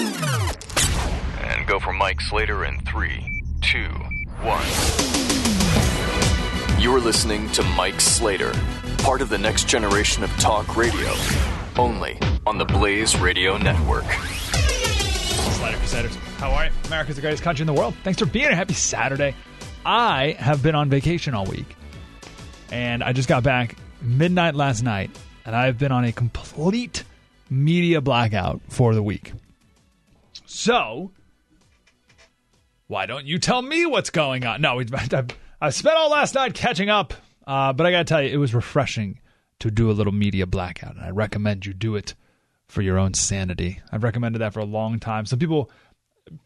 [0.00, 3.88] and go for Mike Slater in three, two,
[4.42, 4.66] one.
[6.80, 8.52] You're listening to Mike Slater,
[8.98, 11.12] part of the next generation of talk radio,
[11.78, 14.04] only on the Blaze Radio Network.
[14.04, 16.70] Slater Crusaders, how are you?
[16.86, 17.94] America's the greatest country in the world.
[18.02, 18.54] Thanks for being here.
[18.54, 19.34] Happy Saturday.
[19.84, 21.76] I have been on vacation all week,
[22.70, 25.10] and I just got back midnight last night,
[25.44, 27.04] and I've been on a complete
[27.50, 29.32] media blackout for the week.
[30.60, 31.12] So,
[32.86, 34.60] why don't you tell me what's going on?
[34.60, 34.82] No,
[35.62, 37.14] I spent all last night catching up,
[37.46, 39.20] uh, but I got to tell you, it was refreshing
[39.60, 42.14] to do a little media blackout, and I recommend you do it
[42.68, 43.80] for your own sanity.
[43.90, 45.24] I've recommended that for a long time.
[45.24, 45.70] Some people,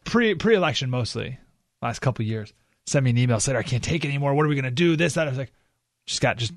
[0.05, 1.37] pre pre election mostly,
[1.81, 2.53] last couple years,
[2.85, 4.33] send me an email said I can't take it anymore.
[4.33, 4.95] What are we gonna do?
[4.95, 5.27] This that.
[5.27, 5.51] I was like,
[6.05, 6.53] just got just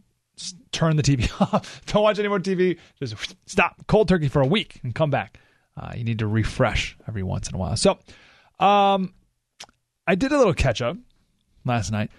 [0.71, 1.85] turn the TV off.
[1.87, 2.79] Don't watch any more TV.
[3.01, 5.41] Just stop cold turkey for a week and come back.
[5.79, 7.77] Uh, you need to refresh every once in a while.
[7.77, 7.99] So,
[8.59, 9.15] um,
[10.07, 10.97] I did a little catch up
[11.65, 12.11] last night.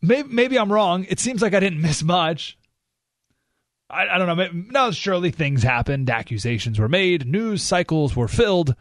[0.00, 1.04] Maybe, maybe I'm wrong.
[1.08, 2.56] It seems like I didn't miss much.
[3.90, 4.48] I, I don't know.
[4.70, 6.08] Now, surely things happened.
[6.08, 7.26] Accusations were made.
[7.26, 8.74] News cycles were filled.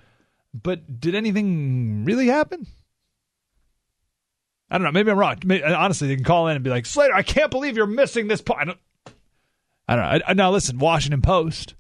[0.54, 2.66] But did anything really happen?
[4.70, 4.92] I don't know.
[4.92, 5.38] Maybe I'm wrong.
[5.44, 8.28] Maybe, honestly, they can call in and be like, Slater, I can't believe you're missing
[8.28, 8.62] this part.
[8.62, 8.80] I don't,
[9.88, 10.26] I don't know.
[10.28, 11.76] I, now, listen, Washington Post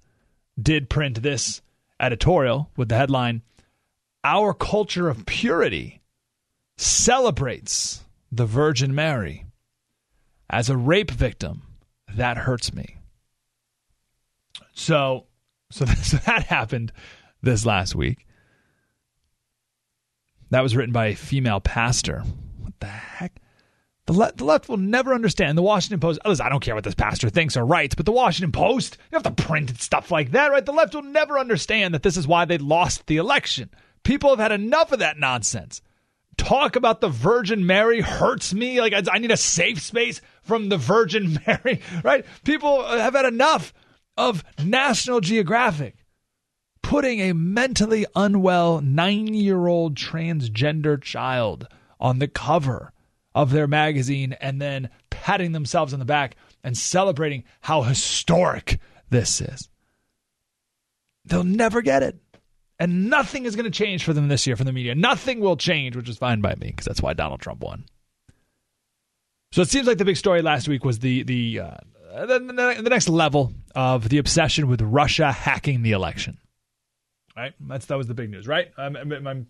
[0.61, 1.61] did print this
[1.99, 3.41] editorial with the headline
[4.23, 6.01] Our Culture of Purity
[6.77, 9.45] Celebrates the Virgin Mary.
[10.49, 11.63] As a rape victim,
[12.13, 12.97] that hurts me.
[14.73, 15.25] So,
[15.71, 16.91] so, so that happened
[17.41, 18.27] this last week.
[20.51, 22.23] That was written by a female pastor.
[22.59, 23.41] What the heck?
[24.07, 25.57] The, le- the left will never understand.
[25.57, 28.11] The Washington Post, listen, I don't care what this pastor thinks or writes, but the
[28.11, 30.65] Washington Post, you have to print stuff like that, right?
[30.65, 33.69] The left will never understand that this is why they lost the election.
[34.03, 35.81] People have had enough of that nonsense.
[36.37, 38.79] Talk about the Virgin Mary hurts me.
[38.79, 42.25] Like, I, I need a safe space from the Virgin Mary, right?
[42.43, 43.73] People have had enough
[44.17, 45.95] of National Geographic
[46.83, 51.67] putting a mentally unwell nine year old transgender child
[51.99, 52.91] on the cover
[53.35, 58.79] of their magazine and then patting themselves on the back and celebrating how historic
[59.09, 59.69] this is.
[61.25, 62.17] They'll never get it.
[62.79, 64.95] And nothing is going to change for them this year from the media.
[64.95, 67.85] Nothing will change, which is fine by me because that's why Donald Trump won.
[69.51, 71.77] So it seems like the big story last week was the the uh,
[72.25, 72.39] the,
[72.81, 76.37] the, next level of the obsession with Russia hacking the election.
[77.37, 78.71] Right, that's that was the big news, right?
[78.77, 79.47] I'm, I'm, I'm,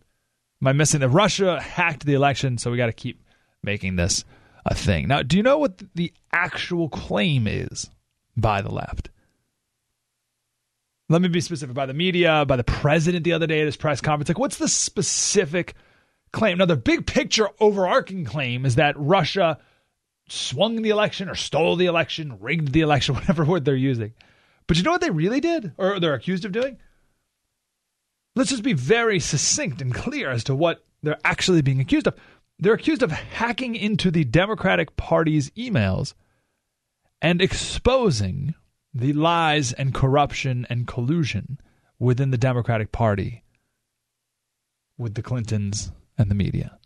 [0.63, 3.24] I'm missing that Russia hacked the election, so we got to keep
[3.65, 4.23] making this
[4.65, 5.07] a thing.
[5.07, 7.89] Now, do you know what the actual claim is
[8.37, 9.09] by the left?
[11.07, 13.77] Let me be specific by the media, by the president the other day at his
[13.77, 14.29] press conference.
[14.29, 15.75] Like, what's the specific
[16.31, 16.57] claim?
[16.57, 19.59] Now, the big picture overarching claim is that Russia
[20.27, 24.13] swung the election or stole the election, rigged the election, whatever word they're using.
[24.67, 26.77] But you know what they really did, or they're accused of doing?
[28.35, 32.15] Let's just be very succinct and clear as to what they're actually being accused of.
[32.57, 36.13] They're accused of hacking into the Democratic Party's emails
[37.21, 38.55] and exposing
[38.93, 41.59] the lies and corruption and collusion
[41.99, 43.43] within the Democratic Party
[44.97, 46.77] with the Clintons and the media.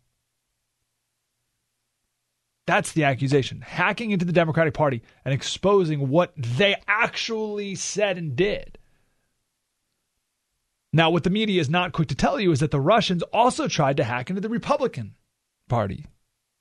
[2.66, 3.62] That's the accusation.
[3.62, 8.78] Hacking into the Democratic Party and exposing what they actually said and did.
[10.92, 13.68] Now, what the media is not quick to tell you is that the Russians also
[13.68, 15.16] tried to hack into the Republican
[15.70, 16.06] Party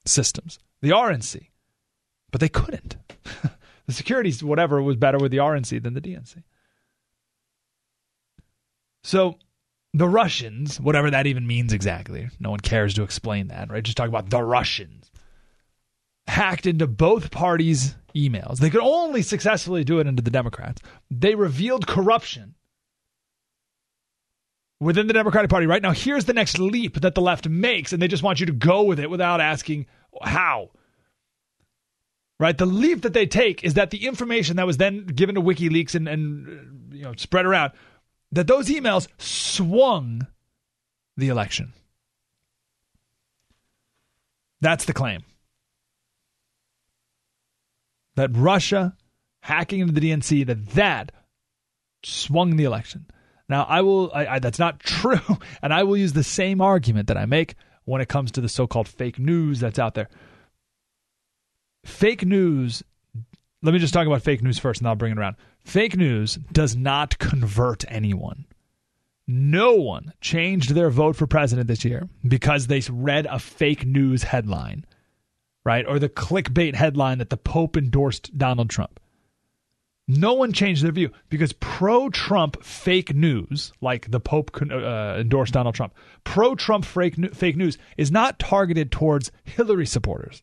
[0.07, 1.49] systems, the RNC,
[2.31, 2.97] but they couldn't.
[3.87, 6.43] the securities, whatever, was better with the RNC than the DNC.
[9.03, 9.39] So
[9.95, 13.83] the Russians, whatever that even means exactly, no one cares to explain that, right?
[13.83, 15.11] Just talk about the Russians,
[16.27, 18.59] hacked into both parties' emails.
[18.59, 20.83] They could only successfully do it into the Democrats.
[21.11, 22.55] They revealed corruption
[24.81, 25.93] within the Democratic Party right now.
[25.93, 28.83] Here's the next leap that the left makes, and they just want you to go
[28.85, 29.87] with it without asking
[30.23, 30.71] how.
[32.39, 32.57] right?
[32.57, 35.95] The leap that they take is that the information that was then given to WikiLeaks
[35.95, 37.73] and, and uh, you know spread around,
[38.33, 40.27] that those emails swung
[41.17, 41.73] the election.
[44.61, 45.23] That's the claim.
[48.17, 48.97] That Russia
[49.41, 51.13] hacking into the DNC, that that
[52.05, 53.07] swung the election.
[53.49, 54.11] Now, I will.
[54.15, 57.55] I, I, that's not true, and I will use the same argument that I make
[57.85, 60.09] when it comes to the so-called fake news that's out there.
[61.85, 62.83] Fake news.
[63.63, 65.37] Let me just talk about fake news first, and I'll bring it around.
[65.65, 68.45] Fake news does not convert anyone.
[69.27, 74.23] No one changed their vote for president this year because they read a fake news
[74.23, 74.87] headline,
[75.65, 75.85] right?
[75.87, 79.01] Or the clickbait headline that the Pope endorsed Donald Trump.
[80.11, 85.53] No one changed their view because pro Trump fake news, like the Pope uh, endorsed
[85.53, 85.93] Donald Trump,
[86.25, 90.43] pro Trump fake, fake news is not targeted towards Hillary supporters.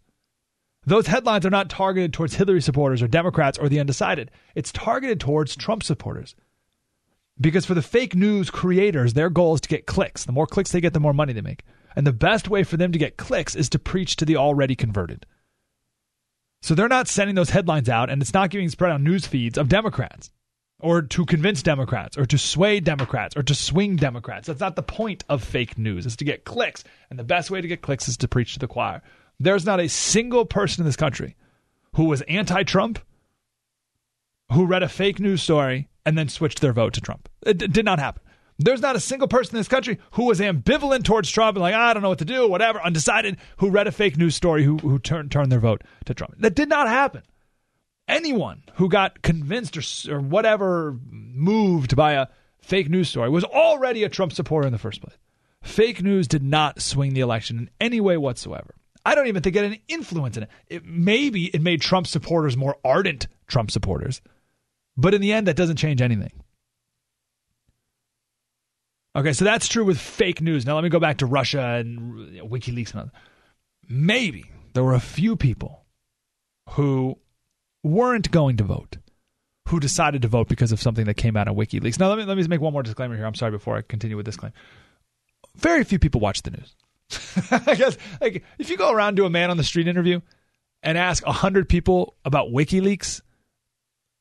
[0.86, 4.30] Those headlines are not targeted towards Hillary supporters or Democrats or the undecided.
[4.54, 6.36] It's targeted towards Trump supporters.
[7.42, 10.26] Because for the fake news creators, their goal is to get clicks.
[10.26, 11.64] The more clicks they get, the more money they make.
[11.96, 14.76] And the best way for them to get clicks is to preach to the already
[14.76, 15.26] converted.
[16.66, 19.56] So they're not sending those headlines out, and it's not getting spread on news feeds
[19.56, 20.32] of Democrats
[20.80, 24.48] or to convince Democrats or to sway Democrats or to swing Democrats.
[24.48, 26.84] That's not the point of fake news, It's to get clicks.
[27.12, 29.04] And the best way to get clicks is to preach to the choir.
[29.40, 31.36] There's not a single person in this country
[31.98, 32.98] who was anti Trump
[34.52, 37.30] who read a fake news story and then switched their vote to Trump.
[37.46, 38.24] It d- did not happen.
[38.58, 41.76] There's not a single person in this country who was ambivalent towards Trump and like,
[41.76, 44.78] I don't know what to do, whatever, undecided, who read a fake news story who,
[44.78, 46.36] who turned, turned their vote to Trump.
[46.40, 47.24] That did not happen.
[48.08, 52.28] Anyone who got convinced or, or whatever moved by a
[52.62, 55.18] fake news story was already a Trump supporter in the first place.
[55.62, 58.76] Fake news did not swing the election in any way whatsoever.
[59.06, 60.50] I don't even think it had any influence in it.
[60.68, 60.86] it.
[60.86, 64.22] Maybe it made Trump supporters more ardent Trump supporters,
[64.96, 66.32] but in the end, that doesn't change anything.
[69.16, 70.66] Okay, so that's true with fake news.
[70.66, 73.12] Now let me go back to Russia and WikiLeaks and other.
[73.88, 75.86] Maybe there were a few people
[76.72, 77.18] who
[77.82, 78.98] weren't going to vote,
[79.70, 81.98] who decided to vote because of something that came out of WikiLeaks.
[81.98, 83.26] Now let me let me make one more disclaimer here.
[83.26, 84.52] I'm sorry before I continue with this claim.
[85.56, 86.76] Very few people watch the news.
[87.52, 90.20] I guess like if you go around to a man on the street interview
[90.84, 93.22] and ask hundred people about WikiLeaks,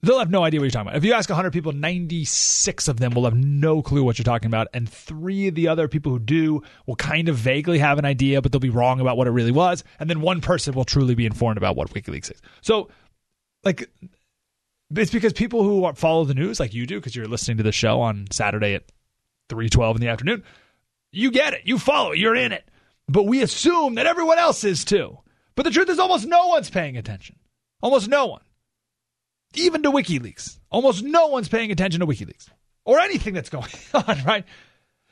[0.06, 0.96] they'll have no idea what you're talking about.
[0.96, 4.46] If you ask 100 people, 96 of them will have no clue what you're talking
[4.46, 4.68] about.
[4.72, 8.42] And three of the other people who do will kind of vaguely have an idea,
[8.42, 9.84] but they'll be wrong about what it really was.
[9.98, 12.42] And then one person will truly be informed about what WikiLeaks is.
[12.60, 12.88] So,
[13.64, 13.90] like,
[14.94, 17.72] it's because people who follow the news, like you do, because you're listening to the
[17.72, 18.84] show on Saturday at
[19.48, 20.44] 3:12 in the afternoon,
[21.12, 22.68] you get it, you follow it, you're in it.
[23.08, 25.18] But we assume that everyone else is too.
[25.54, 27.36] But the truth is, almost no one's paying attention.
[27.82, 28.40] Almost no one
[29.56, 30.58] even to WikiLeaks.
[30.70, 32.48] Almost no one's paying attention to WikiLeaks
[32.84, 34.44] or anything that's going on, right?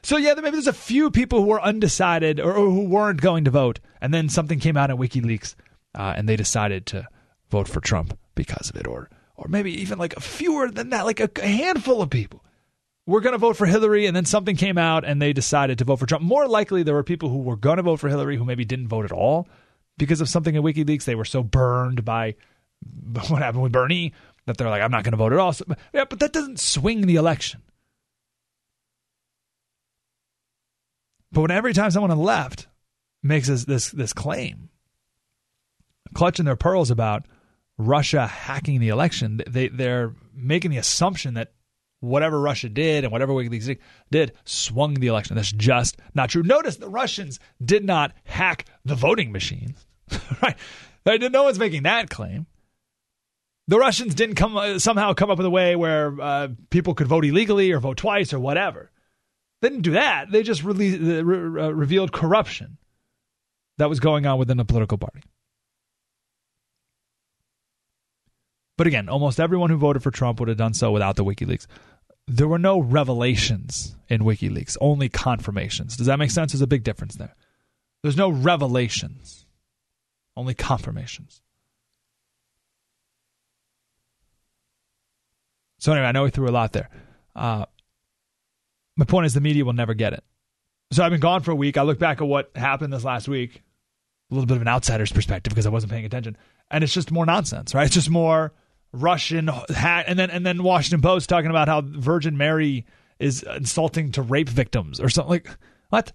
[0.02, 3.50] So yeah, maybe there's a few people who were undecided or, who weren't going to
[3.50, 5.54] vote, and then something came out in WikiLeaks,
[5.94, 7.06] uh, and they decided to
[7.50, 11.04] vote for Trump because of it, or or maybe even like a fewer than that,
[11.04, 12.44] like a, a handful of people
[13.06, 15.84] were going to vote for Hillary, and then something came out, and they decided to
[15.84, 16.24] vote for Trump.
[16.24, 18.88] More likely, there were people who were going to vote for Hillary who maybe didn't
[18.88, 19.48] vote at all
[19.98, 21.04] because of something in WikiLeaks.
[21.04, 22.34] They were so burned by
[23.28, 24.12] what happened with Bernie
[24.46, 25.52] that they're like, I'm not going to vote at all.
[25.52, 27.62] So, yeah, but that doesn't swing the election.
[31.30, 32.68] But when every time someone on the left
[33.22, 34.68] makes this this, this claim,
[36.14, 37.26] clutching their pearls about
[37.78, 41.52] Russia hacking the election, they they're making the assumption that
[42.00, 43.78] whatever Russia did and whatever WikiLeaks
[44.10, 45.36] did swung the election.
[45.36, 46.42] That's just not true.
[46.42, 49.76] Notice the Russians did not hack the voting machine,
[50.42, 50.56] right?
[51.06, 52.46] No one's making that claim
[53.72, 57.06] the Russians didn't come uh, somehow come up with a way where uh, people could
[57.06, 58.90] vote illegally or vote twice or whatever.
[59.62, 60.30] They didn't do that.
[60.30, 62.76] They just released, uh, re- uh, revealed corruption
[63.78, 65.22] that was going on within the political party.
[68.76, 71.66] But again, almost everyone who voted for Trump would have done so without the WikiLeaks.
[72.26, 75.96] There were no revelations in WikiLeaks, only confirmations.
[75.96, 76.52] Does that make sense?
[76.52, 77.34] There's a big difference there.
[78.02, 79.46] There's no revelations,
[80.36, 81.40] only confirmations.
[85.82, 86.88] So anyway, I know we threw a lot there.
[87.34, 87.66] Uh,
[88.94, 90.22] my point is the media will never get it.
[90.92, 91.76] So I've been gone for a week.
[91.76, 93.64] I look back at what happened this last week,
[94.30, 96.36] a little bit of an outsider's perspective because I wasn't paying attention,
[96.70, 97.86] and it's just more nonsense, right?
[97.86, 98.52] It's just more
[98.92, 102.86] Russian hat, and then and then Washington Post talking about how Virgin Mary
[103.18, 105.50] is insulting to rape victims or something like
[105.88, 106.12] what?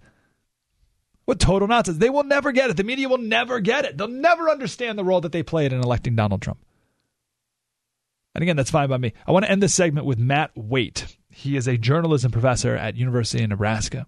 [1.26, 1.98] What total nonsense.
[1.98, 2.78] They will never get it.
[2.78, 3.98] The media will never get it.
[3.98, 6.58] They'll never understand the role that they played in electing Donald Trump.
[8.38, 9.12] And again, that's fine by me.
[9.26, 11.16] I want to end this segment with Matt Waite.
[11.28, 14.06] He is a journalism professor at University of Nebraska.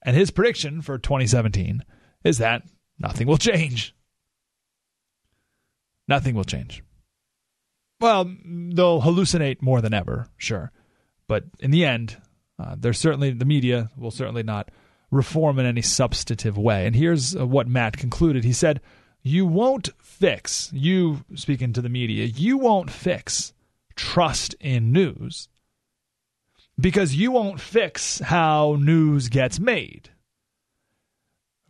[0.00, 1.82] And his prediction for 2017
[2.22, 2.62] is that
[3.00, 3.96] nothing will change.
[6.06, 6.84] Nothing will change.
[8.00, 10.70] Well, they'll hallucinate more than ever, sure.
[11.26, 12.16] But in the end,
[12.60, 14.70] uh, there's certainly the media will certainly not
[15.10, 16.86] reform in any substantive way.
[16.86, 18.44] And here's uh, what Matt concluded.
[18.44, 18.80] He said,
[19.28, 22.24] "You won't fix you speaking to the media.
[22.24, 23.52] You won't fix
[23.94, 25.48] trust in news
[26.78, 30.10] because you won't fix how news gets made."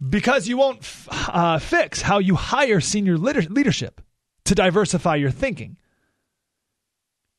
[0.00, 4.00] Because you won't uh, fix how you hire senior leadership
[4.44, 5.76] to diversify your thinking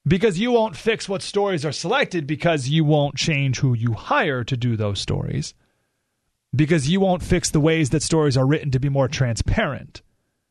[0.07, 4.43] because you won't fix what stories are selected because you won't change who you hire
[4.43, 5.53] to do those stories
[6.55, 10.01] because you won't fix the ways that stories are written to be more transparent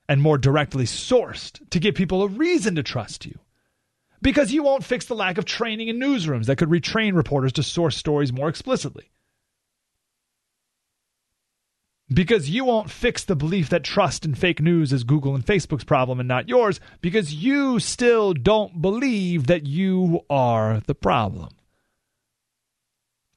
[0.08, 3.38] and more directly sourced to give people a reason to trust you
[4.22, 7.62] because you won't fix the lack of training in newsrooms that could retrain reporters to
[7.62, 9.10] source stories more explicitly
[12.12, 15.84] because you won't fix the belief that trust in fake news is Google and Facebook's
[15.84, 21.50] problem and not yours, because you still don't believe that you are the problem.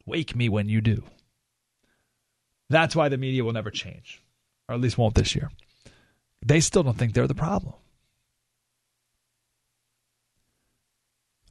[0.06, 1.04] Wake me when you do.
[2.70, 4.24] That's why the media will never change,
[4.70, 5.50] or at least won't this year.
[6.46, 7.74] They still don't think they're the problem.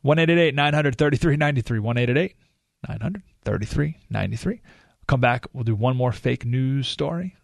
[0.03, 1.79] 1 933 93.
[1.79, 4.61] 1 933 93.
[5.07, 5.47] Come back.
[5.53, 7.37] We'll do one more fake news story.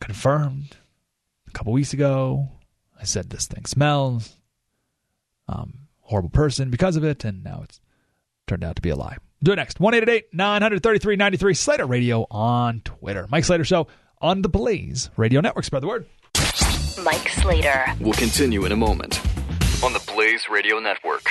[0.00, 0.76] Confirmed
[1.46, 2.48] a couple weeks ago.
[3.00, 4.36] I said this thing smells.
[5.48, 7.80] Um, horrible person because of it, and now it's
[8.46, 9.18] turned out to be a lie.
[9.42, 9.78] Do it next.
[9.78, 9.94] 1
[10.32, 13.26] 933 93 Slater Radio on Twitter.
[13.30, 13.86] Mike Slater Show
[14.20, 15.64] on the Blaze Radio Network.
[15.64, 16.06] Spread the word.
[17.02, 17.84] Mike Slater.
[18.00, 19.20] We'll continue in a moment
[19.82, 21.30] on the Blaze Radio Network.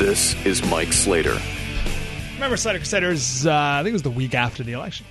[0.00, 1.38] This is Mike Slater.
[2.34, 5.04] Remember, Slater Crusaders, uh, I think it was the week after the election.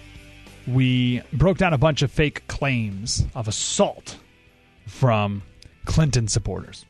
[0.67, 4.17] We broke down a bunch of fake claims of assault
[4.88, 5.43] from
[5.86, 6.86] Clinton supporters.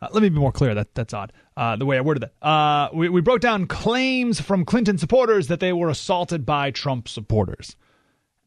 [0.00, 0.74] Uh, let me be more clear.
[0.74, 1.32] That that's odd.
[1.56, 2.46] Uh, the way I worded that.
[2.46, 7.08] Uh, we we broke down claims from Clinton supporters that they were assaulted by Trump
[7.08, 7.76] supporters,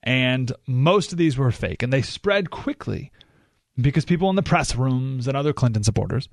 [0.01, 3.11] and most of these were fake, and they spread quickly
[3.79, 6.29] because people in the press rooms and other Clinton supporters,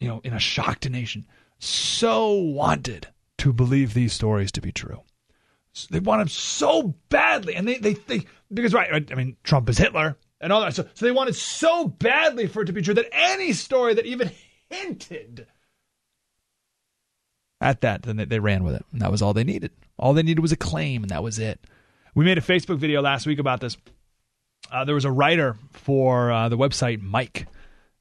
[0.00, 1.26] you know, in a shocked nation,
[1.58, 5.02] so wanted to believe these stories to be true.
[5.72, 9.78] So they wanted so badly, and they they they because right, I mean, Trump is
[9.78, 10.74] Hitler and all that.
[10.74, 14.06] So, so they wanted so badly for it to be true that any story that
[14.06, 14.30] even
[14.70, 15.46] hinted
[17.64, 18.84] at that, then they, ran with it.
[18.92, 19.70] And that was all they needed.
[19.98, 21.58] All they needed was a claim, and that was it.
[22.14, 23.76] We made a Facebook video last week about this.
[24.70, 27.46] Uh, there was a writer for uh, the website Mike,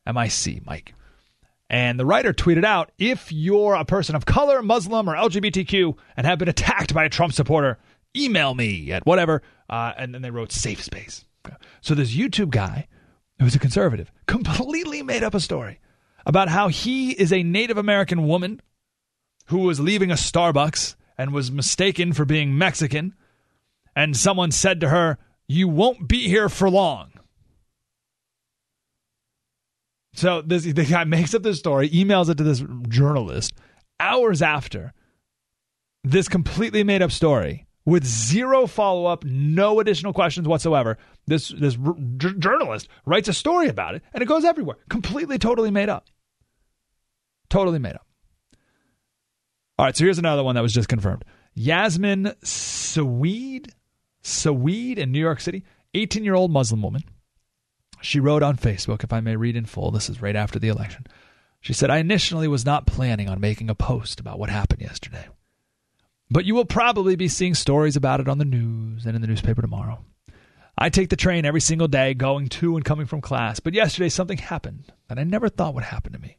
[0.06, 0.94] M I C, Mike.
[1.70, 6.28] And the writer tweeted out if you're a person of color, Muslim, or LGBTQ and
[6.28, 7.80] have been attacked by a Trump supporter,
[8.16, 9.42] email me at whatever.
[9.70, 11.26] Uh, and then they wrote safe space.
[11.82, 12.88] So this YouTube guy,
[13.40, 15.80] who's a conservative, completely made up a story
[16.26, 18.62] about how he is a Native American woman
[19.46, 23.14] who was leaving a Starbucks and was mistaken for being Mexican,
[23.96, 27.12] and someone said to her, "You won't be here for long."
[30.14, 33.54] So this the guy makes up this story, emails it to this journalist
[34.00, 34.94] hours after
[36.04, 40.98] this completely made up story with zero follow up, no additional questions whatsoever.
[41.28, 44.78] This this r- journalist writes a story about it, and it goes everywhere.
[44.90, 46.08] Completely, totally made up.
[47.50, 48.06] Totally made up.
[49.78, 51.26] All right, so here's another one that was just confirmed.
[51.56, 53.74] Yasmin Seweid,
[54.22, 55.64] Seweid in New York City,
[55.94, 57.04] 18 year old Muslim woman.
[58.02, 60.68] She wrote on Facebook, if I may read in full, this is right after the
[60.68, 61.08] election.
[61.62, 65.28] She said, I initially was not planning on making a post about what happened yesterday.
[66.30, 69.28] But you will probably be seeing stories about it on the news and in the
[69.28, 70.04] newspaper tomorrow.
[70.78, 74.10] I take the train every single day going to and coming from class, but yesterday
[74.10, 76.38] something happened that I never thought would happen to me.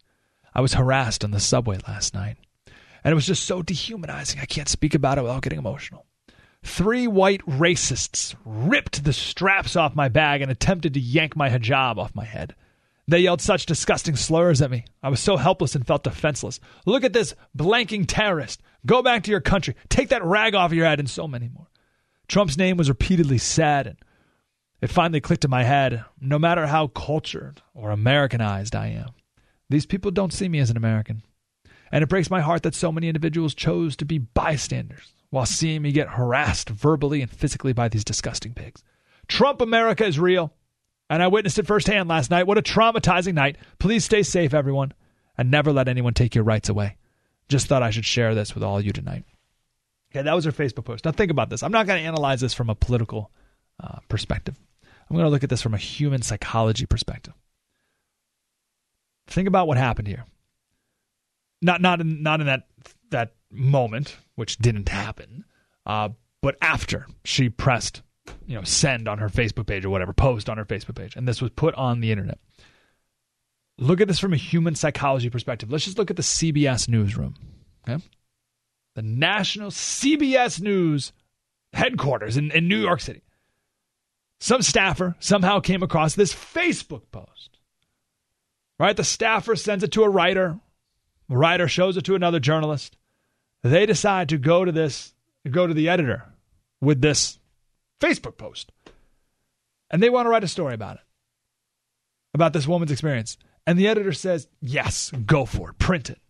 [0.54, 2.36] I was harassed on the subway last night,
[3.04, 4.40] and it was just so dehumanizing.
[4.40, 6.06] I can't speak about it without getting emotional.
[6.64, 11.98] Three white racists ripped the straps off my bag and attempted to yank my hijab
[11.98, 12.54] off my head.
[13.06, 14.86] They yelled such disgusting slurs at me.
[15.02, 16.58] I was so helpless and felt defenseless.
[16.86, 18.62] Look at this blanking terrorist.
[18.86, 19.76] Go back to your country.
[19.90, 21.66] Take that rag off your head, and so many more.
[22.28, 23.96] Trump's name was repeatedly said, and
[24.80, 29.10] it finally clicked in my head no matter how cultured or Americanized I am,
[29.68, 31.22] these people don't see me as an American.
[31.94, 35.80] And it breaks my heart that so many individuals chose to be bystanders while seeing
[35.80, 38.82] me get harassed verbally and physically by these disgusting pigs.
[39.28, 40.52] Trump America is real.
[41.08, 42.48] And I witnessed it firsthand last night.
[42.48, 43.58] What a traumatizing night.
[43.78, 44.92] Please stay safe, everyone,
[45.38, 46.96] and never let anyone take your rights away.
[47.48, 49.24] Just thought I should share this with all you tonight.
[50.10, 51.04] Okay, that was her Facebook post.
[51.04, 51.62] Now think about this.
[51.62, 53.30] I'm not going to analyze this from a political
[53.80, 54.56] uh, perspective.
[54.82, 57.34] I'm going to look at this from a human psychology perspective.
[59.28, 60.24] Think about what happened here.
[61.64, 62.68] Not not in not in that
[63.10, 65.44] that moment, which didn't happen,
[65.86, 66.10] uh,
[66.42, 68.02] but after she pressed
[68.46, 71.26] you know, send on her Facebook page or whatever, post on her Facebook page, and
[71.26, 72.38] this was put on the internet.
[73.78, 75.70] Look at this from a human psychology perspective.
[75.70, 77.34] Let's just look at the CBS newsroom.
[77.88, 78.02] Okay?
[78.94, 81.12] The national CBS News
[81.72, 83.22] headquarters in, in New York City.
[84.38, 87.58] Some staffer somehow came across this Facebook post.
[88.78, 88.96] Right?
[88.96, 90.60] The staffer sends it to a writer.
[91.28, 92.96] The writer shows it to another journalist.
[93.62, 95.14] They decide to go to this,
[95.50, 96.24] go to the editor
[96.80, 97.38] with this
[98.00, 98.72] Facebook post.
[99.90, 101.02] And they want to write a story about it,
[102.34, 103.38] about this woman's experience.
[103.66, 106.20] And the editor says, yes, go for it, print it.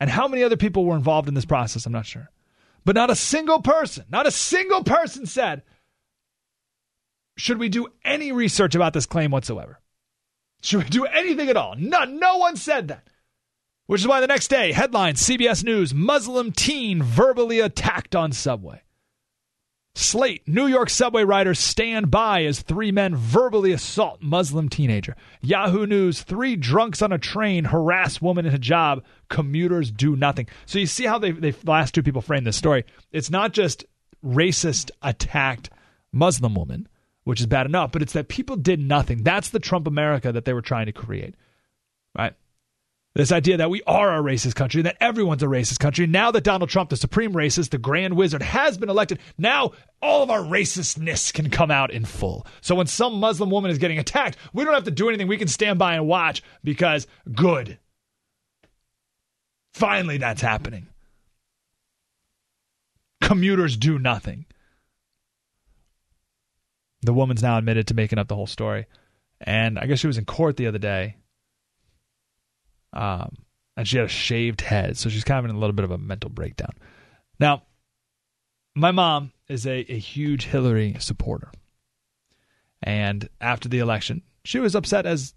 [0.00, 2.30] And how many other people were involved in this process, I'm not sure.
[2.84, 5.62] But not a single person, not a single person said,
[7.36, 9.80] should we do any research about this claim whatsoever?
[10.62, 11.76] Should we do anything at all?
[11.76, 12.18] None.
[12.18, 13.07] No one said that.
[13.88, 18.82] Which is why the next day, headline CBS News Muslim teen verbally attacked on subway.
[19.94, 25.16] Slate, New York subway riders stand by as three men verbally assault Muslim teenager.
[25.40, 29.00] Yahoo News, three drunks on a train harass woman in hijab.
[29.30, 30.48] Commuters do nothing.
[30.66, 32.84] So you see how they, they the last two people frame this story.
[33.10, 33.86] It's not just
[34.22, 35.70] racist attacked
[36.12, 36.88] Muslim woman,
[37.24, 39.22] which is bad enough, but it's that people did nothing.
[39.22, 41.34] That's the Trump America that they were trying to create.
[42.14, 42.34] Right?
[43.18, 46.06] This idea that we are a racist country, that everyone's a racist country.
[46.06, 50.22] Now that Donald Trump, the supreme racist, the grand wizard, has been elected, now all
[50.22, 52.46] of our racistness can come out in full.
[52.60, 55.26] So when some Muslim woman is getting attacked, we don't have to do anything.
[55.26, 57.80] We can stand by and watch because good.
[59.74, 60.86] Finally, that's happening.
[63.20, 64.46] Commuters do nothing.
[67.02, 68.86] The woman's now admitted to making up the whole story.
[69.40, 71.16] And I guess she was in court the other day
[72.92, 73.36] um,
[73.76, 75.90] and she had a shaved head, so she's kind of in a little bit of
[75.90, 76.72] a mental breakdown.
[77.38, 77.62] Now,
[78.74, 81.50] my mom is a, a huge Hillary supporter,
[82.82, 85.34] and after the election, she was upset as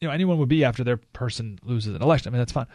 [0.00, 2.30] you know anyone would be after their person loses an election.
[2.30, 2.66] I mean that's fine,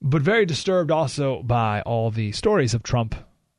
[0.00, 3.14] but very disturbed also by all the stories of Trump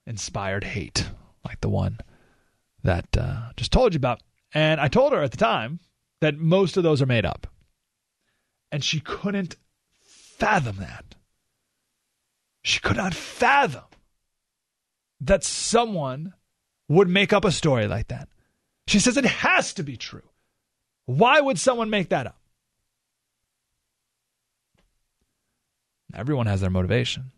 [0.05, 1.09] inspired hate,
[1.45, 1.99] like the one
[2.83, 4.21] that uh, just told you about.
[4.53, 5.79] And I told her at the time
[6.21, 7.47] that most of those are made up.
[8.71, 9.55] And she couldn't
[10.43, 11.15] fathom that.
[12.63, 13.83] She could not fathom
[15.21, 16.33] that someone
[16.89, 18.27] would make up a story like that.
[18.87, 20.27] She says it has to be true.
[21.05, 22.39] Why would someone make that up?
[26.13, 27.31] Everyone has their motivation.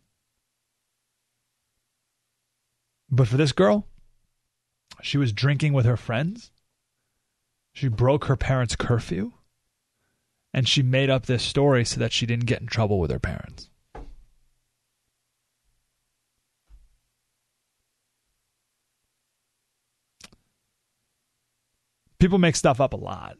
[3.09, 3.87] But for this girl,
[5.03, 6.49] she was drinking with her friends.
[7.71, 9.33] She broke her parents' curfew
[10.55, 13.19] and she made up this story so that she didn't get in trouble with her
[13.19, 13.69] parents.
[22.19, 23.35] People make stuff up a lot.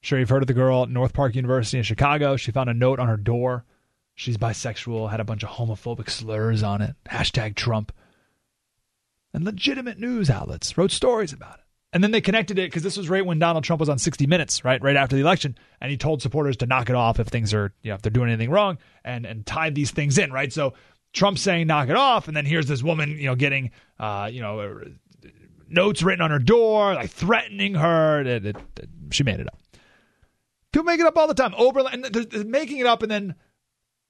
[0.00, 2.36] Sure, you've heard of the girl at North Park University in Chicago.
[2.36, 3.66] She found a note on her door.
[4.14, 6.96] She's bisexual, had a bunch of homophobic slurs on it.
[7.10, 7.92] Hashtag Trump.
[9.34, 11.67] And legitimate news outlets wrote stories about it.
[11.92, 14.26] And then they connected it because this was right when Donald Trump was on 60
[14.26, 17.28] Minutes, right, right after the election, and he told supporters to knock it off if
[17.28, 20.30] things are, you know, if they're doing anything wrong, and and tied these things in,
[20.30, 20.52] right.
[20.52, 20.74] So
[21.14, 24.42] Trump saying knock it off, and then here's this woman, you know, getting, uh, you
[24.42, 24.74] know, uh,
[25.70, 28.20] notes written on her door, like threatening her.
[28.20, 29.58] It, it, it, she made it up.
[30.72, 31.54] People make it up all the time.
[31.56, 33.34] Oberlin, they're, they're making it up and then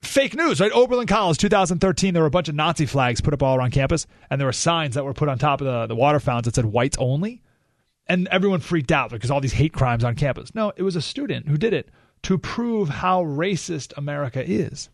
[0.03, 0.73] fake news, right?
[0.73, 4.07] Oberlin College, 2013, there were a bunch of Nazi flags put up all around campus,
[4.31, 6.57] and there were signs that were put on top of the, the water fountains that
[6.57, 7.43] said whites only.
[8.09, 10.55] And everyone freaked out because all these hate crimes on campus.
[10.55, 11.90] No, it was a student who did it
[12.23, 14.88] to prove how racist America is.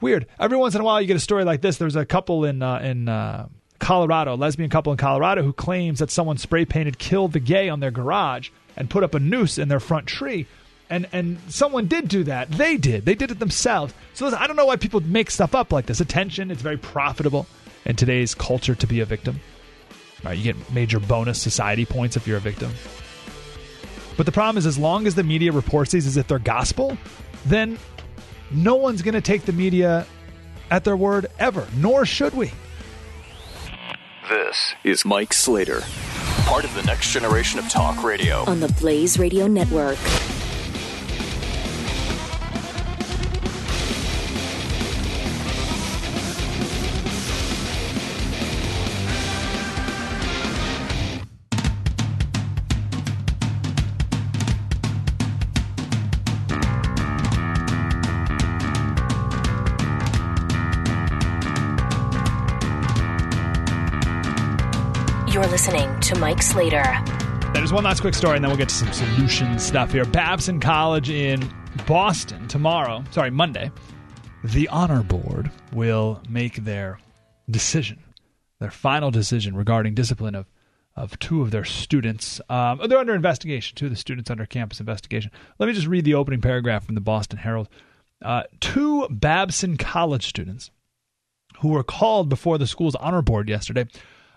[0.00, 0.26] Weird.
[0.38, 1.76] Every once in a while, you get a story like this.
[1.76, 3.48] There's a couple in uh, in uh,
[3.78, 7.68] Colorado, a lesbian couple in Colorado, who claims that someone spray painted "Kill the Gay"
[7.68, 10.46] on their garage and put up a noose in their front tree.
[10.88, 12.50] And and someone did do that.
[12.50, 13.04] They did.
[13.04, 13.92] They did it themselves.
[14.14, 16.00] So listen, I don't know why people make stuff up like this.
[16.00, 16.50] Attention.
[16.50, 17.46] It's very profitable
[17.84, 19.40] in today's culture to be a victim.
[20.22, 22.72] Right, you get major bonus society points if you're a victim.
[24.16, 26.98] But the problem is, as long as the media reports these as if they're gospel,
[27.46, 27.78] then
[28.50, 30.06] no one's going to take the media
[30.70, 32.52] at their word ever, nor should we.
[34.28, 35.82] This is Mike Slater,
[36.44, 38.44] part of the next generation of talk radio.
[38.44, 39.98] on the Blaze Radio Network.
[66.10, 66.82] To Mike Slater.
[67.54, 70.04] There's one last quick story, and then we'll get to some solution stuff here.
[70.04, 71.48] Babson College in
[71.86, 73.70] Boston tomorrow, sorry, Monday,
[74.42, 76.98] the honor board will make their
[77.48, 78.02] decision,
[78.58, 80.46] their final decision regarding discipline of,
[80.96, 82.40] of two of their students.
[82.48, 85.30] Um, they're under investigation, two of the students under campus investigation.
[85.60, 87.68] Let me just read the opening paragraph from the Boston Herald.
[88.20, 90.72] Uh, two Babson College students
[91.60, 93.86] who were called before the school's honor board yesterday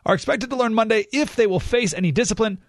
[0.05, 2.59] are expected to learn Monday if they will face any discipline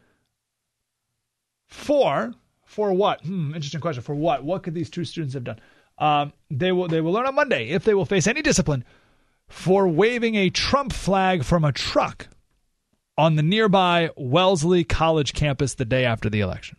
[1.66, 3.22] for for what?
[3.22, 4.02] Hmm, interesting question.
[4.02, 4.44] For what?
[4.44, 5.60] What could these two students have done?
[5.98, 8.84] Um, they will they will learn on Monday if they will face any discipline
[9.48, 12.28] for waving a Trump flag from a truck
[13.16, 16.76] on the nearby Wellesley College campus the day after the election.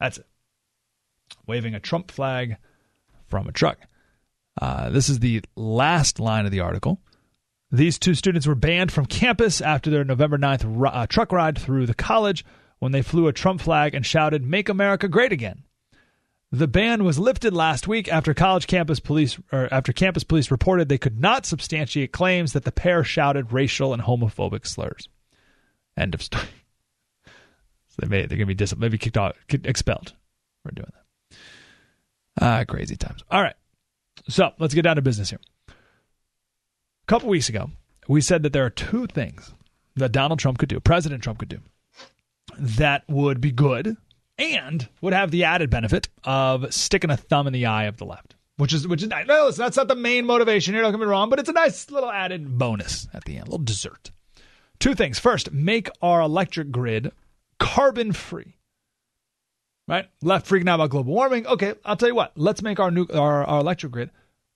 [0.00, 0.26] That's it.
[1.46, 2.56] Waving a Trump flag
[3.26, 3.78] from a truck.
[4.60, 7.00] Uh, this is the last line of the article.
[7.72, 11.58] These two students were banned from campus after their November 9th ru- uh, truck ride
[11.58, 12.44] through the college
[12.78, 15.62] when they flew a Trump flag and shouted, Make America Great Again.
[16.52, 20.88] The ban was lifted last week after college campus police or after campus police reported
[20.88, 25.08] they could not substantiate claims that the pair shouted racial and homophobic slurs.
[25.96, 26.44] End of story.
[27.92, 30.12] So they may they're gonna be dis- maybe kicked out expelled
[30.62, 31.36] for doing that.
[32.40, 33.24] Ah, crazy times.
[33.28, 33.56] All right.
[34.28, 35.40] So let's get down to business here.
[35.68, 37.70] A couple weeks ago,
[38.08, 39.52] we said that there are two things
[39.96, 41.60] that Donald Trump could do, President Trump could do,
[42.58, 43.96] that would be good
[44.38, 48.06] and would have the added benefit of sticking a thumb in the eye of the
[48.06, 48.34] left.
[48.56, 49.26] Which is which is nice.
[49.26, 50.82] No, that's not the main motivation here.
[50.82, 53.50] Don't get me wrong, but it's a nice little added bonus at the end, a
[53.52, 54.10] little dessert.
[54.78, 55.18] Two things.
[55.18, 57.10] First, make our electric grid
[57.58, 58.56] carbon free
[59.90, 60.08] right?
[60.22, 61.46] Left freaking out about global warming.
[61.46, 62.32] Okay, I'll tell you what.
[62.36, 64.10] Let's make our, nu- our our electric grid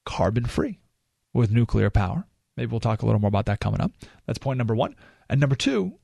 [0.06, 0.78] carbon free
[1.32, 2.26] with nuclear power.
[2.56, 3.90] Maybe we'll talk a little more about that coming up.
[4.26, 4.94] That's point number one.
[5.28, 5.98] And number two,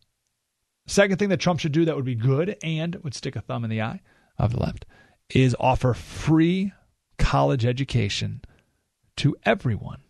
[0.87, 3.63] second thing that Trump should do that would be good and would stick a thumb
[3.63, 4.01] in the eye
[4.37, 4.85] of the left
[5.29, 6.73] is offer free
[7.19, 8.43] college education
[9.17, 10.01] to everyone.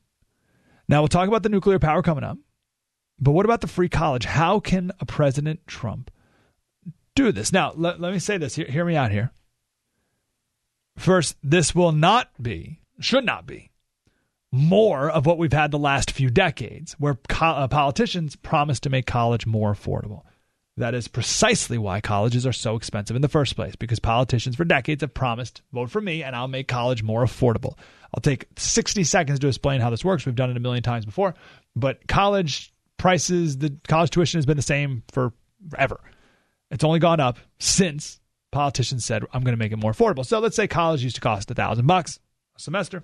[0.88, 2.38] Now we'll talk about the nuclear power coming up.
[3.18, 4.24] But what about the free college?
[4.24, 6.10] How can a President Trump
[7.24, 7.52] do this.
[7.52, 8.54] Now, let, let me say this.
[8.54, 9.30] Hear, hear me out here.
[10.96, 13.70] First, this will not be, should not be,
[14.52, 18.90] more of what we've had the last few decades, where co- uh, politicians promise to
[18.90, 20.22] make college more affordable.
[20.76, 24.64] That is precisely why colleges are so expensive in the first place, because politicians for
[24.64, 27.76] decades have promised, vote for me and I'll make college more affordable.
[28.14, 30.26] I'll take 60 seconds to explain how this works.
[30.26, 31.34] We've done it a million times before,
[31.76, 35.32] but college prices, the college tuition has been the same for
[35.68, 36.00] forever.
[36.70, 38.20] It's only gone up since
[38.52, 40.24] politicians said, I'm going to make it more affordable.
[40.24, 42.20] So let's say college used to cost a thousand bucks
[42.56, 43.02] a semester.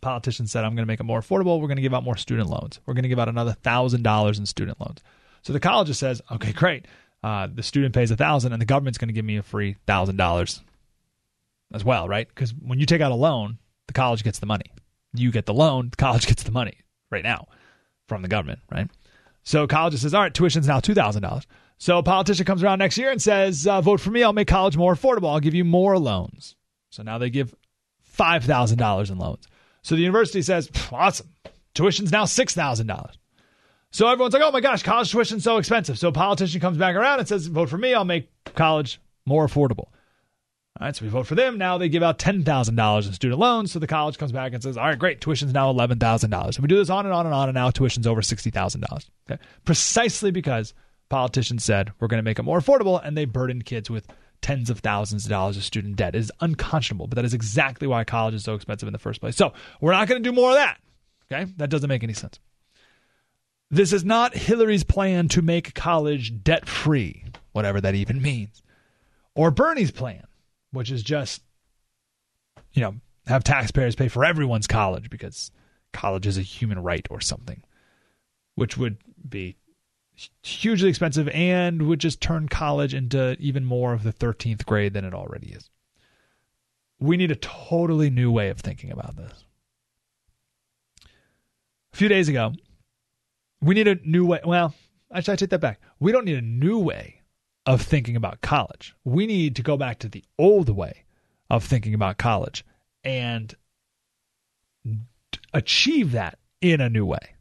[0.00, 1.60] Politicians said, I'm going to make it more affordable.
[1.60, 2.80] We're going to give out more student loans.
[2.86, 5.02] We're going to give out another thousand dollars in student loans.
[5.42, 6.86] So the college just says, okay, great.
[7.22, 9.76] Uh, the student pays a thousand and the government's going to give me a free
[9.86, 10.60] thousand dollars
[11.72, 12.28] as well, right?
[12.28, 14.70] Because when you take out a loan, the college gets the money.
[15.14, 16.78] You get the loan, the college gets the money
[17.10, 17.46] right now
[18.08, 18.88] from the government, right?
[19.42, 21.46] So college says, all right, tuition's now two thousand dollars.
[21.78, 24.22] So a politician comes around next year and says, uh, vote for me.
[24.22, 25.30] I'll make college more affordable.
[25.30, 26.56] I'll give you more loans.
[26.90, 27.54] So now they give
[28.18, 29.46] $5,000 in loans.
[29.82, 31.28] So the university says, awesome.
[31.74, 33.12] Tuition's now $6,000.
[33.90, 35.98] So everyone's like, oh my gosh, college tuition's so expensive.
[35.98, 39.46] So a politician comes back around and says, vote for me, I'll make college more
[39.46, 39.86] affordable.
[40.80, 41.58] All right, so we vote for them.
[41.58, 43.72] Now they give out $10,000 in student loans.
[43.72, 46.24] So the college comes back and says, all right, great, tuition's now $11,000.
[46.24, 49.08] And we do this on and on and on, and now tuition's over $60,000.
[49.30, 49.42] Okay?
[49.64, 50.74] Precisely because
[51.08, 54.06] politicians said we're going to make it more affordable, and they burdened kids with
[54.40, 56.14] tens of thousands of dollars of student debt.
[56.14, 59.20] It is unconscionable, but that is exactly why college is so expensive in the first
[59.20, 59.36] place.
[59.36, 60.78] So we're not going to do more of that.
[61.30, 61.50] Okay?
[61.56, 62.38] That doesn't make any sense.
[63.70, 68.62] This is not Hillary's plan to make college debt free, whatever that even means,
[69.34, 70.24] or Bernie's plan
[70.70, 71.42] which is just,
[72.72, 72.94] you know,
[73.26, 75.50] have taxpayers pay for everyone's college because
[75.92, 77.62] college is a human right or something,
[78.54, 79.56] which would be
[80.42, 85.04] hugely expensive and would just turn college into even more of the 13th grade than
[85.04, 85.70] it already is.
[86.98, 89.44] We need a totally new way of thinking about this.
[91.92, 92.52] A few days ago,
[93.60, 94.40] we need a new way.
[94.44, 94.74] Well,
[95.12, 95.80] actually, I take that back.
[96.00, 97.22] We don't need a new way
[97.66, 98.94] of thinking about college.
[99.04, 101.04] We need to go back to the old way
[101.50, 102.64] of thinking about college
[103.04, 103.54] and
[105.52, 107.34] achieve that in a new way.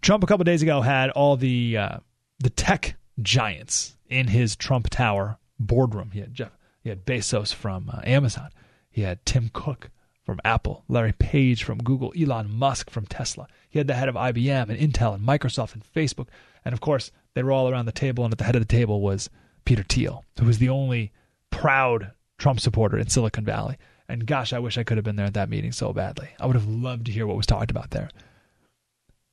[0.00, 1.98] Trump a couple days ago had all the uh,
[2.38, 6.10] the tech giants in his Trump Tower boardroom.
[6.12, 8.50] He had Jeff, he had Bezos from uh, Amazon,
[8.90, 9.90] he had Tim Cook
[10.24, 13.46] from Apple, Larry Page from Google, Elon Musk from Tesla.
[13.68, 16.28] He had the head of IBM and Intel and Microsoft and Facebook,
[16.64, 18.76] and of course they were all around the table, and at the head of the
[18.76, 19.30] table was
[19.64, 21.12] Peter Thiel, who was the only
[21.50, 23.76] proud Trump supporter in Silicon Valley.
[24.08, 26.30] And gosh, I wish I could have been there at that meeting so badly.
[26.40, 28.10] I would have loved to hear what was talked about there.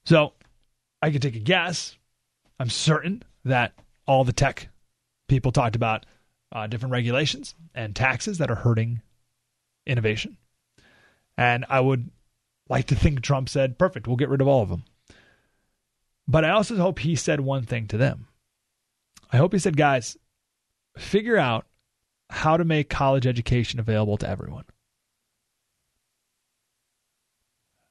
[0.05, 0.33] So
[1.01, 1.95] I could take a guess.
[2.59, 3.73] I'm certain that
[4.07, 4.69] all the tech
[5.27, 6.05] people talked about
[6.51, 9.01] uh, different regulations and taxes that are hurting
[9.85, 10.37] innovation.
[11.37, 12.09] And I would
[12.69, 14.83] like to think Trump said, perfect, we'll get rid of all of them.
[16.27, 18.27] But I also hope he said one thing to them.
[19.31, 20.17] I hope he said, guys,
[20.97, 21.65] figure out
[22.29, 24.65] how to make college education available to everyone.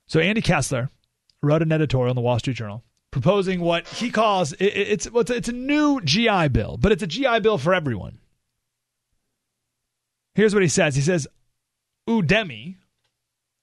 [0.09, 0.91] So Andy Kessler
[1.43, 2.85] wrote an editorial in the Wall Street Journal
[3.17, 7.41] proposing what he calls it's it's it's a new GI bill, but it's a GI
[7.41, 8.19] bill for everyone.
[10.35, 10.95] Here's what he says.
[10.97, 11.27] He says
[12.07, 12.77] Udemy,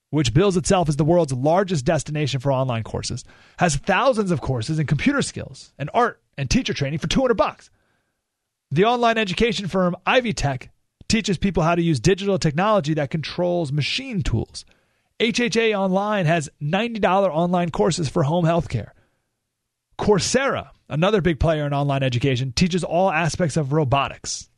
[0.10, 3.24] which bills itself as the world's largest destination for online courses,
[3.60, 7.70] has thousands of courses in computer skills and art and teacher training for 200 bucks.
[8.72, 10.72] The online education firm Ivy Tech
[11.08, 14.66] teaches people how to use digital technology that controls machine tools.
[15.20, 18.96] HHA Online has $90 online courses for home health care.
[19.98, 24.50] Coursera, another big player in online education, teaches all aspects of robotics.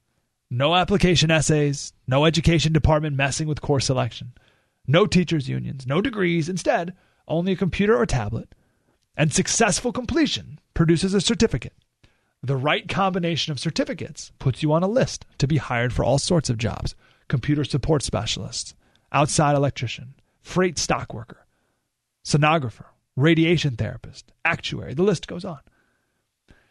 [0.49, 4.33] No application essays, no education department messing with course selection
[4.87, 6.93] no teachers' unions, no degrees, instead,
[7.27, 8.53] only a computer or tablet.
[9.17, 11.73] And successful completion produces a certificate.
[12.43, 16.19] The right combination of certificates puts you on a list to be hired for all
[16.19, 16.95] sorts of jobs
[17.27, 18.75] computer support specialist,
[19.11, 21.47] outside electrician, freight stock worker,
[22.23, 24.93] sonographer, radiation therapist, actuary.
[24.93, 25.59] The list goes on.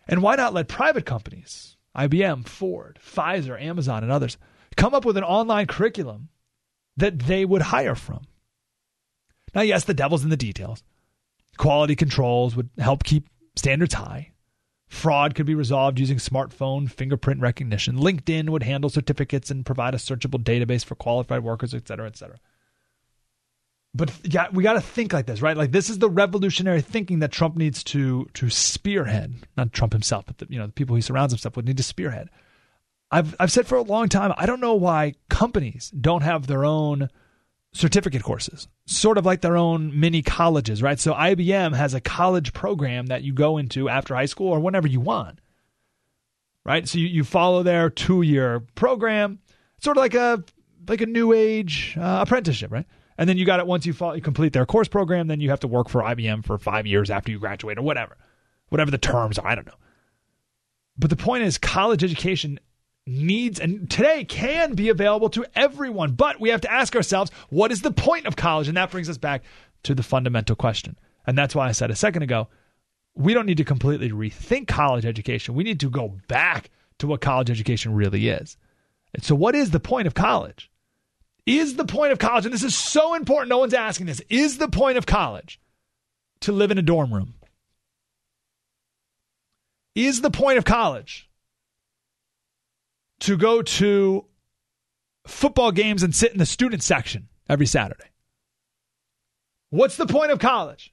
[0.06, 4.36] And why not let private companies, IBM, Ford, Pfizer, Amazon, and others,
[4.76, 6.28] come up with an online curriculum
[6.96, 8.26] that they would hire from.
[9.54, 10.82] Now, yes, the devil's in the details.
[11.56, 14.32] Quality controls would help keep standards high.
[14.88, 17.96] Fraud could be resolved using smartphone fingerprint recognition.
[17.96, 22.16] LinkedIn would handle certificates and provide a searchable database for qualified workers, et cetera, et
[22.16, 22.38] cetera.
[23.94, 25.56] But yeah, we got to think like this, right?
[25.56, 29.34] Like this is the revolutionary thinking that Trump needs to to spearhead.
[29.56, 31.84] Not Trump himself, but the, you know the people he surrounds himself with need to
[31.84, 32.28] spearhead.
[33.10, 36.64] I've I've said for a long time I don't know why companies don't have their
[36.64, 37.08] own
[37.72, 40.98] certificate courses, sort of like their own mini colleges, right?
[40.98, 44.88] So IBM has a college program that you go into after high school or whenever
[44.88, 45.40] you want,
[46.64, 46.88] right?
[46.88, 49.38] So you, you follow their two year program,
[49.78, 50.42] sort of like a
[50.88, 52.86] like a new age uh, apprenticeship, right?
[53.16, 55.50] And then you got it once you, follow, you complete their course program, then you
[55.50, 58.16] have to work for IBM for five years after you graduate or whatever,
[58.68, 59.46] whatever the terms are.
[59.46, 59.74] I don't know.
[60.98, 62.58] But the point is, college education
[63.06, 66.12] needs and today can be available to everyone.
[66.12, 68.68] But we have to ask ourselves, what is the point of college?
[68.68, 69.42] And that brings us back
[69.84, 70.96] to the fundamental question.
[71.26, 72.48] And that's why I said a second ago,
[73.14, 75.54] we don't need to completely rethink college education.
[75.54, 78.56] We need to go back to what college education really is.
[79.14, 80.70] And so, what is the point of college?
[81.46, 84.58] Is the point of college, and this is so important, no one's asking this, is
[84.58, 85.60] the point of college
[86.40, 87.34] to live in a dorm room?
[89.94, 91.28] Is the point of college
[93.20, 94.24] to go to
[95.26, 98.10] football games and sit in the student section every Saturday.
[99.70, 100.92] What's the point of college?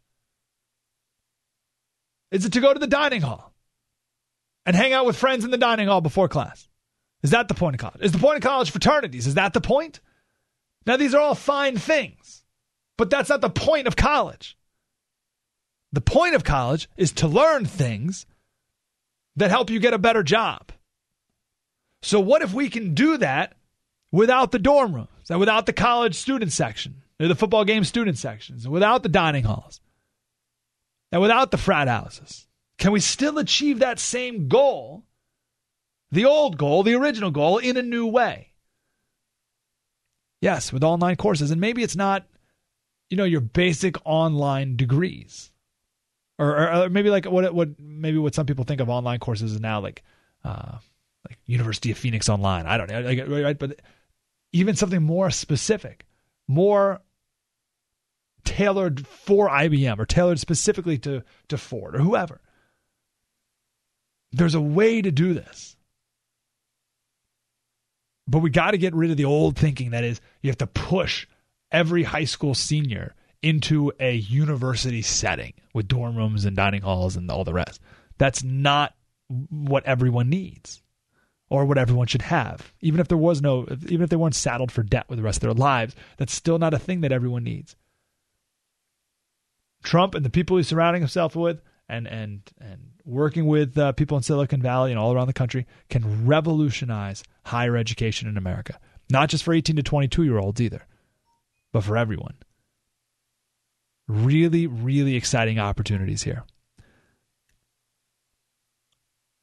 [2.31, 3.53] Is it to go to the dining hall
[4.65, 6.67] and hang out with friends in the dining hall before class?
[7.23, 8.01] Is that the point of college?
[8.01, 9.27] Is the point of college fraternities?
[9.27, 9.99] Is that the point?
[10.85, 12.43] Now, these are all fine things,
[12.97, 14.57] but that's not the point of college.
[15.91, 18.25] The point of college is to learn things
[19.35, 20.71] that help you get a better job.
[22.01, 23.55] So, what if we can do that
[24.11, 28.65] without the dorm rooms and without the college student section, the football game student sections,
[28.65, 29.81] and without the dining halls,
[31.11, 32.47] and without the frat houses?
[32.77, 35.03] Can we still achieve that same goal,
[36.11, 38.50] the old goal, the original goal, in a new way?
[40.41, 41.51] Yes, with online courses.
[41.51, 42.25] And maybe it's not,
[43.09, 45.51] you know, your basic online degrees.
[46.39, 49.53] Or, or, or maybe like what what maybe what some people think of online courses
[49.53, 50.03] is now like
[50.43, 50.79] uh,
[51.29, 52.65] like University of Phoenix online.
[52.65, 53.59] I don't know, like, right?
[53.59, 53.79] But
[54.51, 56.07] even something more specific,
[56.47, 57.01] more
[58.43, 62.41] tailored for IBM or tailored specifically to to Ford or whoever.
[64.31, 65.70] There's a way to do this.
[68.27, 70.67] But we got to get rid of the old thinking that is you have to
[70.67, 71.27] push
[71.71, 77.29] every high school senior into a university setting with dorm rooms and dining halls and
[77.31, 77.81] all the rest.
[78.17, 78.93] That's not
[79.49, 80.81] what everyone needs
[81.49, 82.73] or what everyone should have.
[82.81, 85.37] Even if there was no even if they weren't saddled for debt with the rest
[85.37, 87.75] of their lives, that's still not a thing that everyone needs.
[89.83, 94.17] Trump and the people he's surrounding himself with and and and working with uh, people
[94.17, 98.79] in Silicon Valley and all around the country can revolutionize higher education in America.
[99.09, 100.87] Not just for 18 to 22 year olds either,
[101.73, 102.35] but for everyone.
[104.07, 106.43] Really, really exciting opportunities here.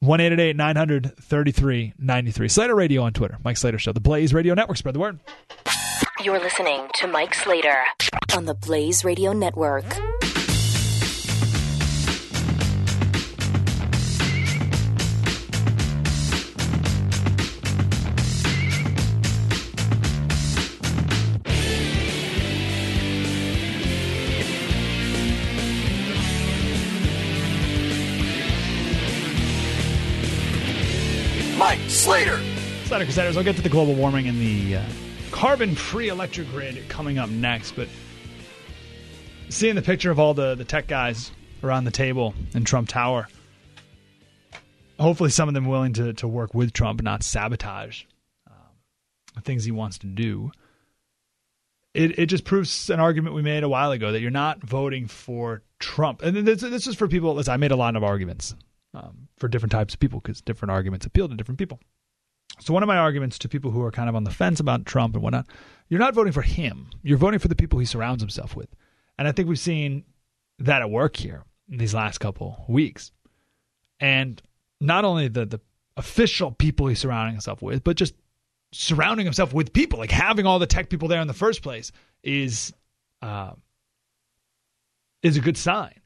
[0.01, 2.49] 1 900 3393.
[2.49, 3.37] Slater Radio on Twitter.
[3.45, 3.93] Mike Slater Show.
[3.93, 4.77] The Blaze Radio Network.
[4.77, 5.21] Spread the word.
[6.23, 7.77] You're listening to Mike Slater
[8.35, 9.85] on the Blaze Radio Network.
[32.89, 33.37] Slater Crusaders.
[33.37, 34.83] I'll get to the global warming and the uh,
[35.31, 37.73] carbon free electric grid coming up next.
[37.73, 37.87] But
[39.51, 41.31] seeing the picture of all the, the tech guys
[41.63, 43.29] around the table in Trump Tower,
[44.99, 48.05] hopefully some of them willing to, to work with Trump not sabotage
[48.47, 50.51] um, things he wants to do.
[51.93, 55.09] It, it just proves an argument we made a while ago that you're not voting
[55.09, 56.23] for Trump.
[56.23, 57.35] And this, this is for people.
[57.35, 58.55] Listen, I made a lot of arguments
[58.95, 61.81] um, for different types of people because different arguments appeal to different people.
[62.61, 64.85] So one of my arguments to people who are kind of on the fence about
[64.85, 65.47] Trump and whatnot,
[65.89, 66.91] you're not voting for him.
[67.03, 68.69] You're voting for the people he surrounds himself with.
[69.19, 70.05] And I think we've seen
[70.59, 73.13] that at work here in these last couple weeks.
[74.01, 74.41] And
[74.81, 75.61] not only the the
[75.97, 78.15] official people he's surrounding himself with, but just
[78.73, 81.91] surrounding himself with people, like having all the tech people there in the first place,
[82.23, 82.73] is
[83.23, 83.53] uh,
[85.23, 85.98] is a good sign.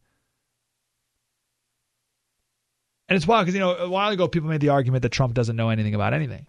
[3.12, 5.34] And it's wild because, you know, a while ago, people made the argument that Trump
[5.34, 6.46] doesn't know anything about anything.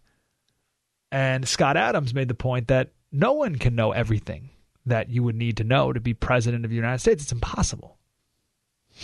[1.11, 4.49] And Scott Adams made the point that no one can know everything
[4.85, 7.23] that you would need to know to be president of the United States.
[7.23, 7.97] It's impossible.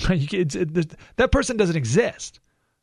[0.10, 2.40] It's, it, that person doesn't exist.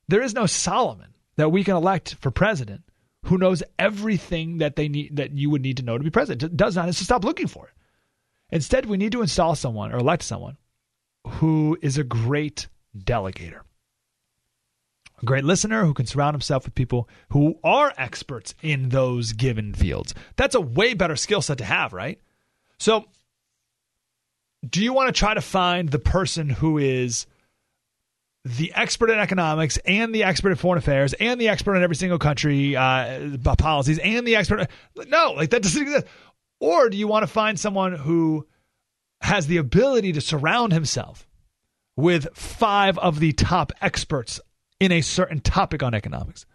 [0.08, 2.82] There is no Solomon that we can elect for president
[3.24, 6.52] who knows everything that they need that you would need to know to be president.
[6.52, 6.90] It does not.
[6.90, 7.72] It's to stop looking for it.
[8.50, 10.58] Instead, we need to install someone or elect someone
[11.26, 13.62] who is a great delegator
[15.20, 19.72] a great listener who can surround himself with people who are experts in those given
[19.72, 20.14] fields.
[20.36, 22.20] That's a way better skill set to have, right?
[22.78, 23.06] So,
[24.68, 27.26] do you want to try to find the person who is
[28.44, 31.96] the expert in economics and the expert in foreign affairs and the expert in every
[31.96, 34.68] single country uh, policies and the expert?
[35.08, 36.06] No, like that doesn't exist.
[36.60, 38.46] Or do you want to find someone who
[39.20, 41.26] has the ability to surround himself
[41.96, 44.40] with five of the top experts
[44.80, 46.46] in a certain topic on economics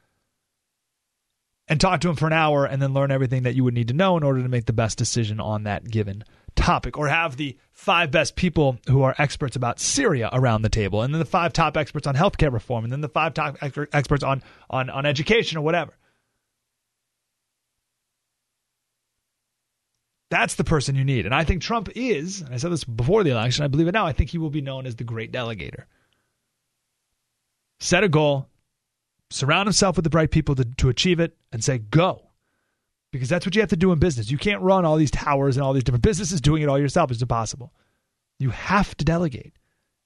[1.68, 3.88] and talk to him for an hour and then learn everything that you would need
[3.88, 6.24] to know in order to make the best decision on that given
[6.56, 11.02] topic or have the five best people who are experts about Syria around the table
[11.02, 14.24] and then the five top experts on healthcare reform and then the five top experts
[14.24, 15.94] on on on education or whatever
[20.32, 21.26] That's the person you need.
[21.26, 24.06] And I think Trump is, I said this before the election, I believe it now,
[24.06, 25.84] I think he will be known as the great delegator
[27.82, 28.48] set a goal,
[29.32, 32.22] surround himself with the right people to, to achieve it, and say, go.
[33.12, 34.32] Because that's what you have to do in business.
[34.32, 37.12] You can't run all these towers and all these different businesses doing it all yourself.
[37.12, 37.74] It's impossible.
[38.40, 39.54] You have to delegate.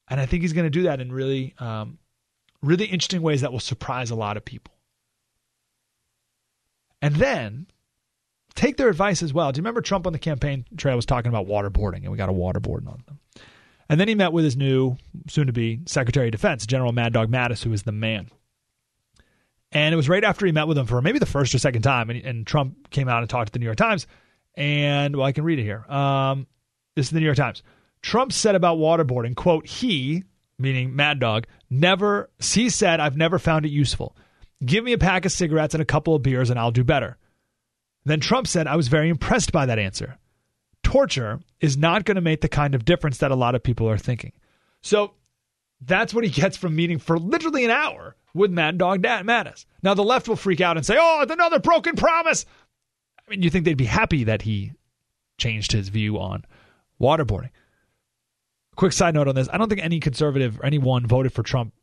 [0.08, 2.00] And I think he's going to do that in really, um,
[2.64, 4.74] really interesting ways that will surprise a lot of people.
[7.02, 7.68] And then
[8.56, 9.52] take their advice as well.
[9.52, 12.30] Do you remember Trump on the campaign trail was talking about waterboarding, and we got
[12.30, 13.20] a waterboarding on them.
[13.90, 17.14] And then he met with his new, soon to be Secretary of Defense, General Mad
[17.14, 18.30] Dog Mattis, who is the man.
[19.72, 21.82] And it was right after he met with him for maybe the first or second
[21.82, 24.08] time, and, and Trump came out and talked to the New York Times.
[24.56, 25.86] And well, I can read it here.
[25.92, 26.48] Um,
[26.96, 27.62] this is the New York Times.
[28.02, 30.24] Trump said about waterboarding, quote, he,
[30.58, 34.16] meaning Mad Dog, never, he said, I've never found it useful.
[34.64, 37.18] Give me a pack of cigarettes and a couple of beers and I'll do better.
[38.06, 40.18] Then Trump said, I was very impressed by that answer.
[40.86, 43.90] Torture is not going to make the kind of difference that a lot of people
[43.90, 44.32] are thinking.
[44.84, 45.16] So
[45.82, 49.66] that's what he gets from meeting for literally an hour with Mad Dog Mattis.
[49.82, 52.46] Now, the left will freak out and say, oh, it's another broken promise.
[53.18, 54.74] I mean, you think they'd be happy that he
[55.40, 56.46] changed his view on
[57.02, 57.50] waterboarding.
[58.76, 61.74] Quick side note on this I don't think any conservative or anyone voted for Trump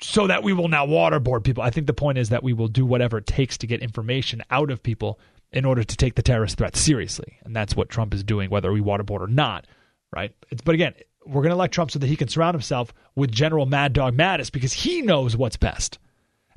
[0.00, 1.62] so that we will now waterboard people.
[1.62, 4.42] I think the point is that we will do whatever it takes to get information
[4.50, 5.20] out of people
[5.56, 7.38] in order to take the terrorist threat seriously.
[7.42, 9.66] And that's what Trump is doing, whether we waterboard or not,
[10.14, 10.30] right?
[10.50, 10.92] It's, but again,
[11.24, 14.14] we're going to elect Trump so that he can surround himself with General Mad Dog
[14.14, 15.98] Mattis because he knows what's best.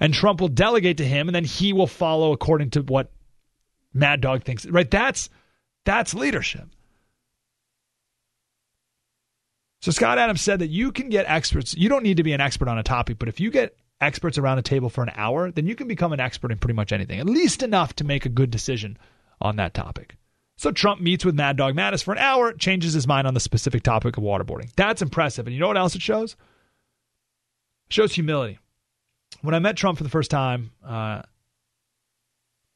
[0.02, 3.10] And Trump will delegate to him, and then he will follow according to what
[3.93, 4.66] Mad Dog thinks.
[4.66, 4.91] Right?
[4.91, 5.30] That's
[5.86, 6.68] that's leadership.
[9.82, 11.74] So Scott Adams said that you can get experts.
[11.74, 14.38] You don't need to be an expert on a topic, but if you get experts
[14.38, 16.91] around a table for an hour, then you can become an expert in pretty much
[16.91, 18.97] anything, at least enough to make a good decision
[19.41, 20.16] on that topic.
[20.58, 23.39] So Trump meets with Mad Dog Mattis for an hour, changes his mind on the
[23.39, 24.74] specific topic of waterboarding.
[24.76, 25.47] That's impressive.
[25.47, 26.34] And you know what else it shows?
[27.88, 28.60] It shows humility.
[29.41, 31.22] When I met Trump for the first time, uh,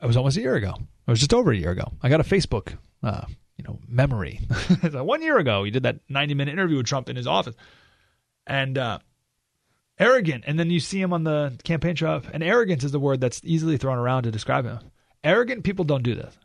[0.01, 0.75] it was almost a year ago.
[1.07, 1.91] It was just over a year ago.
[2.01, 3.25] I got a Facebook uh,
[3.57, 4.39] you know, memory.
[4.91, 7.55] One year ago, he did that 90 minute interview with Trump in his office.
[8.47, 8.99] And uh,
[9.99, 10.43] arrogant.
[10.47, 12.21] And then you see him on the campaign trail.
[12.33, 14.79] And arrogance is the word that's easily thrown around to describe him.
[15.23, 16.37] Arrogant people don't do this.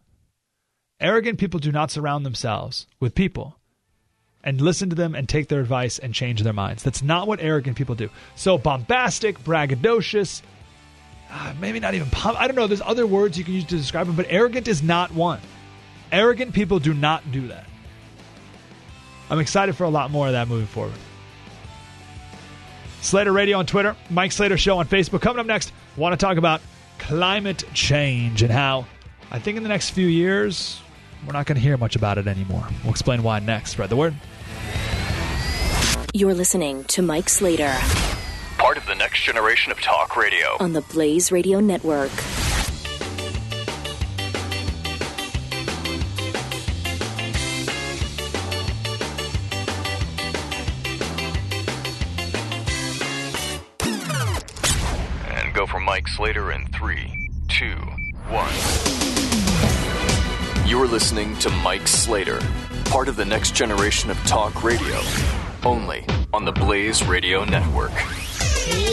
[1.00, 3.58] Arrogant people do not surround themselves with people
[4.42, 6.82] and listen to them and take their advice and change their minds.
[6.82, 8.08] That's not what arrogant people do.
[8.34, 10.42] So bombastic, braggadocious,
[11.30, 12.66] uh, maybe not even, I don't know.
[12.66, 15.40] There's other words you can use to describe them, but arrogant is not one.
[16.10, 17.66] Arrogant people do not do that.
[19.30, 20.94] I'm excited for a lot more of that moving forward.
[23.00, 25.20] Slater Radio on Twitter, Mike Slater Show on Facebook.
[25.20, 26.60] Coming up next, want to talk about
[26.98, 28.86] climate change and how
[29.30, 30.80] I think in the next few years,
[31.26, 32.66] we're not going to hear much about it anymore.
[32.82, 33.72] We'll explain why next.
[33.72, 34.14] Spread the word.
[36.14, 37.76] You're listening to Mike Slater.
[38.56, 40.56] Part of the next generation of talk radio.
[40.58, 42.10] On the Blaze Radio Network.
[55.98, 57.74] Mike Slater in three, two,
[58.28, 58.54] one.
[60.64, 62.38] You're listening to Mike Slater,
[62.84, 64.96] part of the next generation of talk radio,
[65.64, 67.90] only on the Blaze Radio Network.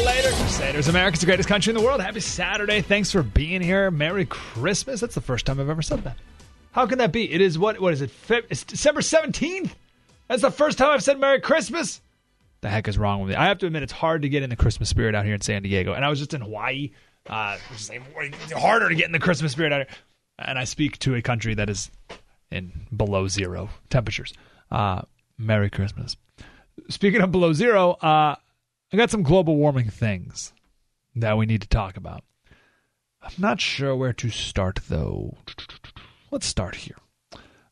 [0.03, 2.01] Later, Crusaders, America's the greatest country in the world.
[2.01, 2.81] Happy Saturday.
[2.81, 3.91] Thanks for being here.
[3.91, 4.99] Merry Christmas.
[4.99, 6.17] That's the first time I've ever said that.
[6.71, 7.31] How can that be?
[7.31, 7.79] It is what?
[7.79, 8.09] What is it?
[8.49, 9.69] It's December 17th?
[10.27, 12.01] That's the first time I've said Merry Christmas?
[12.61, 13.35] The heck is wrong with me?
[13.35, 15.41] I have to admit, it's hard to get in the Christmas spirit out here in
[15.41, 15.93] San Diego.
[15.93, 16.91] And I was just in Hawaii.
[17.27, 19.97] Uh, it's harder to get in the Christmas spirit out here.
[20.39, 21.91] And I speak to a country that is
[22.51, 24.33] in below zero temperatures.
[24.71, 25.01] Uh,
[25.37, 26.17] Merry Christmas.
[26.89, 28.35] Speaking of below zero, uh,
[28.93, 30.53] I got some global warming things
[31.15, 32.23] that we need to talk about.
[33.21, 35.37] I'm not sure where to start, though.
[36.31, 36.97] Let's start here.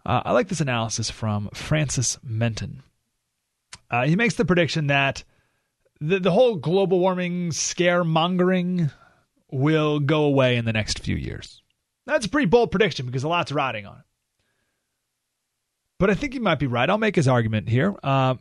[0.06, 2.84] Uh, I like this analysis from Francis Menton.
[3.94, 5.24] Uh, he makes the prediction that
[6.02, 8.92] the, the whole global warming scaremongering
[9.52, 11.62] will go away in the next few years.
[12.08, 14.06] That's a pretty bold prediction because a lot's riding on it.
[16.00, 16.90] But I think he might be right.
[16.90, 17.96] I'll make his argument here.
[18.02, 18.34] Uh,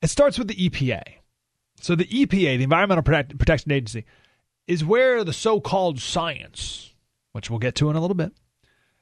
[0.00, 1.02] it starts with the EPA.
[1.78, 4.06] So the EPA, the Environmental Protection Agency,
[4.66, 6.94] is where the so-called science,
[7.32, 8.32] which we'll get to in a little bit,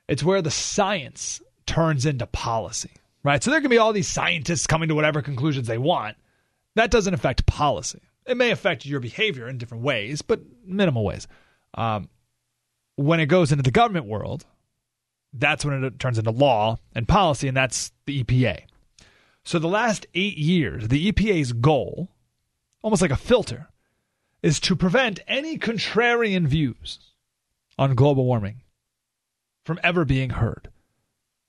[0.09, 2.91] it's where the science turns into policy
[3.25, 3.43] right?
[3.43, 6.17] So there can be all these scientists coming to whatever conclusions they want.
[6.75, 8.01] That doesn't affect policy.
[8.27, 11.27] It may affect your behavior in different ways, but minimal ways.
[11.75, 12.09] Um,
[12.97, 14.45] when it goes into the government world,
[15.33, 18.65] that's when it turns into law and policy, and that's the EPA.
[19.45, 22.09] So the last eight years, the EPA's goal,
[22.83, 23.69] almost like a filter,
[24.43, 26.99] is to prevent any contrarian views
[27.79, 28.61] on global warming
[29.65, 30.69] from ever being heard,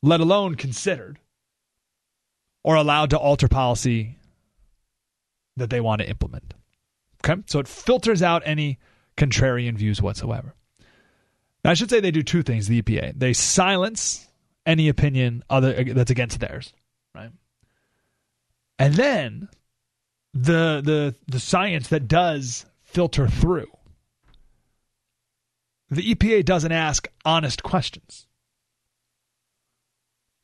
[0.02, 1.20] let alone considered
[2.64, 4.18] or allowed to alter policy
[5.58, 6.54] that they want to implement.
[7.24, 7.42] Okay?
[7.48, 8.80] So it filters out any
[9.18, 10.56] contrarian views whatsoever.
[11.64, 13.14] Now, I should say they do two things, the EPA.
[13.18, 14.28] They silence
[14.66, 16.74] any opinion other that's against theirs,
[17.16, 17.32] right?
[18.80, 19.50] And then
[20.34, 23.72] the the the science that does filter through.
[25.90, 28.28] The EPA doesn't ask honest questions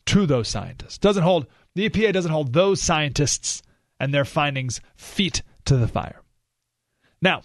[0.05, 0.97] to those scientists.
[0.97, 3.61] Doesn't hold the EPA doesn't hold those scientists
[3.99, 6.21] and their findings feet to the fire.
[7.21, 7.43] Now,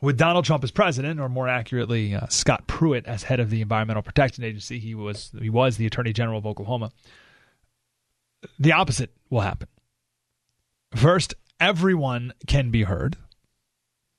[0.00, 3.60] with Donald Trump as president, or more accurately, uh, Scott Pruitt as head of the
[3.60, 6.92] Environmental Protection Agency, he was he was the Attorney General of Oklahoma.
[8.58, 9.68] The opposite will happen.
[10.94, 13.16] First, everyone can be heard.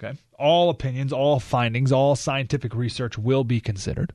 [0.01, 4.13] Okay, all opinions, all findings, all scientific research will be considered,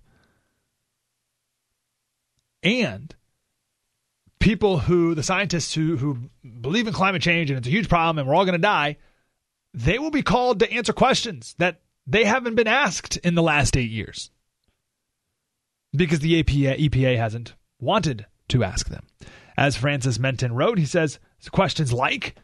[2.62, 3.14] and
[4.40, 6.18] people who the scientists who who
[6.60, 8.96] believe in climate change and it's a huge problem and we're all going to die
[9.74, 13.76] they will be called to answer questions that they haven't been asked in the last
[13.76, 14.30] 8 years.
[15.92, 19.06] Because the EPA, EPA hasn't wanted to ask them.
[19.56, 21.18] As Francis Menton wrote he says
[21.50, 22.36] questions like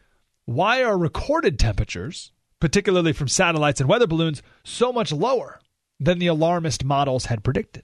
[0.45, 5.59] why are recorded temperatures particularly from satellites and weather balloons so much lower
[5.99, 7.83] than the alarmist models had predicted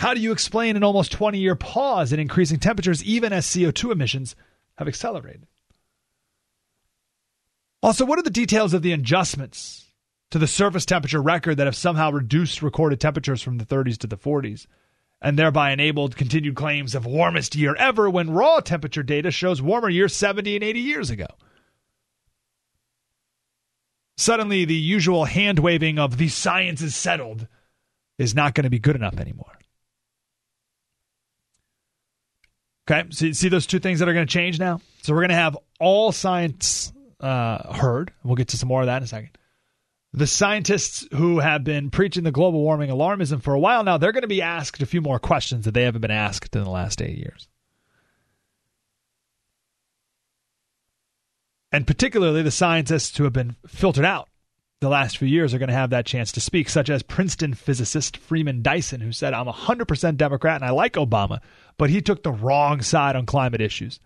[0.00, 3.92] how do you explain an almost 20 year pause in increasing temperatures even as CO2
[3.92, 4.34] emissions
[4.78, 5.46] have accelerated?
[7.82, 9.92] Also, what are the details of the adjustments
[10.30, 14.06] to the surface temperature record that have somehow reduced recorded temperatures from the 30s to
[14.06, 14.66] the 40s
[15.20, 19.90] and thereby enabled continued claims of warmest year ever when raw temperature data shows warmer
[19.90, 21.26] years 70 and 80 years ago?
[24.16, 27.46] Suddenly, the usual hand waving of the science is settled
[28.16, 29.59] is not going to be good enough anymore.
[32.88, 34.80] Okay, see, see those two things that are going to change now.
[35.02, 38.12] So we're going to have all science uh, heard.
[38.24, 39.30] We'll get to some more of that in a second.
[40.12, 44.12] The scientists who have been preaching the global warming alarmism for a while now, they're
[44.12, 46.70] going to be asked a few more questions that they haven't been asked in the
[46.70, 47.46] last eight years.
[51.70, 54.28] And particularly the scientists who have been filtered out
[54.80, 57.52] the last few years are going to have that chance to speak, such as Princeton
[57.52, 61.40] physicist Freeman Dyson, who said, I'm 100% Democrat and I like Obama,
[61.76, 64.00] but he took the wrong side on climate issues.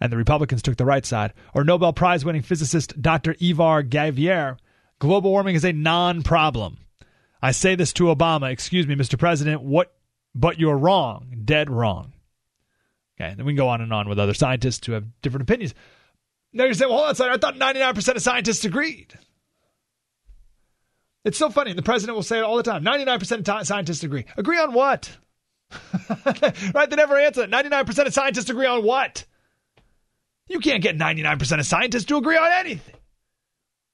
[0.00, 1.32] And the Republicans took the right side.
[1.52, 3.34] Or Nobel Prize winning physicist Dr.
[3.40, 4.56] Ivar Giaever,
[5.00, 6.78] global warming is a non problem.
[7.42, 9.18] I say this to Obama, excuse me, Mr.
[9.18, 9.92] President, what,
[10.34, 12.12] but you're wrong, dead wrong.
[13.20, 15.74] Okay, then we can go on and on with other scientists who have different opinions.
[16.52, 19.18] Now you're saying, well, hold on I thought 99% of scientists agreed.
[21.24, 21.72] It's so funny.
[21.72, 22.84] The president will say it all the time.
[22.84, 24.24] 99% of scientists agree.
[24.36, 25.16] Agree on what?
[26.74, 26.88] right?
[26.88, 27.50] They never answer it.
[27.50, 29.24] 99% of scientists agree on what?
[30.48, 32.96] You can't get 99% of scientists to agree on anything.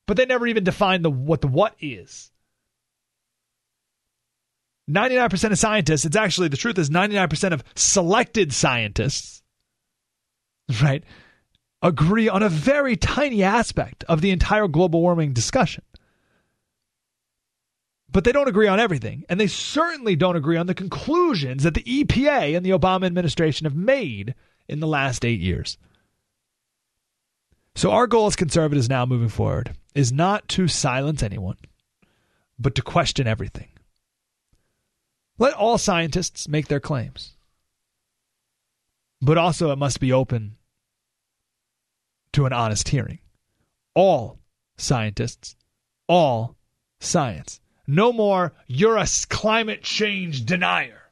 [0.07, 2.31] But they never even define the what the what is.
[4.89, 9.43] 99% of scientists, it's actually the truth is 99% of selected scientists,
[10.81, 11.03] right,
[11.83, 15.83] agree on a very tiny aspect of the entire global warming discussion
[18.17, 19.27] but they don't agree on everything.
[19.29, 23.67] And they certainly don't agree on the conclusions that the EPA and the Obama administration
[23.67, 24.35] have made
[24.69, 25.77] in the last eight years.
[27.75, 31.59] So, our goal as conservatives now moving forward is not to silence anyone,
[32.59, 33.69] but to question everything.
[35.37, 37.35] Let all scientists make their claims.
[39.21, 40.57] But also, it must be open
[42.33, 43.19] to an honest hearing.
[43.95, 44.39] All
[44.79, 45.55] scientists,
[46.09, 46.57] all
[46.99, 47.61] science.
[47.87, 51.03] No more, you're a climate change denier.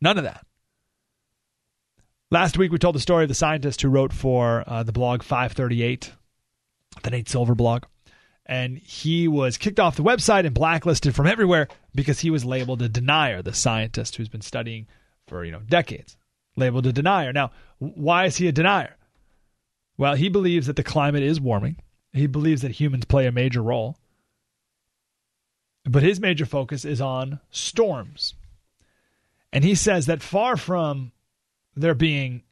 [0.00, 0.44] None of that.
[2.30, 5.22] Last week, we told the story of the scientist who wrote for uh, the blog
[5.22, 6.12] 538,
[7.02, 7.84] the Nate Silver blog.
[8.46, 12.82] And he was kicked off the website and blacklisted from everywhere because he was labeled
[12.82, 14.86] a denier, the scientist who's been studying
[15.28, 16.16] for you know decades.
[16.56, 17.32] Labeled a denier.
[17.32, 18.96] Now, why is he a denier?
[19.96, 21.76] Well, he believes that the climate is warming.
[22.12, 23.96] He believes that humans play a major role.
[25.84, 28.34] But his major focus is on storms.
[29.52, 31.12] And he says that far from
[31.76, 32.42] there being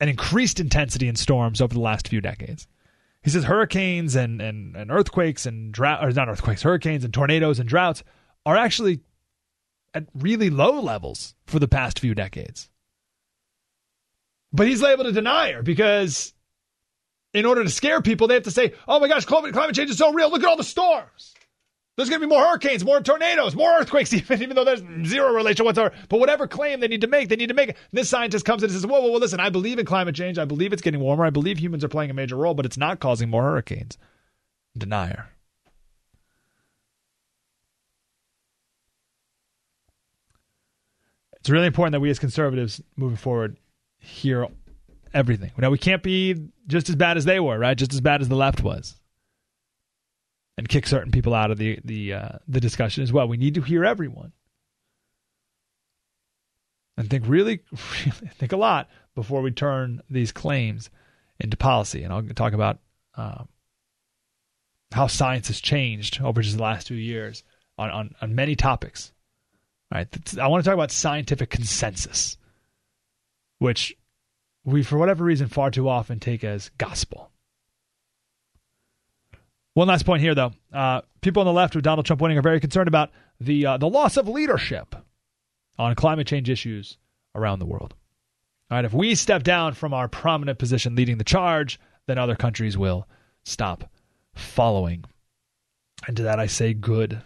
[0.00, 2.66] an increased intensity in storms over the last few decades,
[3.22, 7.58] he says hurricanes and, and, and earthquakes and drought, or not earthquakes, hurricanes and tornadoes
[7.58, 8.02] and droughts
[8.44, 9.00] are actually
[9.94, 12.68] at really low levels for the past few decades.
[14.52, 16.32] But he's labeled a denier because
[17.34, 19.90] in order to scare people, they have to say, oh my gosh, climate, climate change
[19.90, 20.30] is so real.
[20.30, 21.34] Look at all the storms.
[21.96, 25.32] There's going to be more hurricanes, more tornadoes, more earthquakes, even, even though there's zero
[25.32, 25.94] relation whatsoever.
[26.08, 27.76] But whatever claim they need to make, they need to make it.
[27.90, 30.38] This scientist comes in and says, whoa, whoa, whoa, listen, I believe in climate change.
[30.38, 31.24] I believe it's getting warmer.
[31.24, 33.96] I believe humans are playing a major role, but it's not causing more hurricanes.
[34.76, 35.30] Denier.
[41.40, 43.56] It's really important that we as conservatives moving forward
[43.98, 44.48] hear
[45.14, 45.52] everything.
[45.56, 47.78] Now, we can't be just as bad as they were, right?
[47.78, 48.96] Just as bad as the left was
[50.56, 53.28] and kick certain people out of the the uh, the discussion as well.
[53.28, 54.32] We need to hear everyone
[56.96, 60.90] and think really, really think a lot before we turn these claims
[61.38, 62.02] into policy.
[62.02, 62.78] And I'll talk about
[63.16, 63.48] um,
[64.92, 67.44] how science has changed over just the last two years
[67.78, 69.12] on, on, on many topics.
[69.92, 70.08] Right,
[70.40, 72.36] I want to talk about scientific consensus,
[73.60, 73.96] which
[74.64, 77.30] we, for whatever reason, far too often take as gospel.
[79.76, 80.52] One last point here, though.
[80.72, 83.76] Uh, people on the left with Donald Trump winning are very concerned about the uh,
[83.76, 84.96] the loss of leadership
[85.78, 86.96] on climate change issues
[87.34, 87.92] around the world.
[88.70, 92.34] All right, if we step down from our prominent position leading the charge, then other
[92.34, 93.06] countries will
[93.44, 93.90] stop
[94.34, 95.04] following.
[96.06, 97.20] And to that I say good.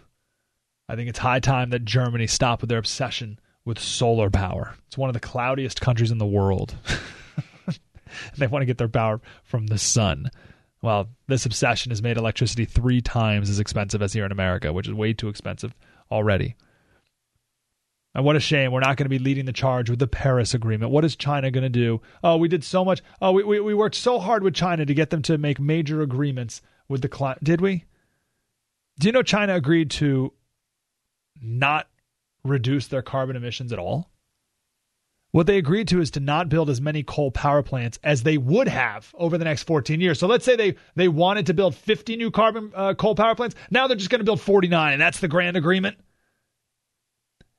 [0.89, 4.75] I think it's high time that Germany stop with their obsession with solar power.
[4.87, 6.75] It's one of the cloudiest countries in the world.
[8.37, 10.29] they want to get their power from the sun.
[10.81, 14.87] Well, this obsession has made electricity three times as expensive as here in America, which
[14.87, 15.75] is way too expensive
[16.11, 16.55] already.
[18.13, 18.71] And what a shame.
[18.71, 20.91] We're not going to be leading the charge with the Paris Agreement.
[20.91, 22.01] What is China going to do?
[22.23, 23.01] Oh, we did so much.
[23.21, 26.01] Oh, we, we, we worked so hard with China to get them to make major
[26.01, 27.43] agreements with the climate.
[27.43, 27.85] Did we?
[28.99, 30.33] Do you know China agreed to
[31.41, 31.87] not
[32.43, 34.10] reduce their carbon emissions at all?
[35.31, 38.37] What they agreed to is to not build as many coal power plants as they
[38.37, 40.19] would have over the next 14 years.
[40.19, 43.55] So let's say they they wanted to build 50 new carbon uh, coal power plants.
[43.69, 45.97] Now they're just going to build 49, and that's the grand agreement.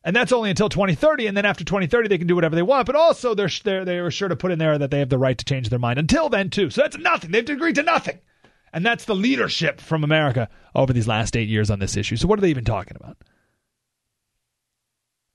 [0.05, 2.87] And that's only until 2030, and then after 2030 they can do whatever they want.
[2.87, 5.19] But also they're they're they are sure to put in there that they have the
[5.19, 6.69] right to change their mind until then too.
[6.69, 7.31] So that's nothing.
[7.31, 8.19] They've agreed to nothing,
[8.75, 12.17] and that's the leadership from America over these last eight years on this issue.
[12.17, 13.17] So what are they even talking about?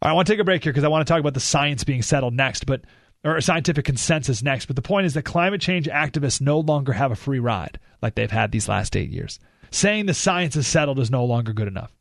[0.01, 1.83] I want to take a break here because I want to talk about the science
[1.83, 2.81] being settled next, but
[3.23, 4.67] or scientific consensus next.
[4.67, 8.15] But the point is that climate change activists no longer have a free ride like
[8.15, 9.39] they've had these last eight years.
[9.71, 11.91] Saying the science is settled is no longer good enough.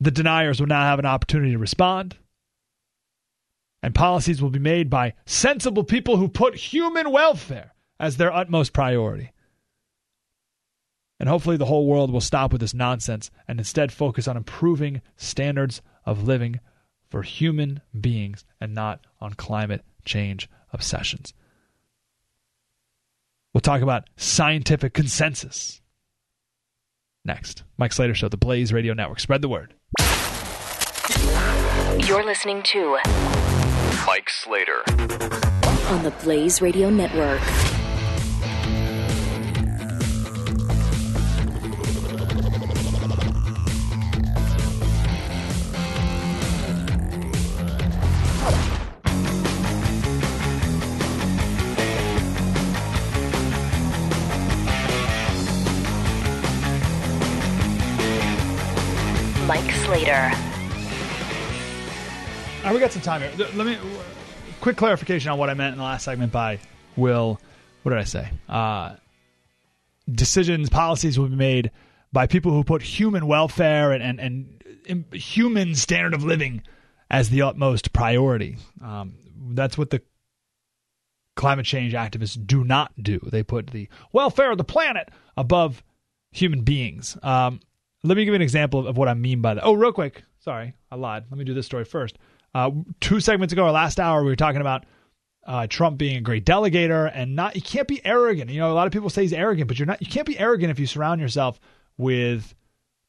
[0.00, 2.16] The deniers will now have an opportunity to respond.
[3.82, 8.72] And policies will be made by sensible people who put human welfare as their utmost
[8.72, 9.30] priority.
[11.20, 15.00] And hopefully, the whole world will stop with this nonsense and instead focus on improving
[15.16, 16.60] standards of living
[17.08, 21.32] for human beings and not on climate change obsessions.
[23.52, 25.80] We'll talk about scientific consensus
[27.24, 27.62] next.
[27.78, 29.20] Mike Slater Show, the Blaze Radio Network.
[29.20, 29.74] Spread the word.
[32.06, 32.98] You're listening to
[34.06, 34.82] Mike Slater
[35.88, 37.40] on the Blaze Radio Network.
[62.74, 63.30] We got some time here.
[63.54, 63.78] Let me
[64.60, 66.58] quick clarification on what I meant in the last segment by
[66.96, 67.40] will.
[67.82, 68.30] What did I say?
[68.48, 68.96] Uh,
[70.10, 71.70] decisions, policies will be made
[72.12, 76.62] by people who put human welfare and and, and human standard of living
[77.10, 78.56] as the utmost priority.
[78.82, 79.14] Um,
[79.50, 80.02] that's what the
[81.36, 83.20] climate change activists do not do.
[83.30, 85.84] They put the welfare of the planet above
[86.32, 87.16] human beings.
[87.22, 87.60] Um,
[88.02, 89.64] let me give you an example of, of what I mean by that.
[89.64, 90.24] Oh, real quick.
[90.40, 91.24] Sorry, I lied.
[91.30, 92.18] Let me do this story first.
[92.54, 94.86] Uh, two segments ago, or last hour, we were talking about
[95.46, 97.56] uh, Trump being a great delegator and not.
[97.56, 98.50] You can't be arrogant.
[98.50, 100.00] You know, a lot of people say he's arrogant, but you're not.
[100.00, 101.58] You can't be arrogant if you surround yourself
[101.96, 102.54] with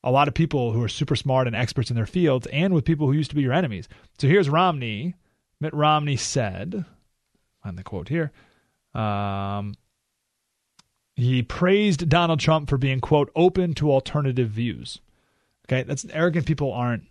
[0.04, 2.86] a lot of people who are super smart and experts in their fields, and with
[2.86, 3.88] people who used to be your enemies.
[4.20, 5.16] So here's Romney.
[5.60, 6.86] Mitt Romney said,
[7.64, 8.32] find the quote here.
[8.94, 9.74] Um,
[11.16, 15.00] he praised Donald Trump for being quote open to alternative views.
[15.68, 17.04] Okay, that's arrogant people aren't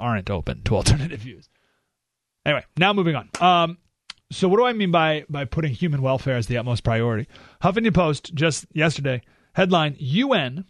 [0.00, 1.48] aren't open to alternative views.
[2.44, 3.28] Anyway, now moving on.
[3.40, 3.78] Um,
[4.32, 7.28] so what do I mean by by putting human welfare as the utmost priority?
[7.62, 9.22] Huffington Post just yesterday
[9.54, 10.64] headline: UN,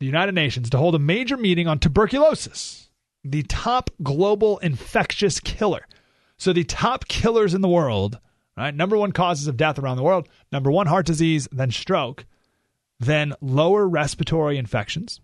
[0.00, 2.90] the United Nations, to hold a major meeting on tuberculosis,
[3.22, 5.86] the top global infectious killer.
[6.36, 8.18] So the top killers in the world,
[8.56, 8.74] right?
[8.74, 12.26] Number one causes of death around the world: number one, heart disease, then stroke,
[12.98, 15.20] then lower respiratory infections,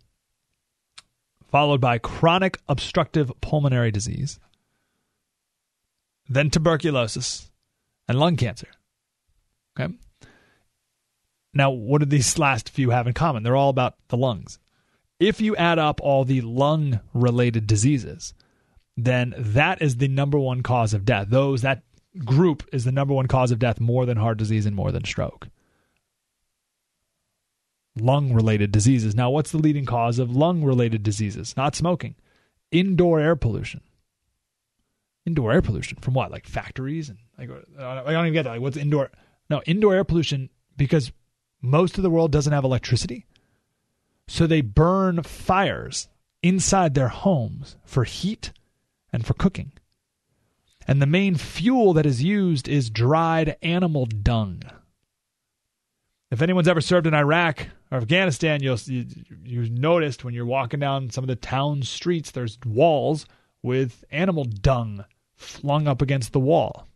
[1.50, 4.38] followed by chronic obstructive pulmonary disease,
[6.28, 7.50] then tuberculosis,
[8.08, 8.68] and lung cancer.
[9.78, 9.92] Okay.
[11.52, 13.42] Now, what do these last few have in common?
[13.42, 14.58] They're all about the lungs.
[15.18, 18.32] If you add up all the lung related diseases,
[18.96, 21.28] then that is the number one cause of death.
[21.30, 21.82] Those that
[22.24, 25.04] group is the number one cause of death more than heart disease and more than
[25.04, 25.48] stroke.
[27.98, 29.14] Lung related diseases.
[29.14, 31.56] Now, what's the leading cause of lung related diseases?
[31.56, 32.14] Not smoking,
[32.70, 33.80] indoor air pollution.
[35.26, 36.30] Indoor air pollution from what?
[36.30, 38.52] Like factories and like I don't even get that.
[38.52, 39.10] Like what's indoor?
[39.48, 41.12] No, indoor air pollution because
[41.60, 43.26] most of the world doesn't have electricity.
[44.28, 46.08] So they burn fires
[46.42, 48.52] inside their homes for heat
[49.12, 49.72] and for cooking.
[50.86, 54.62] And the main fuel that is used is dried animal dung.
[56.30, 59.06] If anyone's ever served in Iraq or Afghanistan, you'll you,
[59.42, 63.26] you noticed when you're walking down some of the town streets, there's walls
[63.62, 65.04] with animal dung
[65.34, 66.86] flung up against the wall.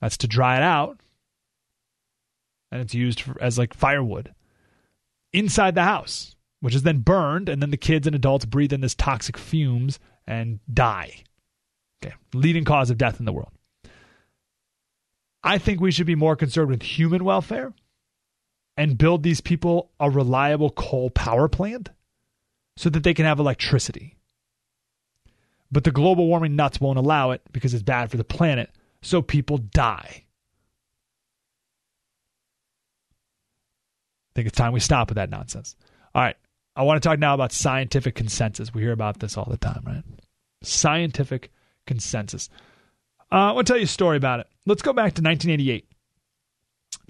[0.00, 0.98] That's to dry it out,
[2.72, 4.34] and it's used for, as like firewood
[5.32, 8.80] inside the house, which is then burned, and then the kids and adults breathe in
[8.80, 11.22] this toxic fumes and die.
[12.04, 13.52] Okay, leading cause of death in the world.
[15.44, 17.72] I think we should be more concerned with human welfare
[18.76, 21.90] and build these people a reliable coal power plant
[22.76, 24.16] so that they can have electricity.
[25.70, 28.70] But the global warming nuts won't allow it because it's bad for the planet,
[29.00, 30.24] so people die.
[34.30, 35.76] I think it's time we stop with that nonsense.
[36.14, 36.36] All right.
[36.74, 38.72] I want to talk now about scientific consensus.
[38.72, 40.04] We hear about this all the time, right?
[40.62, 41.52] Scientific
[41.86, 42.48] consensus.
[43.30, 44.46] Uh, I want to tell you a story about it.
[44.64, 45.86] Let's go back to 1988.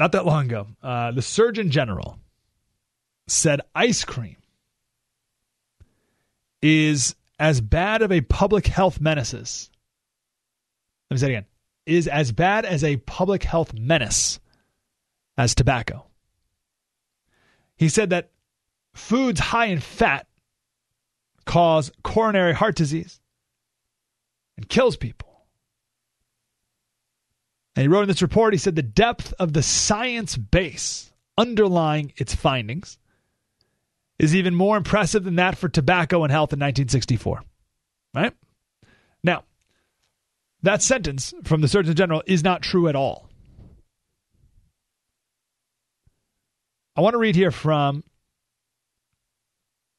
[0.03, 0.67] Not that long ago.
[0.83, 2.19] Uh, the Surgeon General
[3.29, 4.35] said ice cream
[6.61, 9.71] is as bad of a public health menace.
[11.09, 11.47] Let me say it again.
[11.87, 14.41] Is as bad as a public health menace
[15.39, 16.05] as tobacco.
[17.77, 18.33] He said that
[18.95, 20.27] foods high in fat
[21.47, 23.21] cause coronary heart disease
[24.57, 25.32] and kills people.
[27.75, 32.13] And he wrote in this report, he said the depth of the science base underlying
[32.17, 32.99] its findings
[34.19, 37.43] is even more impressive than that for tobacco and health in 1964.
[38.15, 38.35] Right?
[39.25, 39.45] Now,
[40.63, 43.29] that sentence from the Surgeon General is not true at all.
[46.95, 48.05] I want to read here from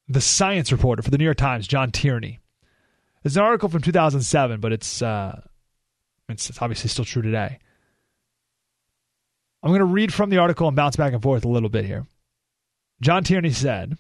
[0.08, 2.40] the science reporter for the New York Times, John Tierney.
[3.24, 5.42] It's an article from 2007, but it's uh,
[6.30, 7.60] it's, it's obviously still true today.
[9.64, 11.86] I'm going to read from the article and bounce back and forth a little bit
[11.86, 12.06] here.
[13.02, 13.98] John Tierney said,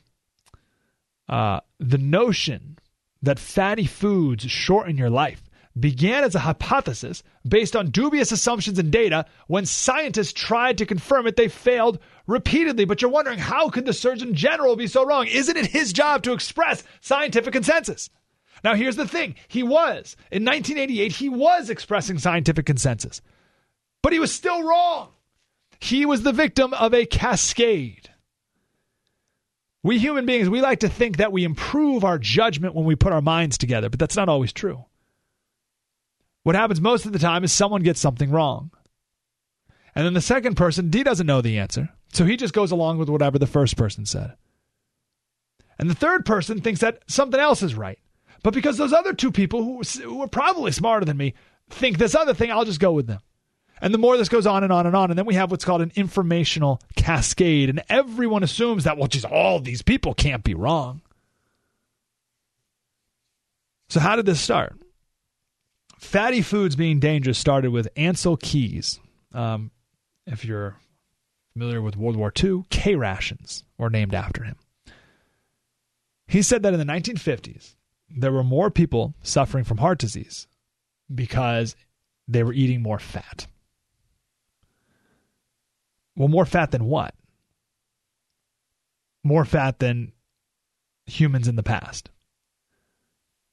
[1.29, 2.77] uh, "The notion
[3.21, 5.41] that fatty foods shorten your life
[5.79, 9.25] began as a hypothesis based on dubious assumptions and data.
[9.47, 12.85] When scientists tried to confirm it, they failed repeatedly.
[12.85, 15.27] But you're wondering, how could the Surgeon General be so wrong?
[15.27, 18.09] Isn't it his job to express scientific consensus?
[18.63, 20.15] Now, here's the thing he was.
[20.31, 23.21] In 1988, he was expressing scientific consensus,
[24.01, 25.09] but he was still wrong.
[25.83, 28.09] He was the victim of a cascade.
[29.83, 33.11] We human beings, we like to think that we improve our judgment when we put
[33.11, 34.85] our minds together, but that's not always true.
[36.43, 38.71] What happens most of the time is someone gets something wrong.
[39.93, 41.89] And then the second person, D doesn't know the answer.
[42.13, 44.37] So he just goes along with whatever the first person said.
[45.77, 47.99] And the third person thinks that something else is right.
[48.41, 51.33] But because those other two people who, who are probably smarter than me
[51.69, 53.19] think this other thing, I'll just go with them.
[53.81, 55.65] And the more this goes on and on and on, and then we have what's
[55.65, 60.53] called an informational cascade, and everyone assumes that, well, geez, all these people can't be
[60.53, 61.01] wrong.
[63.89, 64.75] So, how did this start?
[65.99, 68.99] Fatty foods being dangerous started with Ancel Keys.
[69.33, 69.71] Um,
[70.25, 70.77] if you're
[71.53, 74.55] familiar with World War II, K rations were named after him.
[76.27, 77.75] He said that in the 1950s,
[78.09, 80.47] there were more people suffering from heart disease
[81.13, 81.75] because
[82.27, 83.47] they were eating more fat.
[86.15, 87.15] Well, more fat than what?
[89.23, 90.11] More fat than
[91.05, 92.09] humans in the past.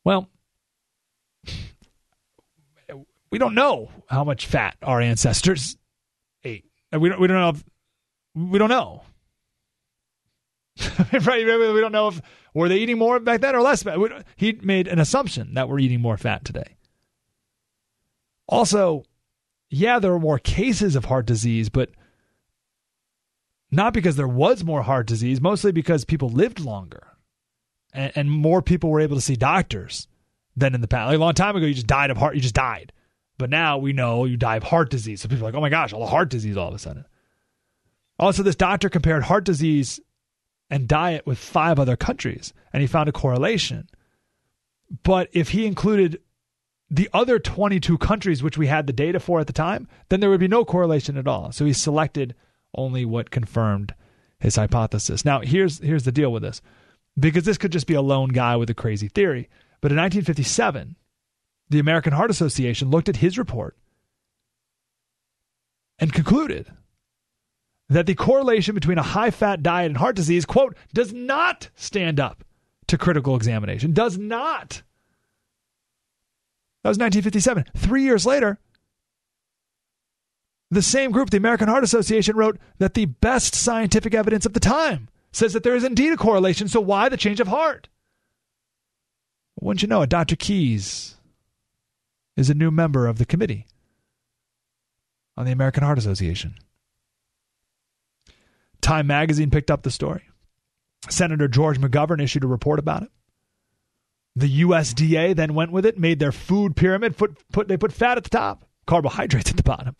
[0.05, 0.29] Well,
[3.31, 5.77] we don't know how much fat our ancestors
[6.45, 6.65] ate.
[6.93, 7.51] We don't, we don't know.
[7.51, 7.65] If,
[8.35, 9.03] we don't know.
[11.13, 11.45] right?
[11.45, 12.21] We don't know if
[12.55, 13.85] were they eating more back then or less.
[14.37, 16.77] He made an assumption that we're eating more fat today.
[18.49, 19.05] Also,
[19.69, 21.91] yeah, there are more cases of heart disease, but
[23.71, 27.07] not because there was more heart disease, mostly because people lived longer.
[27.93, 30.09] and, and more people were able to see doctors
[30.57, 31.09] than in the past.
[31.09, 32.35] Like a long time ago, you just died of heart.
[32.35, 32.93] You just died.
[33.39, 35.23] But now we know you die of heart disease.
[35.23, 37.07] So people are like, oh my gosh, all the heart disease all of a sudden.
[38.19, 39.99] Also, this doctor compared heart disease
[40.69, 43.89] and diet with five other countries, and he found a correlation.
[45.03, 46.21] But if he included
[46.91, 50.29] the other 22 countries which we had the data for at the time, then there
[50.29, 51.51] would be no correlation at all.
[51.53, 52.35] So he selected
[52.75, 53.95] only what confirmed
[54.39, 55.25] his hypothesis.
[55.25, 56.63] Now, here's here's the deal with this.
[57.19, 59.49] Because this could just be a lone guy with a crazy theory.
[59.81, 60.97] But in 1957,
[61.69, 63.77] the American Heart Association looked at his report
[65.99, 66.71] and concluded
[67.89, 72.21] that the correlation between a high fat diet and heart disease, quote, does not stand
[72.21, 72.45] up
[72.87, 73.93] to critical examination.
[73.93, 74.83] Does not.
[76.83, 77.67] That was 1957.
[77.77, 78.59] Three years later,
[80.71, 84.61] the same group, the American Heart Association, wrote that the best scientific evidence of the
[84.61, 86.69] time says that there is indeed a correlation.
[86.69, 87.89] So why the change of heart?
[89.61, 90.11] Wouldn't you know it?
[90.11, 90.37] Dr.
[90.37, 91.17] Keys
[92.37, 93.67] is a new member of the committee
[95.37, 96.55] on the American Heart Association.
[98.81, 100.23] Time magazine picked up the story.
[101.09, 103.11] Senator George McGovern issued a report about it.
[104.37, 107.17] The USDA then went with it, made their food pyramid.
[107.17, 109.97] Put, put, they put fat at the top, carbohydrates at the bottom.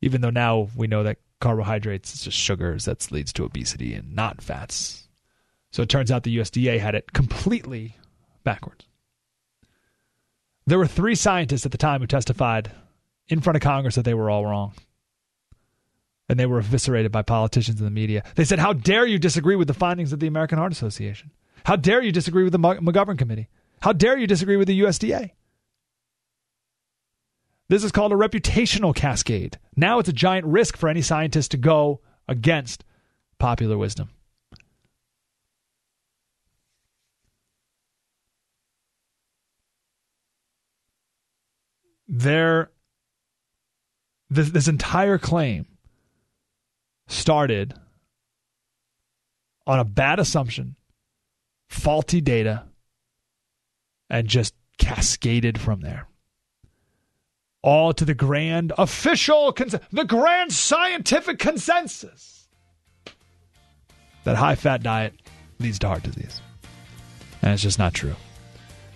[0.00, 4.14] Even though now we know that carbohydrates is just sugars that leads to obesity and
[4.14, 5.08] not fats.
[5.70, 7.96] So it turns out the USDA had it completely
[8.44, 8.86] backwards.
[10.66, 12.72] There were three scientists at the time who testified
[13.28, 14.72] in front of Congress that they were all wrong.
[16.28, 18.24] And they were eviscerated by politicians and the media.
[18.34, 21.30] They said, How dare you disagree with the findings of the American Heart Association?
[21.64, 23.48] How dare you disagree with the McGovern Committee?
[23.80, 25.30] How dare you disagree with the USDA?
[27.68, 29.58] This is called a reputational cascade.
[29.76, 32.84] Now it's a giant risk for any scientist to go against
[33.38, 34.10] popular wisdom.
[42.08, 42.70] There,
[44.30, 45.66] this, this entire claim
[47.08, 47.74] started
[49.66, 50.76] on a bad assumption
[51.68, 52.64] faulty data,
[54.08, 56.08] and just cascaded from there.
[57.66, 62.46] All to the grand official, cons- the grand scientific consensus
[64.22, 65.14] that high fat diet
[65.58, 66.40] leads to heart disease.
[67.42, 68.14] And it's just not true.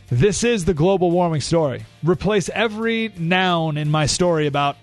[0.08, 1.84] This is the global warming story.
[2.04, 4.76] Replace every noun in my story about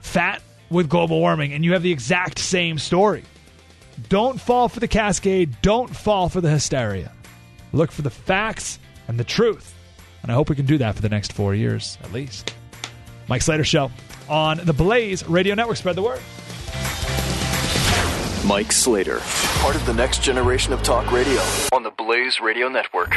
[0.00, 0.40] fat
[0.70, 3.24] with global warming, and you have the exact same story.
[4.08, 5.56] Don't fall for the cascade.
[5.60, 7.12] Don't fall for the hysteria.
[7.72, 9.74] Look for the facts and the truth.
[10.22, 12.54] And I hope we can do that for the next four years, at least.
[13.28, 13.90] Mike Slater Show
[14.28, 15.76] on the Blaze Radio Network.
[15.76, 16.20] Spread the word.
[18.46, 19.20] Mike Slater,
[19.60, 21.40] part of the next generation of talk radio
[21.72, 23.14] on the Blaze Radio Network.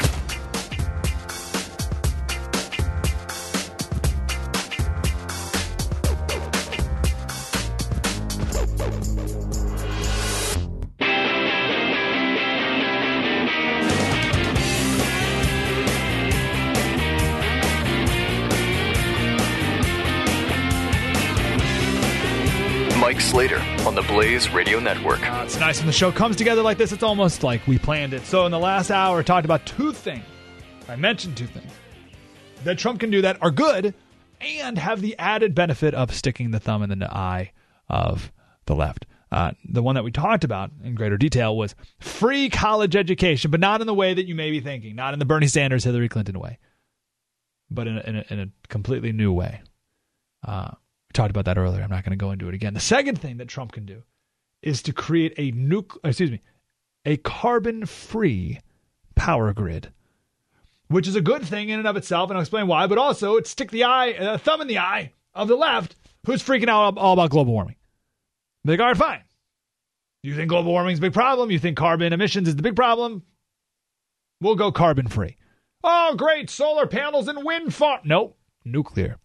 [24.41, 25.21] Blaze Radio Network.
[25.21, 26.91] Uh, it's nice when the show comes together like this.
[26.91, 28.25] It's almost like we planned it.
[28.25, 30.23] So in the last hour, I talked about two things.
[30.87, 31.71] I mentioned two things
[32.63, 33.93] that Trump can do that are good
[34.39, 37.51] and have the added benefit of sticking the thumb in the eye
[37.87, 38.31] of
[38.65, 39.05] the left.
[39.31, 43.59] Uh, the one that we talked about in greater detail was free college education, but
[43.59, 46.09] not in the way that you may be thinking, not in the Bernie Sanders, Hillary
[46.09, 46.57] Clinton way,
[47.69, 49.61] but in a, in a, in a completely new way.
[50.43, 51.83] Uh, we talked about that earlier.
[51.83, 52.73] I'm not going to go into it again.
[52.73, 54.01] The second thing that Trump can do
[54.61, 56.41] is to create a nuc- excuse me,
[57.05, 58.59] a carbon-free
[59.15, 59.91] power grid,
[60.87, 62.87] which is a good thing in and of itself, and I'll explain why.
[62.87, 65.95] But also, it stick the eye, uh, thumb in the eye of the left,
[66.25, 67.75] who's freaking out all about global warming.
[68.63, 69.23] They're like, all right, fine.
[70.23, 71.49] You think global warming is a big problem?
[71.49, 73.23] You think carbon emissions is the big problem?
[74.39, 75.37] We'll go carbon free.
[75.83, 76.49] Oh, great.
[76.49, 78.01] Solar panels and wind farm.
[78.03, 78.37] Nope.
[78.63, 79.17] Nuclear.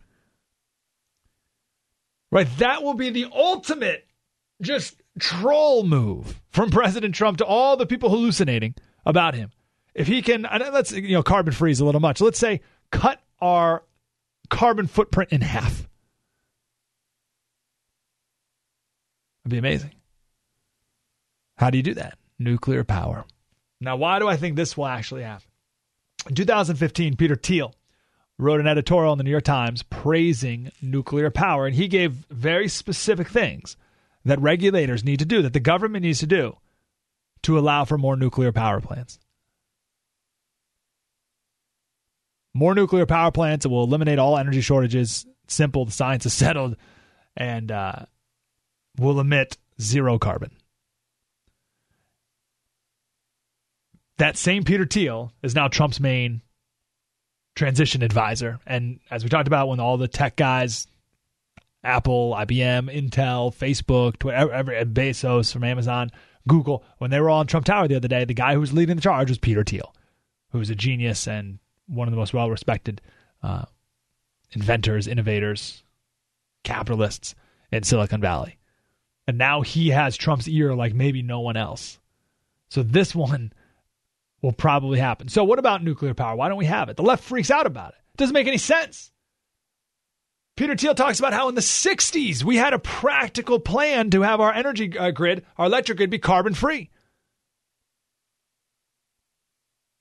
[2.32, 2.48] Right?
[2.58, 4.06] That will be the ultimate
[4.62, 9.50] just troll move from President Trump to all the people hallucinating about him.
[9.94, 12.20] If he can, let's, you know, carbon freeze a little much.
[12.20, 12.60] Let's say
[12.90, 13.82] cut our
[14.50, 15.88] carbon footprint in half.
[19.42, 19.92] It'd be amazing.
[21.56, 22.18] How do you do that?
[22.38, 23.24] Nuclear power.
[23.80, 25.46] Now, why do I think this will actually happen?
[26.28, 27.74] In 2015, Peter Thiel
[28.38, 32.68] wrote an editorial in the New York Times praising nuclear power, and he gave very
[32.68, 33.76] specific things
[34.26, 36.56] that regulators need to do, that the government needs to do
[37.42, 39.18] to allow for more nuclear power plants.
[42.52, 43.66] More nuclear power plants.
[43.66, 45.26] Will eliminate all energy shortages.
[45.46, 45.84] Simple.
[45.84, 46.76] The science is settled,
[47.36, 48.06] and uh,
[48.98, 50.50] will emit zero carbon.
[54.18, 56.40] That same Peter Thiel is now Trump's main
[57.54, 58.58] transition advisor.
[58.66, 60.86] And as we talked about, when all the tech guys,
[61.86, 64.46] Apple, IBM, Intel, Facebook, Twitter,
[64.84, 66.10] Bezos from Amazon,
[66.48, 68.72] Google, when they were all in Trump Tower the other day, the guy who was
[68.72, 69.94] leading the charge was Peter Thiel,
[70.50, 73.00] who was a genius and one of the most well respected
[73.42, 73.64] uh,
[74.52, 75.82] inventors, innovators,
[76.64, 77.34] capitalists
[77.72, 78.58] in Silicon Valley.
[79.26, 81.98] And now he has Trump's ear like maybe no one else.
[82.68, 83.52] So this one
[84.42, 85.28] will probably happen.
[85.28, 86.36] So, what about nuclear power?
[86.36, 86.96] Why don't we have it?
[86.96, 87.98] The left freaks out about it.
[88.14, 89.10] It doesn't make any sense.
[90.56, 94.40] Peter Thiel talks about how in the 60s we had a practical plan to have
[94.40, 96.90] our energy uh, grid, our electric grid, be carbon free.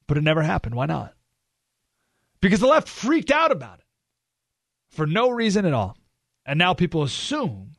[0.08, 0.76] But it never happened.
[0.76, 1.14] Why not?
[2.40, 3.86] Because the left freaked out about it
[4.90, 5.98] for no reason at all.
[6.46, 7.72] And now people assume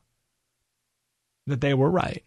[1.47, 2.23] that they were right.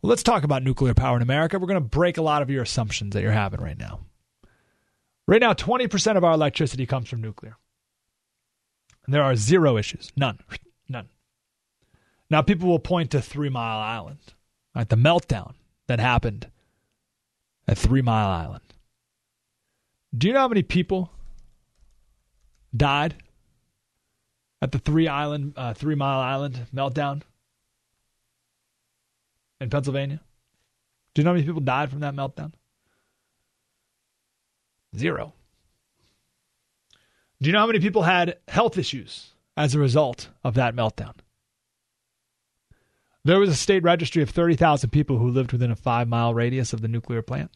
[0.00, 1.58] Well, let's talk about nuclear power in America.
[1.58, 4.00] We're going to break a lot of your assumptions that you're having right now.
[5.26, 7.56] Right now, 20% of our electricity comes from nuclear.
[9.08, 10.12] And there are zero issues.
[10.18, 10.38] None.
[10.86, 11.08] None.
[12.28, 14.18] Now, people will point to Three Mile Island,
[14.74, 14.86] right?
[14.86, 15.54] The meltdown
[15.86, 16.48] that happened
[17.66, 18.74] at Three Mile Island.
[20.16, 21.10] Do you know how many people
[22.76, 23.14] died
[24.60, 27.22] at the Three Island, uh, Three Mile Island meltdown?
[29.58, 30.20] in Pennsylvania?
[31.14, 32.52] Do you know how many people died from that meltdown?
[34.94, 35.32] Zero.
[37.40, 41.14] Do you know how many people had health issues as a result of that meltdown?
[43.24, 46.72] There was a state registry of 30,000 people who lived within a five mile radius
[46.72, 47.50] of the nuclear plant.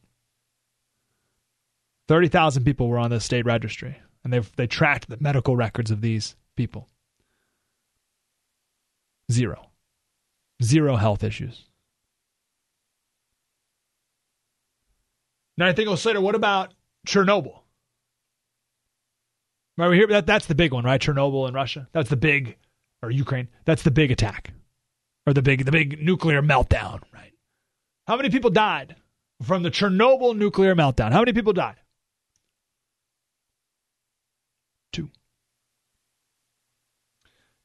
[2.08, 6.00] 30,000 people were on the state registry, and they they tracked the medical records of
[6.00, 6.88] these people.
[9.30, 9.70] Zero.
[10.62, 11.64] Zero health issues.
[15.56, 16.74] Now I think, Slater, what about
[17.06, 17.61] Chernobyl?
[19.78, 21.00] Right, we hear that that's the big one, right?
[21.00, 21.88] Chernobyl in Russia.
[21.92, 22.56] That's the big,
[23.02, 23.48] or Ukraine.
[23.64, 24.52] That's the big attack,
[25.26, 27.32] or the big the big nuclear meltdown, right?
[28.06, 28.96] How many people died
[29.42, 31.12] from the Chernobyl nuclear meltdown?
[31.12, 31.76] How many people died?
[34.92, 35.10] Two.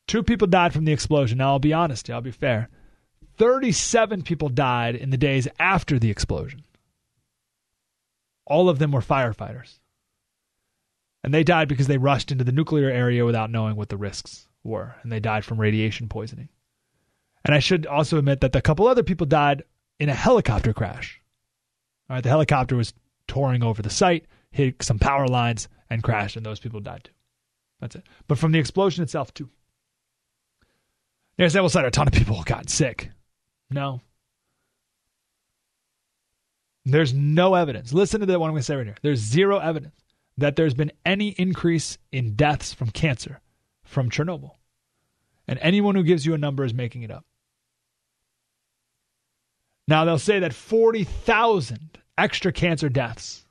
[0.08, 1.40] Two people died from the explosion.
[1.40, 2.70] Now I'll be honest, I'll be fair.
[3.38, 6.64] Thirty-seven people died in the days after the explosion.
[8.46, 9.80] All of them were firefighters.
[11.24, 14.48] And they died because they rushed into the nuclear area without knowing what the risks
[14.64, 16.50] were, and they died from radiation poisoning.
[17.44, 19.64] And I should also admit that a couple other people died
[20.00, 21.22] in a helicopter crash.
[22.10, 22.94] All right, the helicopter was
[23.28, 27.12] touring over the site, hit some power lines, and crashed, and those people died too.
[27.80, 28.04] That's it.
[28.28, 29.50] But from the explosion itself, too.
[31.38, 33.12] There's that said a ton of people got sick.
[33.70, 34.02] No,
[36.86, 37.92] there's no evidence.
[37.92, 38.96] Listen to one I'm going to say right here.
[39.02, 40.07] There's zero evidence
[40.38, 43.42] that there's been any increase in deaths from cancer
[43.84, 44.52] from Chernobyl.
[45.48, 47.26] And anyone who gives you a number is making it up.
[49.88, 53.46] Now, they'll say that 40,000 extra cancer deaths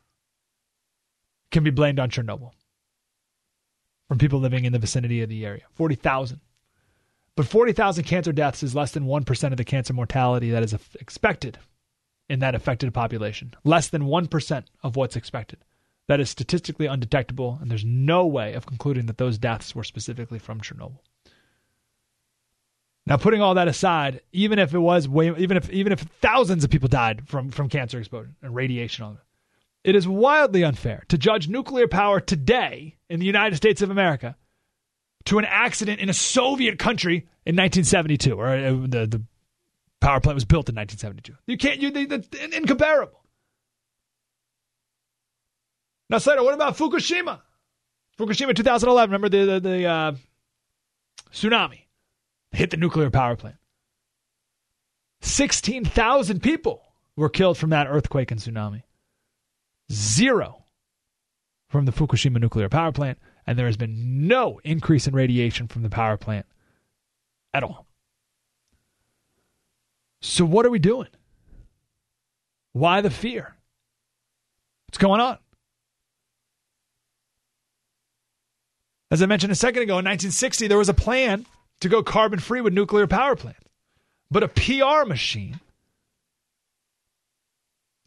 [1.51, 2.53] can be blamed on Chernobyl
[4.09, 5.62] from people living in the vicinity of the area.
[5.72, 6.41] 40,000.
[7.34, 11.59] But 40,000 cancer deaths is less than 1% of the cancer mortality that is expected
[12.28, 15.59] in that affected population, less than 1% of what's expected.
[16.09, 20.39] That is statistically undetectable, and there's no way of concluding that those deaths were specifically
[20.39, 21.01] from Chernobyl.
[23.07, 26.65] Now, putting all that aside, even if it was way, even if even if thousands
[26.65, 29.19] of people died from from cancer exposure and radiation,
[29.85, 34.37] it is wildly unfair to judge nuclear power today in the United States of America
[35.27, 39.23] to an accident in a Soviet country in 1972, or uh, the the
[40.01, 41.35] Power plant was built in 1972.
[41.47, 43.25] You can't, you, that's incomparable.
[46.09, 47.41] Now, Slater, what about Fukushima?
[48.19, 50.13] Fukushima 2011, remember the, the, the uh,
[51.33, 51.81] tsunami
[52.53, 53.57] hit the nuclear power plant.
[55.21, 56.83] 16,000 people
[57.17, 58.83] were killed from that earthquake and tsunami.
[59.91, 60.65] Zero
[61.69, 65.83] from the Fukushima nuclear power plant, and there has been no increase in radiation from
[65.83, 66.47] the power plant
[67.53, 67.87] at all.
[70.23, 71.09] So, what are we doing?
[72.73, 73.57] Why the fear?
[74.87, 75.39] What's going on?
[79.11, 81.47] As I mentioned a second ago, in 1960, there was a plan
[81.81, 83.61] to go carbon free with nuclear power plants,
[84.31, 85.61] but a PR machine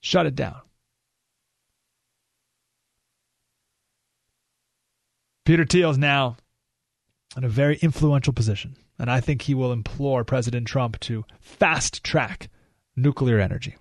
[0.02, 0.62] shut it down.
[5.46, 6.38] Peter Thiel is now
[7.36, 12.04] in a very influential position, and I think he will implore President Trump to fast
[12.04, 12.50] track
[12.96, 13.78] nuclear energy.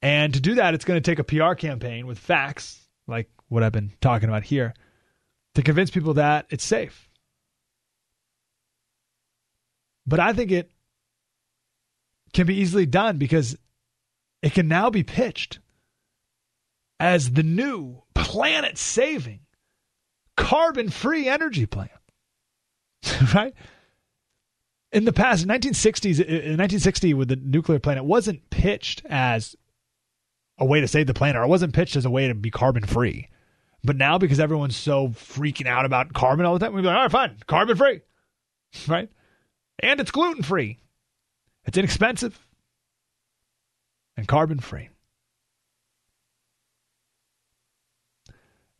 [0.00, 3.62] And to do that, it's going to take a PR campaign with facts, like what
[3.62, 4.74] I've been talking about here,
[5.54, 7.08] to convince people that it's safe.
[10.06, 10.70] But I think it
[12.32, 13.56] can be easily done because
[14.42, 15.60] it can now be pitched
[16.98, 19.40] as the new planet saving,
[20.36, 21.88] carbon free energy plan.
[23.34, 23.54] right?
[24.92, 28.50] In the past, in 1960s, in 1960, uh, uh, with the nuclear plant, it wasn't
[28.50, 29.56] pitched as
[30.58, 32.50] a way to save the planet, or it wasn't pitched as a way to be
[32.50, 33.28] carbon free.
[33.84, 36.96] But now, because everyone's so freaking out about carbon all the time, we'd be like,
[36.96, 38.00] all right, fine, carbon free,
[38.88, 39.10] right?
[39.80, 40.78] And it's gluten free,
[41.64, 42.38] it's inexpensive,
[44.16, 44.88] and carbon free.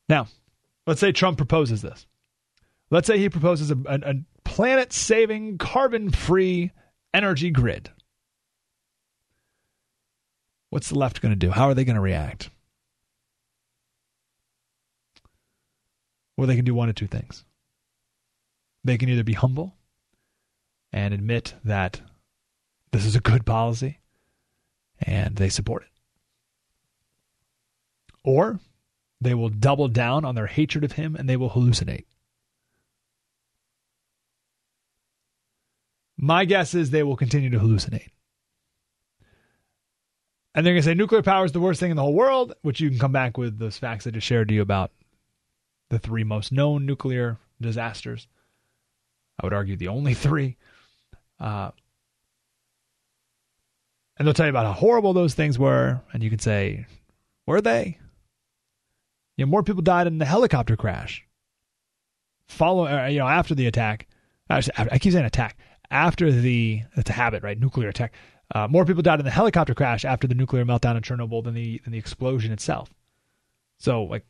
[0.09, 0.29] Now,
[0.87, 2.07] let's say Trump proposes this.
[2.91, 6.71] Let's say he proposes a, a, a planet saving, carbon free
[7.15, 7.91] energy grid.
[10.71, 11.51] What's the left going to do?
[11.51, 12.51] How are they going to react?
[16.37, 17.45] Well, they can do one of two things.
[18.85, 19.77] They can either be humble
[20.93, 22.01] and admit that
[22.91, 24.01] this is a good policy
[25.01, 25.89] and they support it.
[28.25, 28.61] Or
[29.21, 32.07] they will double down on their hatred of him and they will hallucinate.
[36.17, 38.11] My guess is they will continue to hallucinate.
[40.55, 42.53] And they're going to say nuclear power is the worst thing in the whole world,
[42.63, 44.93] which you can come back with those facts I just shared to you about
[45.93, 48.27] the three most known nuclear disasters.
[49.39, 50.57] I would argue the only three.
[51.39, 51.71] Uh,
[54.17, 56.87] and they'll tell you about how horrible those things were, and you can say,
[57.47, 57.99] were they?
[59.37, 61.27] You know, more people died in the helicopter crash.
[62.47, 64.09] Follow, uh, you know, after the attack.
[64.49, 65.59] I keep saying attack.
[65.91, 67.59] After the, it's a habit, right?
[67.59, 68.15] Nuclear attack.
[68.55, 71.55] Uh, more people died in the helicopter crash after the nuclear meltdown in Chernobyl than
[71.55, 72.93] the than the explosion itself.
[73.79, 74.25] So, like,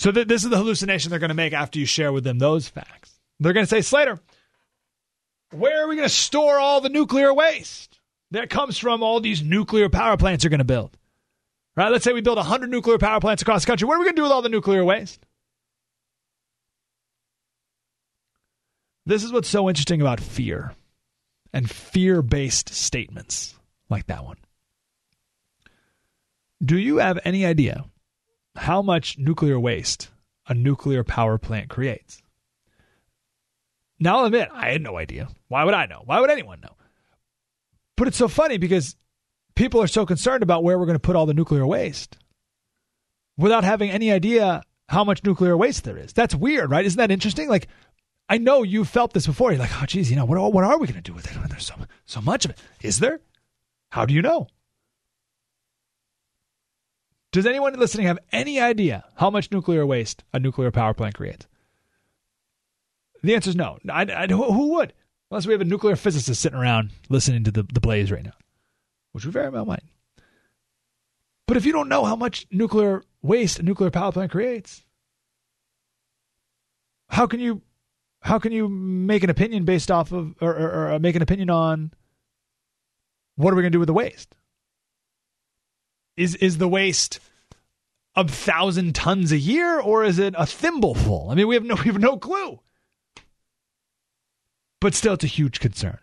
[0.00, 2.38] so th- this is the hallucination they're going to make after you share with them
[2.38, 3.20] those facts.
[3.38, 4.18] They're going to say, Slater,
[5.52, 9.42] where are we going to store all the nuclear waste that comes from all these
[9.42, 10.96] nuclear power plants you're going to build?
[11.76, 11.92] Right?
[11.92, 13.86] Let's say we build 100 nuclear power plants across the country.
[13.86, 15.20] What are we going to do with all the nuclear waste?
[19.04, 20.72] This is what's so interesting about fear
[21.52, 23.54] and fear based statements
[23.90, 24.38] like that one.
[26.64, 27.84] Do you have any idea
[28.56, 30.08] how much nuclear waste
[30.46, 32.22] a nuclear power plant creates?
[33.98, 35.28] Now, I'll admit, I had no idea.
[35.48, 36.02] Why would I know?
[36.04, 36.74] Why would anyone know?
[37.96, 38.96] But it's so funny because
[39.54, 42.16] people are so concerned about where we're going to put all the nuclear waste
[43.36, 46.12] without having any idea how much nuclear waste there is.
[46.14, 46.84] That's weird, right?
[46.84, 47.48] Isn't that interesting?
[47.48, 47.68] Like,
[48.28, 49.52] I know you felt this before.
[49.52, 51.50] You're like, oh, geez, you know, what, what are we going to do with it?
[51.50, 51.74] There's so,
[52.06, 52.58] so much of it.
[52.80, 53.20] Is there?
[53.90, 54.46] How do you know?
[57.32, 61.46] Does anyone listening have any idea how much nuclear waste a nuclear power plant creates?
[63.22, 63.78] The answer is no.
[63.88, 64.92] I, I, who would?
[65.30, 68.32] Unless we have a nuclear physicist sitting around listening to the, the blaze right now,
[69.12, 69.84] which we very well might.
[71.46, 74.84] But if you don't know how much nuclear waste a nuclear power plant creates,
[77.08, 77.62] how can you
[78.22, 81.50] how can you make an opinion based off of or, or, or make an opinion
[81.50, 81.92] on
[83.36, 84.34] what are we going to do with the waste?
[86.16, 87.20] Is is the waste
[88.16, 91.28] a thousand tons a year or is it a thimbleful?
[91.30, 92.60] I mean, we have no we have no clue.
[94.80, 95.98] But still, it's a huge concern.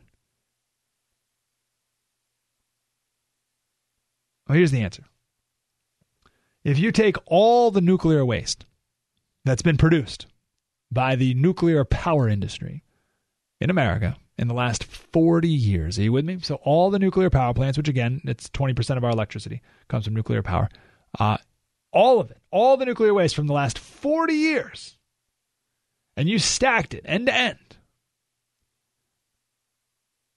[4.47, 5.03] Well, here's the answer.
[6.63, 8.65] If you take all the nuclear waste
[9.45, 10.27] that's been produced
[10.91, 12.83] by the nuclear power industry
[13.59, 15.97] in America in the last 40 years.
[15.97, 16.39] Are you with me?
[16.41, 20.15] So, all the nuclear power plants, which again, it's 20% of our electricity, comes from
[20.15, 20.69] nuclear power.
[21.19, 21.37] Uh,
[21.91, 24.97] all of it, all the nuclear waste from the last 40 years,
[26.15, 27.77] and you stacked it end to end,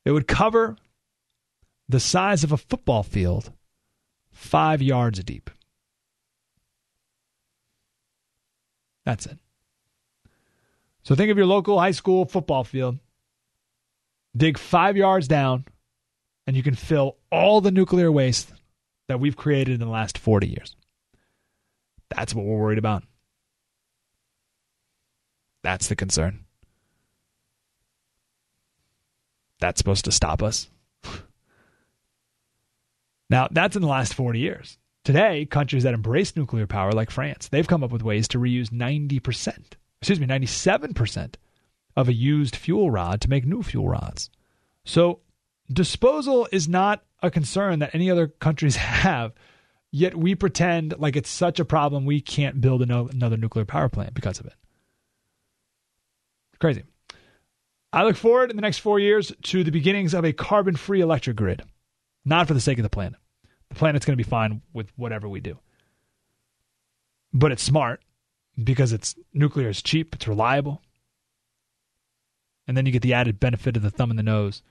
[0.05, 0.77] it would cover
[1.89, 3.52] the size of a football field
[4.31, 5.51] five yards deep.
[9.05, 9.39] That's it.
[11.02, 12.98] So think of your local high school football field.
[14.36, 15.65] Dig five yards down,
[16.47, 18.52] and you can fill all the nuclear waste
[19.09, 20.77] that we've created in the last 40 years.
[22.15, 23.05] That's what we're worried about.
[25.62, 26.44] That's the concern.
[29.61, 30.70] That's supposed to stop us.
[33.31, 34.78] now, that's in the last 40 years.
[35.05, 38.69] Today, countries that embrace nuclear power, like France, they've come up with ways to reuse
[38.69, 39.59] 90%,
[40.01, 41.35] excuse me, 97%
[42.01, 44.31] of a used fuel rod to make new fuel rods.
[44.85, 45.20] So,
[45.70, 49.32] disposal is not a concern that any other countries have,
[49.93, 54.14] yet we pretend like it's such a problem we can't build another nuclear power plant
[54.14, 54.55] because of it.
[56.59, 56.85] Crazy.
[57.93, 61.01] I look forward in the next four years to the beginnings of a carbon free
[61.01, 61.62] electric grid,
[62.24, 63.18] not for the sake of the planet.
[63.68, 65.59] The planet's going to be fine with whatever we do.
[67.32, 68.02] But it's smart
[68.62, 70.82] because it's nuclear is cheap, it's reliable.
[72.70, 74.62] And then you get the added benefit of the thumb in the nose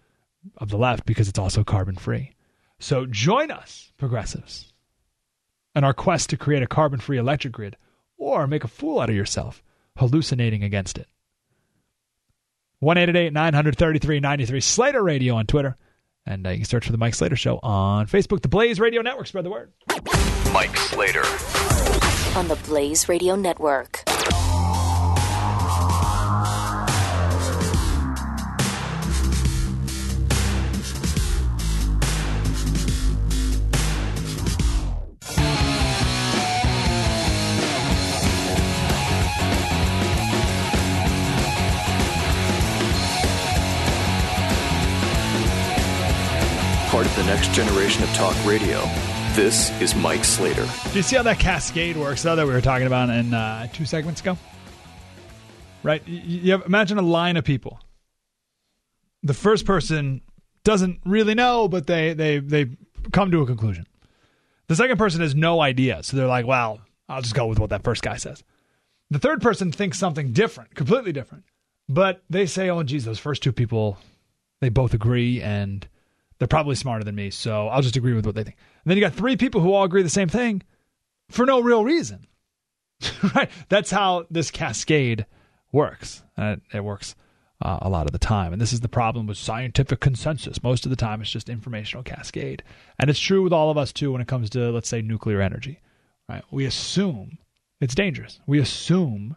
[0.55, 2.31] of the left because it's also carbon free.
[2.79, 4.71] So join us, progressives,
[5.75, 7.75] in our quest to create a carbon free electric grid
[8.17, 9.61] or make a fool out of yourself
[9.97, 11.07] hallucinating against it.
[12.79, 15.75] 1 933 93 Slater Radio on Twitter.
[16.25, 19.01] And uh, you can search for the Mike Slater Show on Facebook, the Blaze Radio
[19.01, 19.27] Network.
[19.27, 19.73] Spread the word.
[20.53, 21.25] Mike Slater.
[22.37, 24.08] On the Blaze Radio Network.
[47.29, 48.79] Next generation of talk radio.
[49.35, 50.67] This is Mike Slater.
[50.89, 53.67] Do you see how that cascade works, though, that we were talking about in uh,
[53.71, 54.35] two segments ago?
[55.83, 56.01] Right?
[56.07, 57.79] You, have, imagine a line of people.
[59.21, 60.21] The first person
[60.63, 62.65] doesn't really know, but they, they, they
[63.11, 63.85] come to a conclusion.
[64.65, 66.01] The second person has no idea.
[66.01, 68.43] So they're like, well, I'll just go with what that first guy says.
[69.11, 71.43] The third person thinks something different, completely different.
[71.87, 73.99] But they say, oh, geez, those first two people,
[74.61, 75.87] they both agree and–
[76.39, 78.57] they're probably smarter than me, so I'll just agree with what they think.
[78.83, 80.63] And then you got three people who all agree the same thing
[81.29, 82.25] for no real reason.
[83.35, 83.49] right?
[83.67, 85.25] That's how this cascade
[85.71, 86.23] works.
[86.37, 87.15] It, it works
[87.61, 88.53] uh, a lot of the time.
[88.53, 90.63] And this is the problem with scientific consensus.
[90.63, 92.63] Most of the time, it's just informational cascade.
[92.97, 95.41] And it's true with all of us, too, when it comes to, let's say, nuclear
[95.41, 95.81] energy.
[96.27, 96.43] Right?
[96.51, 97.37] We assume
[97.81, 98.39] it's dangerous.
[98.45, 99.35] We assume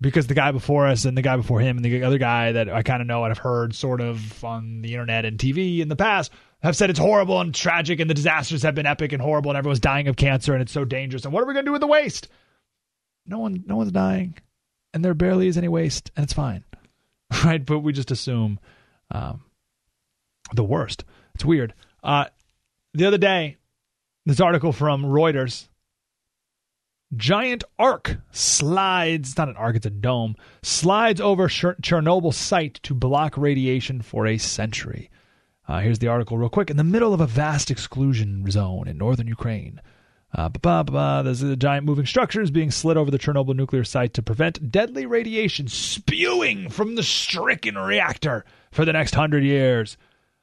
[0.00, 2.68] because the guy before us and the guy before him and the other guy that
[2.68, 5.88] I kind of know and have heard sort of on the internet and TV in
[5.88, 6.32] the past
[6.62, 9.58] have said it's horrible and tragic and the disasters have been epic and horrible and
[9.58, 11.72] everyone's dying of cancer and it's so dangerous and what are we going to do
[11.72, 12.28] with the waste?
[13.26, 14.36] No one, no one's dying,
[14.92, 16.64] and there barely is any waste, and it's fine,
[17.44, 17.64] right?
[17.64, 18.58] But we just assume
[19.10, 19.44] um,
[20.52, 21.04] the worst.
[21.34, 21.74] It's weird.
[22.02, 22.26] Uh,
[22.94, 23.58] the other day,
[24.26, 25.68] this article from Reuters
[27.16, 33.36] giant arc slides, not an arc, it's a dome, slides over Chernobyl site to block
[33.36, 35.10] radiation for a century.
[35.68, 36.70] Uh, here's the article, real quick.
[36.70, 39.80] In the middle of a vast exclusion zone in northern Ukraine,
[40.32, 44.70] uh, there's a giant moving structures being slid over the Chernobyl nuclear site to prevent
[44.70, 49.96] deadly radiation spewing from the stricken reactor for the next hundred years.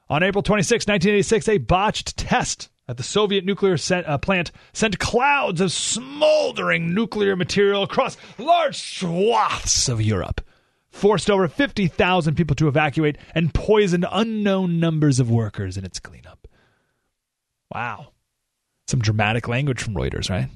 [0.09, 5.59] On April 26, 1986, a botched test at the Soviet nuclear uh, plant sent clouds
[5.59, 10.41] of smoldering nuclear material across large swaths of Europe,
[10.89, 16.47] forced over 50,000 people to evacuate, and poisoned unknown numbers of workers in its cleanup.
[17.73, 18.13] Wow.
[18.87, 20.47] Some dramatic language from Reuters, right?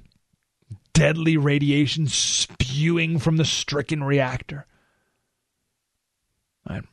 [0.93, 4.65] Deadly radiation spewing from the stricken reactor.
[6.69, 6.83] Right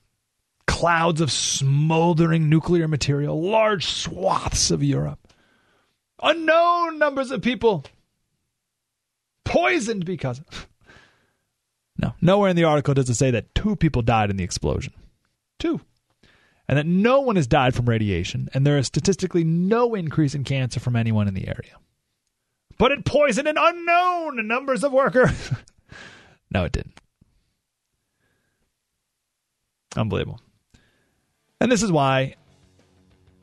[0.67, 5.28] clouds of smoldering nuclear material, large swaths of Europe
[6.23, 7.85] unknown numbers of people
[9.45, 10.41] poisoned because.
[12.01, 14.93] No, nowhere in the article does it say that two people died in the explosion.
[15.59, 15.81] Two.
[16.69, 20.45] And that no one has died from radiation, and there is statistically no increase in
[20.45, 21.77] cancer from anyone in the area.
[22.79, 25.51] But it poisoned an unknown numbers of workers.
[26.53, 27.01] no, it didn't.
[29.97, 30.41] Unbelievable.
[31.61, 32.37] And this is why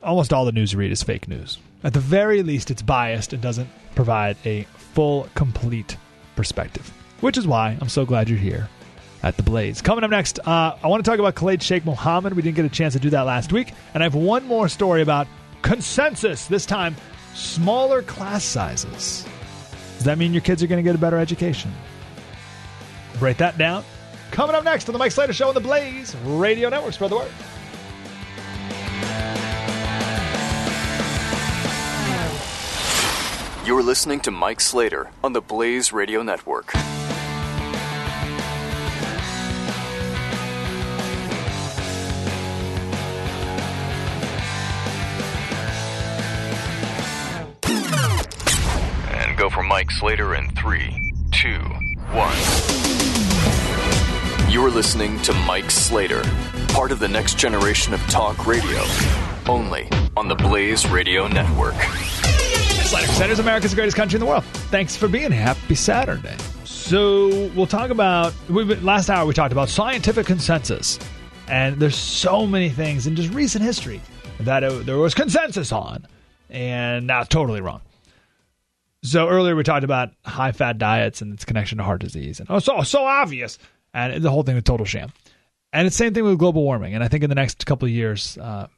[0.02, 1.58] almost all the news you read is fake news.
[1.86, 5.96] At the very least, it's biased and doesn't provide a full, complete
[6.34, 6.92] perspective.
[7.20, 8.68] Which is why I'm so glad you're here
[9.22, 9.82] at the Blaze.
[9.82, 12.34] Coming up next, uh, I want to talk about Khalid Sheikh Mohammed.
[12.34, 13.72] We didn't get a chance to do that last week.
[13.94, 15.28] And I have one more story about
[15.62, 16.96] consensus, this time
[17.34, 19.24] smaller class sizes.
[19.94, 21.72] Does that mean your kids are going to get a better education?
[23.20, 23.84] Break that down.
[24.32, 26.94] Coming up next on the Mike Slater Show on the Blaze Radio Network.
[26.94, 27.30] Spread the word.
[33.66, 36.72] You're listening to Mike Slater on the Blaze Radio Network.
[49.10, 51.58] And go for Mike Slater in three, two,
[52.12, 52.36] one.
[54.48, 56.22] You are listening to Mike Slater,
[56.68, 58.84] part of the next generation of talk radio,
[59.48, 61.74] only on the Blaze Radio Network.
[62.86, 64.44] Slater Center's America's greatest country in the world.
[64.70, 65.42] Thanks for being here.
[65.42, 66.36] Happy Saturday.
[66.64, 68.32] So we'll talk about.
[68.48, 70.96] We last hour we talked about scientific consensus,
[71.48, 74.00] and there's so many things in just recent history
[74.38, 76.06] that it, there was consensus on,
[76.48, 77.80] and now totally wrong.
[79.02, 82.48] So earlier we talked about high fat diets and its connection to heart disease, and
[82.52, 83.58] oh, so so obvious,
[83.94, 85.12] and the whole thing was total sham.
[85.72, 86.94] And it's the same thing with global warming.
[86.94, 88.68] And I think in the next couple of years, uh,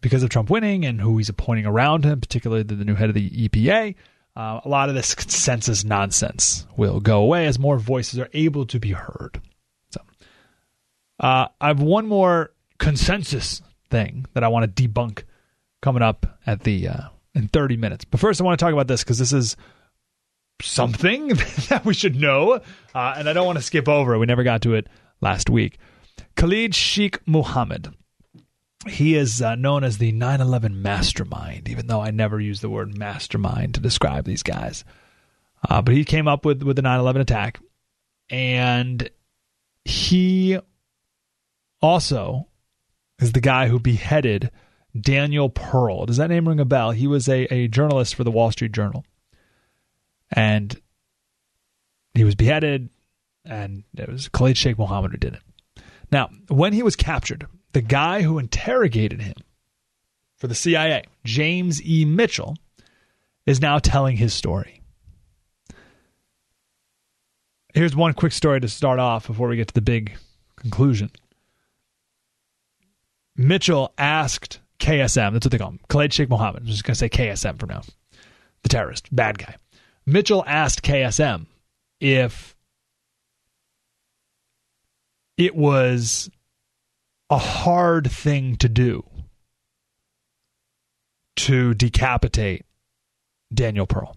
[0.00, 3.14] because of Trump winning and who he's appointing around him, particularly the, new head of
[3.14, 3.94] the EPA,
[4.36, 8.66] uh, a lot of this consensus nonsense will go away as more voices are able
[8.66, 9.40] to be heard.
[9.90, 10.00] So,
[11.20, 13.60] uh, I have one more consensus
[13.90, 15.24] thing that I want to debunk
[15.82, 18.04] coming up at the uh, in 30 minutes.
[18.04, 19.56] But first, I want to talk about this because this is
[20.62, 21.28] something
[21.68, 22.60] that we should know,
[22.94, 24.18] uh, and I don't want to skip over it.
[24.18, 24.88] We never got to it
[25.20, 25.78] last week.
[26.36, 27.92] Khalid Sheikh Mohammed
[28.86, 32.70] he is uh, known as the 9 11 mastermind, even though I never use the
[32.70, 34.84] word mastermind to describe these guys.
[35.68, 37.60] Uh, but he came up with, with the 9 11 attack.
[38.30, 39.10] And
[39.84, 40.58] he
[41.80, 42.46] also
[43.20, 44.50] is the guy who beheaded
[44.98, 46.06] Daniel Pearl.
[46.06, 46.92] Does that name ring a bell?
[46.92, 49.04] He was a, a journalist for the Wall Street Journal.
[50.30, 50.80] And
[52.14, 52.90] he was beheaded,
[53.44, 55.82] and it was Khalid Sheikh Mohammed who did it.
[56.10, 59.34] Now, when he was captured, the guy who interrogated him
[60.36, 62.04] for the CIA, James E.
[62.04, 62.56] Mitchell,
[63.46, 64.82] is now telling his story.
[67.74, 70.16] Here's one quick story to start off before we get to the big
[70.56, 71.10] conclusion.
[73.36, 76.62] Mitchell asked KSM, that's what they call him, Khalid Sheikh Mohammed.
[76.62, 77.82] I'm just going to say KSM for now.
[78.62, 79.56] The terrorist, bad guy.
[80.06, 81.46] Mitchell asked KSM
[82.00, 82.56] if
[85.36, 86.30] it was
[87.30, 89.04] a hard thing to do
[91.36, 92.64] to decapitate
[93.52, 94.08] Daniel Pearl.
[94.08, 94.16] All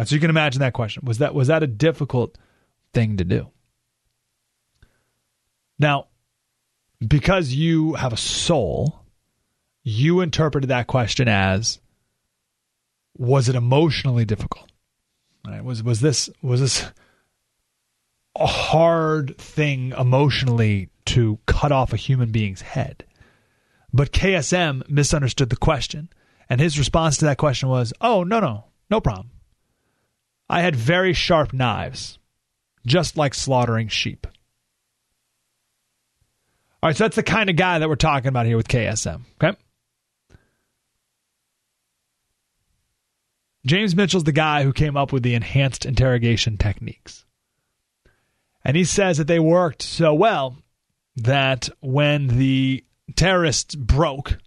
[0.00, 1.04] right, so you can imagine that question.
[1.04, 2.36] Was that was that a difficult
[2.92, 3.48] thing to do?
[5.78, 6.08] Now,
[7.06, 9.04] because you have a soul,
[9.82, 11.80] you interpreted that question as
[13.16, 14.70] was it emotionally difficult?
[15.46, 15.64] Right?
[15.64, 16.90] Was was this was this
[18.36, 23.04] a hard thing emotionally to cut off a human being's head.
[23.92, 26.08] But KSM misunderstood the question,
[26.48, 29.30] and his response to that question was, "Oh, no, no, no problem.
[30.48, 32.18] I had very sharp knives,
[32.84, 34.26] just like slaughtering sheep."
[36.82, 39.24] All right, so that's the kind of guy that we're talking about here with KSM,
[39.40, 39.56] okay?
[43.64, 47.24] James Mitchell's the guy who came up with the enhanced interrogation techniques.
[48.64, 50.56] And he says that they worked so well
[51.16, 52.84] that when the
[53.14, 54.38] terrorists broke,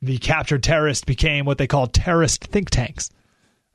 [0.00, 3.10] the captured terrorists became what they called terrorist think tanks.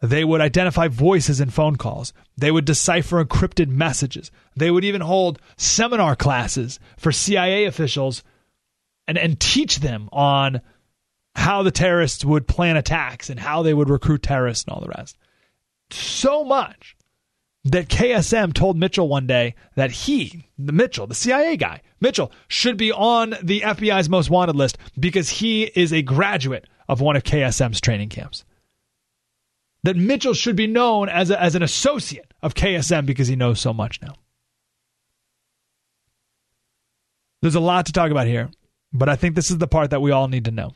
[0.02, 2.14] They would identify voices in phone calls.
[2.38, 4.32] They would decipher encrypted messages.
[4.56, 8.24] They would even hold seminar classes for CIA officials
[9.08, 10.62] and, and teach them on
[11.34, 14.94] how the terrorists would plan attacks and how they would recruit terrorists and all the
[14.96, 15.18] rest.
[15.90, 16.97] So much
[17.72, 22.78] that KSM told Mitchell one day that he, the Mitchell, the CIA guy, Mitchell, should
[22.78, 27.24] be on the FBI's most wanted list because he is a graduate of one of
[27.24, 28.46] KSM's training camps.
[29.84, 33.60] That Mitchell should be known as, a, as an associate of KSM because he knows
[33.60, 34.16] so much now.
[37.42, 38.50] There's a lot to talk about here,
[38.94, 40.74] but I think this is the part that we all need to know.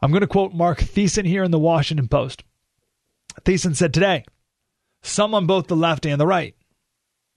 [0.00, 2.44] I'm going to quote Mark Thiessen here in the Washington Post.
[3.42, 4.24] Thiessen said today,
[5.02, 6.54] some on both the left and the right,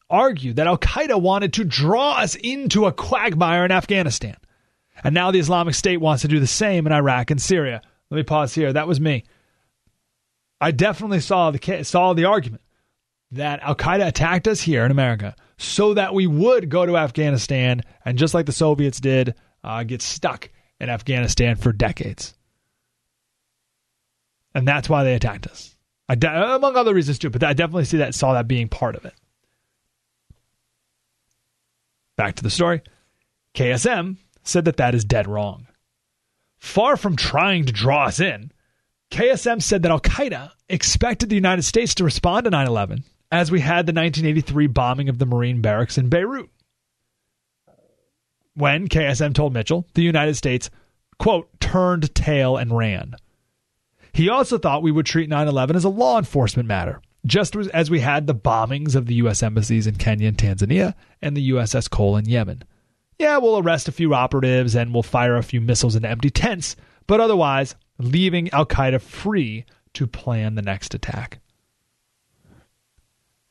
[0.10, 4.38] argue that Al Qaeda wanted to draw us into a quagmire in Afghanistan.
[5.04, 7.82] And now the Islamic State wants to do the same in Iraq and Syria.
[8.10, 8.74] Let me pause here.
[8.74, 9.24] That was me.
[10.60, 12.62] I definitely saw the saw the argument
[13.32, 17.82] that Al Qaeda attacked us here in America so that we would go to Afghanistan
[18.04, 22.36] and just like the Soviets did, uh, get stuck in Afghanistan for decades.
[24.54, 25.71] And that's why they attacked us.
[26.16, 29.06] De- among other reasons too, but I definitely see that saw that being part of
[29.06, 29.14] it.
[32.18, 32.82] Back to the story.
[33.56, 35.68] KSM said that that is dead wrong.
[36.58, 38.52] Far from trying to draw us in,
[39.12, 43.52] KSM said that Al Qaeda expected the United States to respond to 9 11 as
[43.52, 46.50] we had the 1983 bombing of the Marine barracks in Beirut.
[48.54, 50.70] When KSM told Mitchell, the United States,
[51.18, 53.16] quote, turned tail and ran.
[54.14, 57.90] He also thought we would treat 9 11 as a law enforcement matter, just as
[57.90, 59.42] we had the bombings of the U.S.
[59.42, 62.64] embassies in Kenya and Tanzania and the USS Cole in Yemen.
[63.20, 66.76] Yeah, we'll arrest a few operatives and we'll fire a few missiles into empty tents,
[67.08, 71.40] but otherwise, leaving Al Qaeda free to plan the next attack.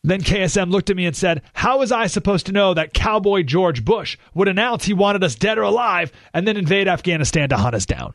[0.02, 3.42] Then KSM looked at me and said, How was I supposed to know that cowboy
[3.42, 7.56] George Bush would announce he wanted us dead or alive and then invade Afghanistan to
[7.58, 8.14] hunt us down?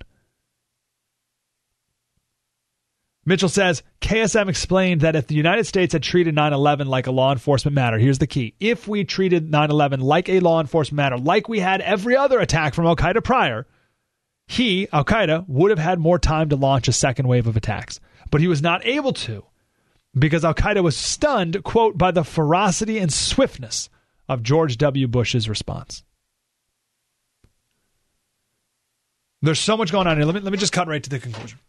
[3.26, 7.12] Mitchell says KSM explained that if the United States had treated 9 11 like a
[7.12, 8.54] law enforcement matter, here's the key.
[8.60, 12.40] If we treated 9 11 like a law enforcement matter, like we had every other
[12.40, 13.66] attack from Al Qaeda prior,
[14.48, 18.00] he, Al Qaeda, would have had more time to launch a second wave of attacks.
[18.30, 19.44] But he was not able to
[20.18, 23.90] because Al Qaeda was stunned, quote, by the ferocity and swiftness
[24.30, 25.08] of George W.
[25.08, 26.04] Bush's response.
[29.42, 30.26] There's so much going on here.
[30.26, 31.60] Let me, let me just cut right to the conclusion.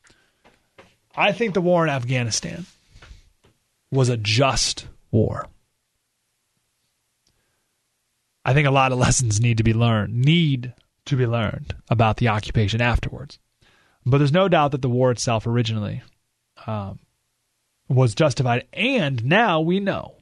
[1.17, 2.67] I think the war in Afghanistan
[3.91, 5.47] was a just war.
[8.45, 10.75] I think a lot of lessons need to be learned, need
[11.07, 13.39] to be learned about the occupation afterwards.
[14.05, 16.03] But there's no doubt that the war itself originally
[16.67, 17.01] um,
[17.89, 18.67] was justified.
[18.73, 20.15] And now we know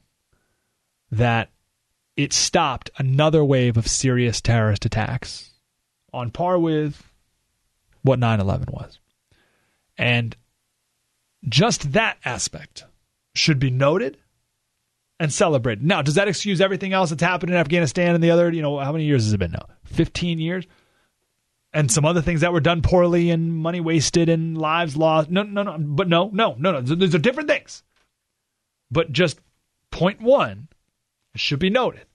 [1.11, 1.51] that
[2.15, 5.51] it stopped another wave of serious terrorist attacks
[6.13, 7.11] on par with
[8.01, 8.99] what 9 11 was.
[9.97, 10.35] And
[11.47, 12.85] just that aspect
[13.35, 14.17] should be noted
[15.19, 15.83] and celebrated.
[15.83, 18.79] Now, does that excuse everything else that's happened in Afghanistan and the other, you know,
[18.79, 19.65] how many years has it been now?
[19.85, 20.65] 15 years?
[21.73, 25.29] And some other things that were done poorly and money wasted and lives lost.
[25.29, 25.77] No, no, no.
[25.77, 26.81] But no, no, no, no.
[26.81, 27.83] Those are different things.
[28.89, 29.39] But just
[29.91, 30.69] point one
[31.35, 32.05] should be noted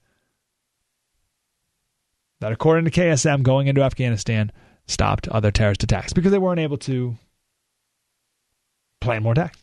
[2.39, 4.51] that according to KSM, going into Afghanistan
[4.87, 7.15] stopped other terrorist attacks because they weren't able to
[9.01, 9.61] plan more attacks.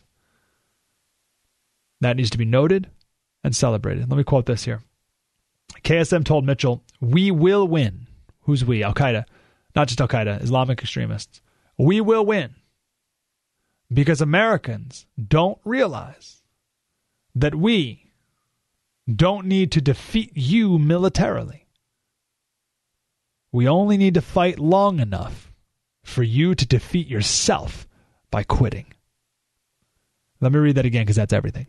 [2.01, 2.89] That needs to be noted
[3.43, 4.09] and celebrated.
[4.09, 4.81] Let me quote this here.
[5.83, 8.07] KSM told Mitchell, We will win.
[8.41, 8.83] Who's we?
[8.83, 9.25] Al Qaeda.
[9.75, 11.41] Not just Al Qaeda, Islamic extremists.
[11.77, 12.55] We will win
[13.91, 16.41] because Americans don't realize
[17.35, 18.11] that we
[19.13, 21.65] don't need to defeat you militarily.
[23.51, 25.51] We only need to fight long enough
[26.03, 27.87] for you to defeat yourself
[28.29, 28.93] by quitting.
[30.41, 31.67] Let me read that again because that's everything.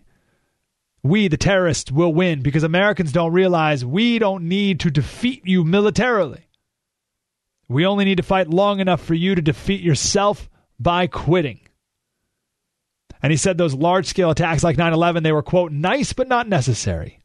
[1.02, 5.64] We, the terrorists, will win because Americans don't realize we don't need to defeat you
[5.64, 6.46] militarily.
[7.68, 11.60] We only need to fight long enough for you to defeat yourself by quitting.
[13.22, 16.28] And he said those large scale attacks like 9 11, they were, quote, nice but
[16.28, 17.20] not necessary.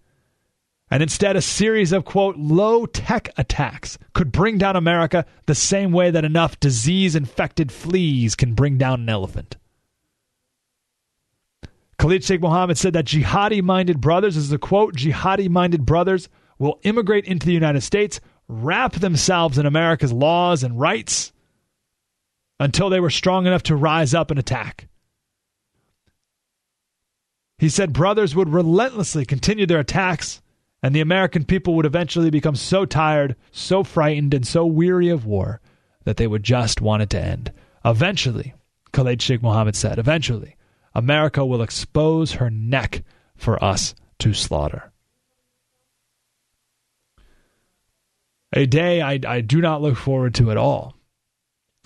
[0.91, 5.91] And instead, a series of, quote, low tech attacks could bring down America the same
[5.91, 9.57] way that enough disease infected fleas can bring down an elephant.
[11.97, 16.29] Khalid Sheikh Mohammed said that jihadi minded brothers, this is a quote, jihadi minded brothers
[16.59, 21.31] will immigrate into the United States, wrap themselves in America's laws and rights
[22.59, 24.87] until they were strong enough to rise up and attack.
[27.57, 30.41] He said brothers would relentlessly continue their attacks,
[30.83, 35.25] and the American people would eventually become so tired, so frightened, and so weary of
[35.25, 35.61] war
[36.03, 37.51] that they would just want it to end.
[37.83, 38.53] Eventually,
[38.91, 40.54] Khalid Sheikh Mohammed said, eventually,
[40.95, 43.03] America will expose her neck
[43.35, 44.91] for us to slaughter.
[48.53, 50.95] A day I, I do not look forward to at all.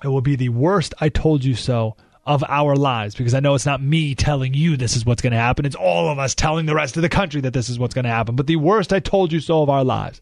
[0.03, 3.55] It will be the worst I told you so of our lives because I know
[3.55, 5.65] it's not me telling you this is what's going to happen.
[5.65, 8.05] It's all of us telling the rest of the country that this is what's going
[8.05, 8.35] to happen.
[8.35, 10.21] But the worst I told you so of our lives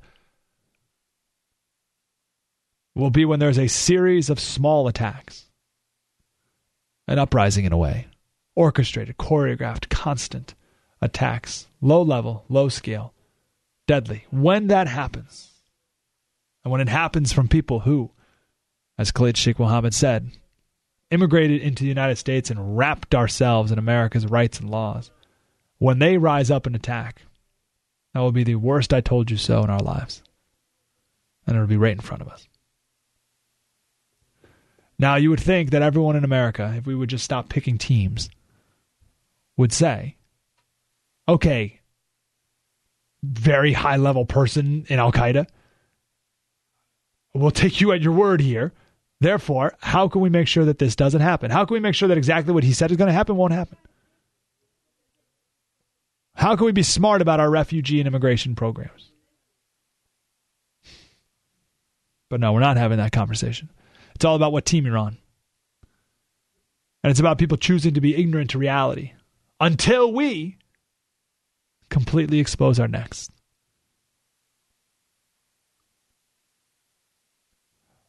[2.96, 5.46] will be when there's a series of small attacks,
[7.08, 8.08] an uprising in a way,
[8.58, 10.56] orchestrated, choreographed, constant
[11.00, 13.14] attacks, low level, low scale,
[13.86, 14.26] deadly.
[14.32, 15.52] When that happens,
[16.64, 18.12] and when it happens from people who,
[18.98, 20.32] as Khalid Sheikh Mohammed said,
[21.12, 25.12] immigrated into the United States and wrapped ourselves in America's rights and laws,
[25.78, 27.22] when they rise up and attack,
[28.14, 30.24] that will be the worst I told you so in our lives.
[31.46, 32.48] And it'll be right in front of us.
[34.98, 38.32] Now, you would think that everyone in America, if we would just stop picking teams,
[39.58, 40.16] would say,
[41.28, 41.82] okay,
[43.24, 45.48] very high level person in Al Qaeda,
[47.34, 48.72] we'll take you at your word here.
[49.20, 51.50] Therefore, how can we make sure that this doesn't happen?
[51.50, 53.54] How can we make sure that exactly what he said is going to happen won't
[53.54, 53.78] happen?
[56.36, 59.10] How can we be smart about our refugee and immigration programs?
[62.30, 63.70] But no, we're not having that conversation.
[64.14, 65.18] It's all about what team you're on.
[67.04, 69.14] And it's about people choosing to be ignorant to reality
[69.60, 70.58] until we
[71.90, 73.30] completely expose our necks.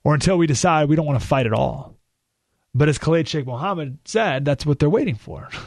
[0.04, 1.96] Or until we decide we don't want to fight at all.
[2.74, 5.48] But as Khalid Sheikh Mohammed said, that's what they're waiting for.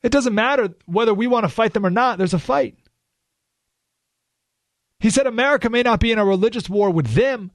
[0.00, 2.76] It doesn't matter whether we want to fight them or not, there's a fight.
[5.00, 7.50] He said America may not be in a religious war with them,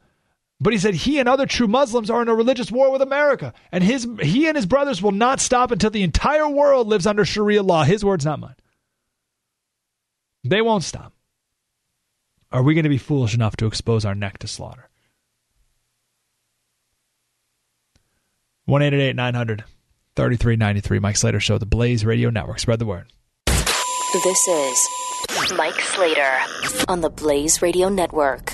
[0.64, 3.54] but he said he and other true Muslims are in a religious war with America.
[3.72, 7.26] And his he and his brothers will not stop until the entire world lives under
[7.26, 7.84] Sharia law.
[7.84, 8.56] His words, not mine.
[10.46, 11.14] They won't stop.
[12.52, 14.90] Are we going to be foolish enough to expose our neck to slaughter?
[18.66, 19.64] 1 900
[20.16, 21.00] 3393.
[21.00, 22.60] Mike Slater Show, the Blaze Radio Network.
[22.60, 23.12] Spread the word.
[23.48, 26.38] This is Mike Slater
[26.88, 28.54] on the Blaze Radio Network.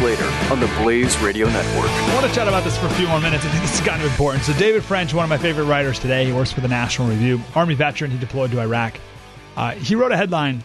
[0.00, 1.90] Mike Slater on the Blaze Radio Network.
[1.90, 3.44] I want to chat about this for a few more minutes.
[3.44, 4.44] I think this is kind of important.
[4.44, 7.40] So, David French, one of my favorite writers today, he works for the National Review,
[7.54, 8.10] Army veteran.
[8.10, 8.98] He deployed to Iraq.
[9.56, 10.64] Uh, he wrote a headline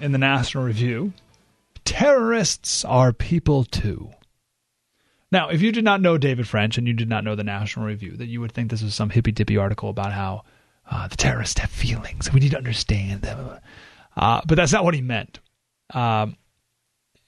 [0.00, 1.12] in the National Review
[1.84, 4.10] Terrorists are people too.
[5.32, 7.86] Now, if you did not know David French and you did not know the National
[7.86, 10.42] Review, that you would think this was some hippy dippy article about how
[10.90, 12.32] uh, the terrorists have feelings.
[12.32, 13.58] We need to understand them.
[14.16, 15.38] Uh, but that's not what he meant.
[15.92, 16.36] Um,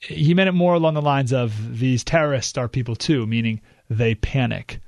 [0.03, 4.15] he meant it more along the lines of these terrorists are people too, meaning they
[4.15, 4.81] panic,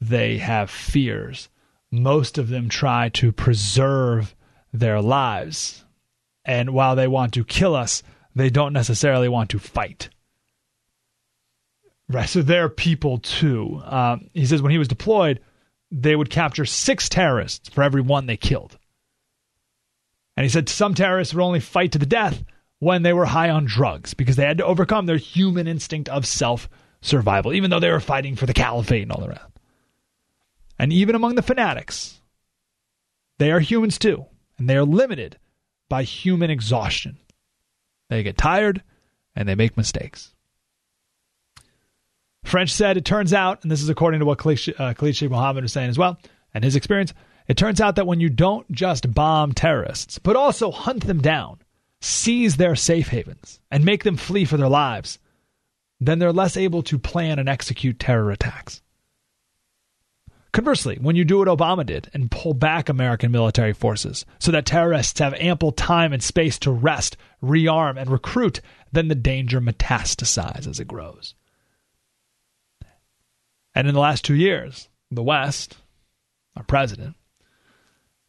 [0.00, 1.48] they have fears.
[1.90, 4.34] Most of them try to preserve
[4.72, 5.84] their lives.
[6.44, 8.02] And while they want to kill us,
[8.34, 10.08] they don't necessarily want to fight.
[12.08, 12.28] Right.
[12.28, 13.80] So they're people too.
[13.84, 15.40] Um, he says when he was deployed,
[15.90, 18.78] they would capture six terrorists for every one they killed.
[20.36, 22.44] And he said some terrorists would only fight to the death
[22.80, 26.26] when they were high on drugs because they had to overcome their human instinct of
[26.26, 26.68] self
[27.00, 29.42] survival, even though they were fighting for the caliphate and all rest.
[30.78, 32.20] And even among the fanatics,
[33.38, 34.24] they are humans too,
[34.58, 35.38] and they are limited
[35.88, 37.18] by human exhaustion.
[38.08, 38.82] They get tired
[39.36, 40.34] and they make mistakes.
[42.44, 45.64] French said, it turns out, and this is according to what Khalid uh, Sheikh Mohammed
[45.64, 46.18] was saying as well,
[46.54, 47.12] and his experience,
[47.46, 51.60] it turns out that when you don't just bomb terrorists, but also hunt them down,
[52.00, 55.18] seize their safe havens, and make them flee for their lives,
[56.00, 58.82] then they're less able to plan and execute terror attacks.
[60.52, 64.66] Conversely, when you do what Obama did and pull back American military forces so that
[64.66, 68.60] terrorists have ample time and space to rest, rearm, and recruit,
[68.90, 71.34] then the danger metastasizes as it grows.
[73.74, 75.76] And in the last two years, the West,
[76.56, 77.14] our president,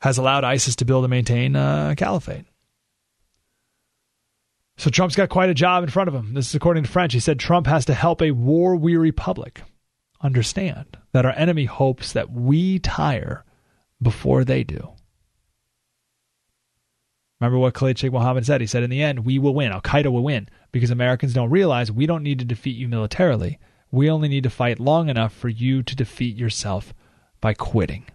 [0.02, 2.46] has allowed ISIS to build and maintain a caliphate.
[4.82, 6.34] So Trump's got quite a job in front of him.
[6.34, 7.14] This is according to French.
[7.14, 9.62] He said Trump has to help a war weary public
[10.22, 13.46] understand that our enemy hopes that we tire
[14.02, 14.90] before they do.
[17.40, 18.60] Remember what Khalid Sheikh Mohammed said?
[18.60, 19.72] He said, In the end, we will win.
[19.72, 23.60] Al Qaeda will win because Americans don't realize we don't need to defeat you militarily.
[23.92, 26.92] We only need to fight long enough for you to defeat yourself
[27.40, 28.08] by quitting.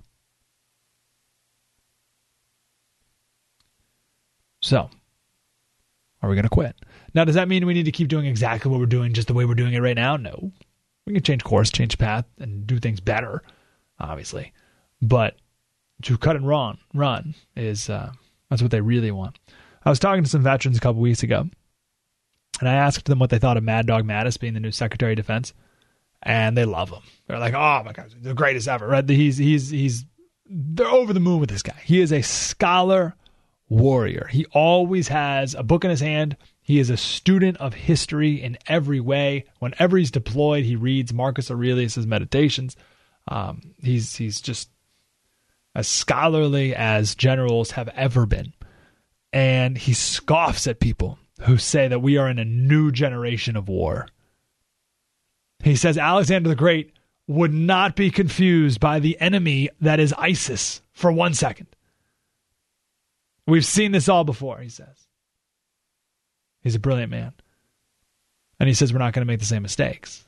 [4.63, 4.91] So,
[6.27, 6.77] are we going to quit?
[7.15, 9.35] Now, does that mean we need to keep doing exactly what we're doing just the
[9.35, 10.17] way we're doing it right now?
[10.17, 10.53] No.
[11.07, 13.43] We can change course, change path, and do things better,
[13.99, 14.53] obviously.
[15.01, 15.37] But
[16.03, 18.13] to cut and run, run is uh,
[18.51, 19.39] that's what they really want.
[19.85, 21.49] I was talking to some veterans a couple weeks ago,
[22.59, 25.13] and I asked them what they thought of Mad Dog Mattis being the new Secretary
[25.13, 25.55] of Defense,
[26.23, 27.03] and they love him.
[27.29, 29.09] They're like, "Oh my God, the greatest ever!" Right?
[29.09, 30.05] He's he's he's
[30.49, 31.81] they're over the moon with this guy.
[31.85, 33.15] He is a scholar
[33.69, 34.29] warrior.
[34.31, 36.37] He always has a book in his hand.
[36.63, 39.45] He is a student of history in every way.
[39.59, 42.77] Whenever he's deployed, he reads Marcus Aurelius' meditations.
[43.29, 44.71] Um, he's he's just
[45.75, 48.53] as scholarly as generals have ever been,
[49.33, 53.69] and he scoffs at people who say that we are in a new generation of
[53.69, 54.09] war.
[55.63, 56.93] He says Alexander the Great
[57.29, 61.67] would not be confused by the enemy that is ISIS for one second.
[63.47, 65.07] We've seen this all before, he says.
[66.63, 67.33] He's a brilliant man.
[68.59, 70.25] And he says we're not going to make the same mistakes.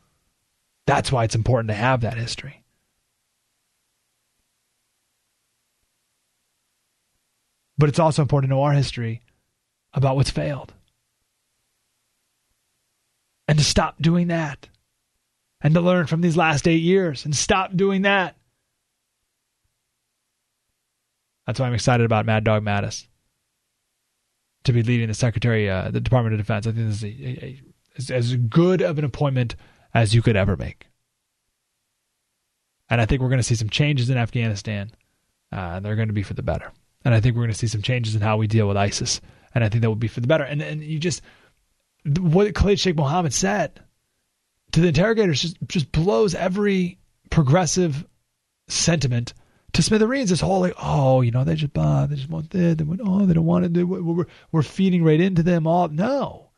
[0.87, 2.65] That's why it's important to have that history.
[7.77, 9.23] But it's also important to know our history
[9.93, 10.73] about what's failed.
[13.47, 14.69] And to stop doing that.
[15.61, 18.37] And to learn from these last eight years and stop doing that.
[21.49, 23.07] That's why I'm excited about Mad Dog Mattis
[24.65, 26.67] to be leading the Secretary, uh, the Department of Defense.
[26.67, 27.63] I think this is a, a,
[27.99, 29.57] a, as good of an appointment
[29.95, 30.89] as you could ever make.
[32.91, 34.91] And I think we're going to see some changes in Afghanistan,
[35.51, 36.71] uh, and they're going to be for the better.
[37.03, 39.23] And I think we're going to see some changes in how we deal with ISIS,
[39.55, 40.45] and I think that will be for the better.
[40.45, 41.23] And and you just
[42.21, 43.81] what Khalid Sheikh Mohammed said
[44.73, 46.99] to the interrogators just just blows every
[47.31, 48.07] progressive
[48.69, 49.33] sentiment
[49.79, 50.31] to smithereens.
[50.31, 52.77] This whole like, oh, you know, they just uh, they just want this.
[52.77, 53.75] They want oh, they don't want it.
[53.75, 55.69] They, we're we're feeding right into them.
[55.69, 56.51] All no,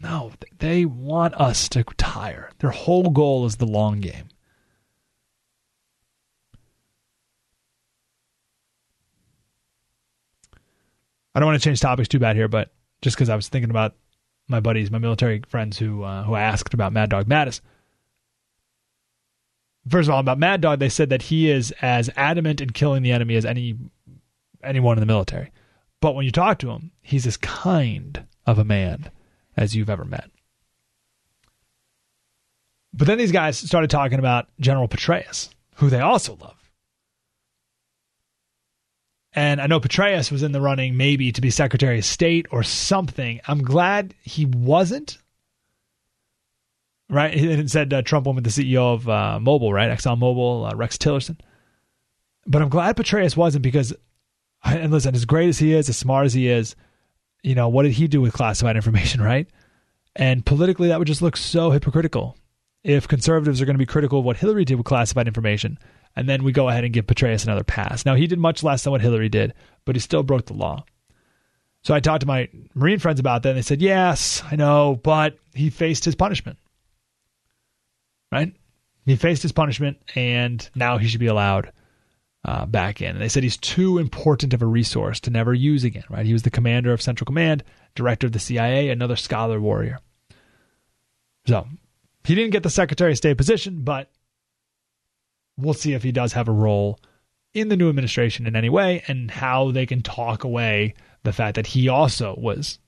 [0.00, 4.28] no, they want us to tire Their whole goal is the long game.
[11.34, 12.72] I don't want to change topics too bad here, but
[13.02, 13.94] just because I was thinking about
[14.48, 17.60] my buddies, my military friends who uh, who asked about Mad Dog Mattis.
[19.88, 23.02] First of all, about Mad Dog, they said that he is as adamant in killing
[23.02, 23.76] the enemy as any
[24.62, 25.50] anyone in the military.
[26.00, 29.10] But when you talk to him, he's as kind of a man
[29.56, 30.30] as you've ever met.
[32.92, 36.54] But then these guys started talking about General Petraeus, who they also love.
[39.32, 42.62] And I know Petraeus was in the running maybe to be Secretary of State or
[42.62, 43.40] something.
[43.46, 45.18] I'm glad he wasn't.
[47.10, 47.34] Right?
[47.34, 49.90] And it said uh, Trump with the CEO of uh, Mobil, right?
[49.90, 51.38] ExxonMobil, uh, Rex Tillerson.
[52.46, 53.94] But I'm glad Petraeus wasn't because,
[54.64, 56.76] and listen, as great as he is, as smart as he is,
[57.42, 59.48] you know, what did he do with classified information, right?
[60.16, 62.36] And politically, that would just look so hypocritical
[62.84, 65.78] if conservatives are going to be critical of what Hillary did with classified information
[66.18, 68.04] and then we go ahead and give Petraeus another pass.
[68.04, 69.54] Now, he did much less than what Hillary did,
[69.84, 70.84] but he still broke the law.
[71.82, 74.98] So I talked to my Marine friends about that, and they said, yes, I know,
[75.04, 76.58] but he faced his punishment.
[78.30, 78.54] Right?
[79.06, 81.72] He faced his punishment, and now he should be allowed
[82.44, 83.10] uh, back in.
[83.10, 86.04] And they said he's too important of a resource to never use again.
[86.10, 86.26] Right?
[86.26, 87.64] He was the commander of Central Command,
[87.94, 90.00] director of the CIA, another scholar warrior.
[91.46, 91.66] So
[92.24, 94.10] he didn't get the Secretary of State position, but
[95.56, 97.00] we'll see if he does have a role
[97.54, 100.94] in the new administration in any way and how they can talk away
[101.24, 102.78] the fact that he also was,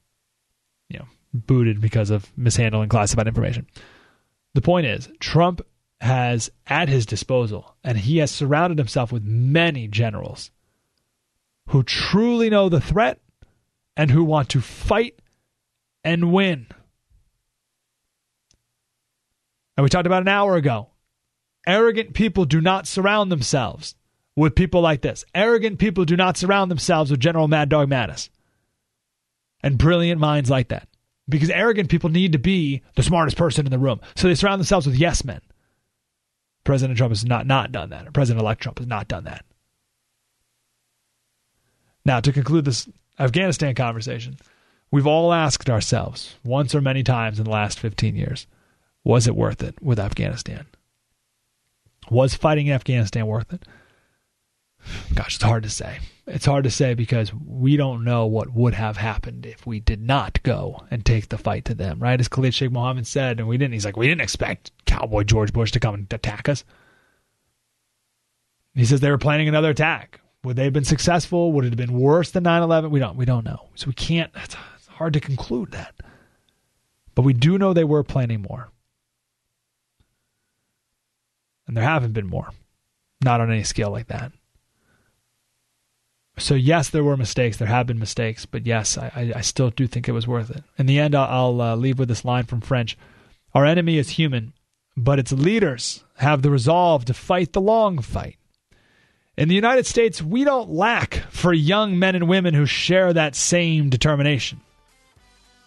[0.88, 3.66] you know, booted because of mishandling classified information.
[4.54, 5.60] The point is, Trump
[6.00, 10.50] has at his disposal, and he has surrounded himself with many generals
[11.68, 13.20] who truly know the threat
[13.96, 15.20] and who want to fight
[16.02, 16.66] and win.
[19.76, 20.90] And we talked about an hour ago
[21.66, 23.94] Arrogant people do not surround themselves
[24.34, 25.24] with people like this.
[25.34, 28.30] Arrogant people do not surround themselves with General Mad Dog Mattis
[29.62, 30.88] and brilliant minds like that.
[31.30, 34.00] Because arrogant people need to be the smartest person in the room.
[34.16, 35.40] So they surround themselves with yes men.
[36.64, 38.12] President Trump has not, not done that.
[38.12, 39.44] President elect Trump has not done that.
[42.04, 42.88] Now, to conclude this
[43.18, 44.36] Afghanistan conversation,
[44.90, 48.46] we've all asked ourselves once or many times in the last 15 years
[49.04, 50.66] was it worth it with Afghanistan?
[52.10, 53.64] Was fighting in Afghanistan worth it?
[55.14, 55.98] Gosh, it's hard to say.
[56.26, 60.00] It's hard to say because we don't know what would have happened if we did
[60.00, 62.20] not go and take the fight to them, right?
[62.20, 65.52] As Khalid Sheikh Mohammed said, and we didn't, he's like, we didn't expect Cowboy George
[65.52, 66.64] Bush to come and attack us.
[68.74, 70.20] He says they were planning another attack.
[70.44, 71.52] Would they have been successful?
[71.52, 72.90] Would it have been worse than 9 11?
[72.90, 73.68] We don't, we don't know.
[73.74, 75.94] So we can't, it's hard to conclude that.
[77.14, 78.70] But we do know they were planning more.
[81.66, 82.50] And there haven't been more,
[83.22, 84.32] not on any scale like that.
[86.40, 87.58] So, yes, there were mistakes.
[87.58, 88.46] There have been mistakes.
[88.46, 90.62] But yes, I, I still do think it was worth it.
[90.78, 92.96] In the end, I'll, I'll uh, leave with this line from French
[93.54, 94.52] Our enemy is human,
[94.96, 98.36] but its leaders have the resolve to fight the long fight.
[99.36, 103.34] In the United States, we don't lack for young men and women who share that
[103.34, 104.60] same determination.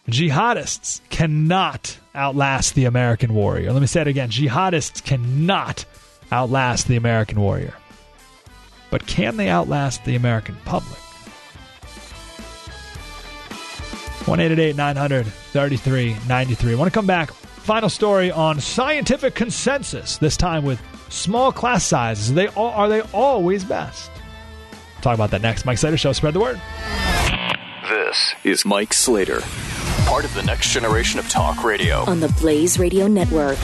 [0.08, 3.72] Jihadists cannot outlast the American warrior.
[3.72, 4.30] Let me say it again.
[4.30, 5.86] Jihadists cannot
[6.32, 7.74] outlast the American warrior.
[8.94, 11.00] But can they outlast the American public?
[14.28, 14.38] 1
[14.76, 16.72] 900 3393.
[16.72, 17.34] I want to come back.
[17.34, 20.80] Final story on scientific consensus, this time with
[21.10, 22.36] small class sizes.
[22.36, 24.12] They all, are they always best?
[25.02, 25.66] Talk about that next.
[25.66, 26.14] Mike Slater Show.
[26.14, 26.62] Spread the word.
[27.90, 29.42] This is Mike Slater,
[30.06, 33.58] part of the next generation of talk radio on the Blaze Radio Network.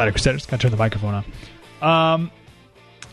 [0.00, 0.46] Slater Crusaders.
[0.46, 1.24] Got to turn the microphone
[1.82, 2.14] on.
[2.14, 2.30] Um,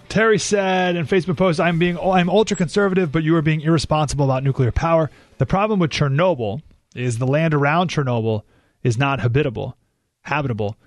[0.08, 4.24] Terry said in Facebook post, "I'm being I'm ultra conservative, but you are being irresponsible
[4.24, 5.12] about nuclear power.
[5.38, 6.62] The problem with Chernobyl
[6.96, 8.44] is the land around Chernobyl
[8.84, 9.76] is not habitable.
[10.22, 10.78] Habitable.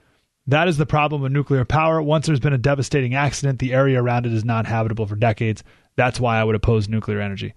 [0.47, 2.01] That is the problem with nuclear power.
[2.01, 5.62] Once there's been a devastating accident, the area around it is not habitable for decades.
[5.97, 7.52] That's why I would oppose nuclear energy.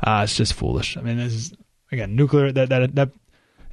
[0.00, 0.96] Uh, it's just foolish.
[0.96, 1.52] I mean, this is
[1.90, 2.52] again nuclear.
[2.52, 3.10] That that that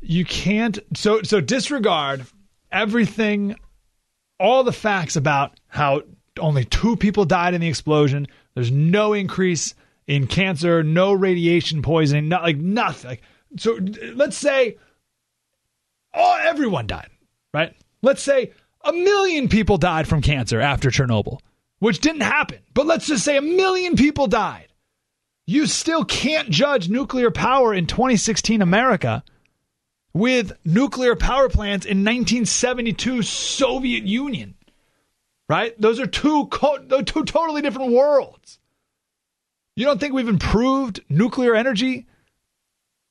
[0.01, 0.79] you can't.
[0.95, 2.25] So so disregard
[2.71, 3.55] everything,
[4.39, 6.01] all the facts about how
[6.39, 8.27] only two people died in the explosion.
[8.53, 9.73] There's no increase
[10.07, 13.09] in cancer, no radiation poisoning, not like nothing.
[13.09, 13.21] Like,
[13.57, 13.79] so
[14.13, 14.77] let's say
[16.15, 17.09] oh, everyone died,
[17.53, 17.75] right?
[18.01, 18.51] Let's say
[18.83, 21.39] a million people died from cancer after Chernobyl,
[21.79, 22.59] which didn't happen.
[22.73, 24.67] But let's just say a million people died.
[25.47, 29.23] You still can't judge nuclear power in 2016 America
[30.15, 34.55] with nuclear power plants in 1972 Soviet Union.
[35.49, 35.79] Right?
[35.79, 38.57] Those are two co- two totally different worlds.
[39.75, 42.07] You don't think we've improved nuclear energy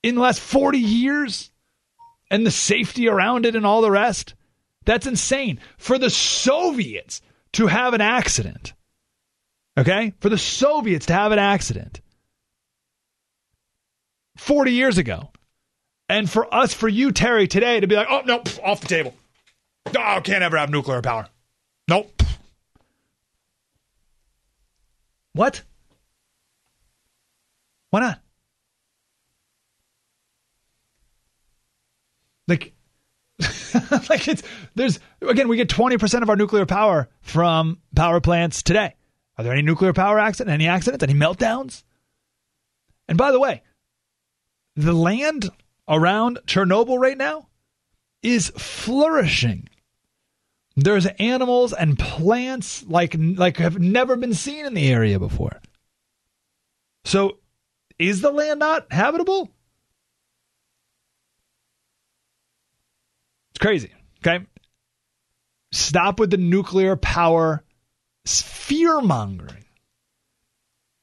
[0.03, 1.51] in the last 40 years
[2.31, 4.35] and the safety around it and all the rest?
[4.87, 5.61] That's insane.
[5.77, 7.21] For the Soviets
[7.53, 8.73] to have an accident,
[9.77, 10.15] okay?
[10.21, 12.01] For the Soviets to have an accident
[14.39, 15.29] 40 years ago.
[16.09, 19.15] And for us, for you, Terry, today to be like, oh, no, off the table.
[19.93, 21.29] No, can't ever have nuclear power.
[21.89, 22.23] Nope.
[25.33, 25.63] What?
[27.91, 28.21] Why not?
[32.47, 32.73] Like,
[34.09, 34.43] like it's
[34.75, 38.95] there's again we get 20% of our nuclear power from power plants today.
[39.37, 40.53] Are there any nuclear power accidents?
[40.53, 41.03] Any accidents?
[41.03, 41.83] Any meltdowns?
[43.09, 43.63] And by the way,
[44.77, 45.51] the land
[45.89, 47.49] around Chernobyl right now
[48.23, 49.69] is flourishing.
[50.77, 55.61] There's animals and plants like like have never been seen in the area before.
[57.05, 57.39] So,
[57.99, 59.51] is the land not habitable?
[63.51, 63.93] It's crazy.
[64.19, 64.45] Okay.
[65.71, 67.63] Stop with the nuclear power
[68.27, 69.65] fear mongering.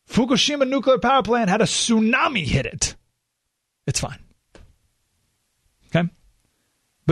[0.09, 2.95] Fukushima nuclear power plant had a tsunami hit it.
[3.87, 4.19] It's fine.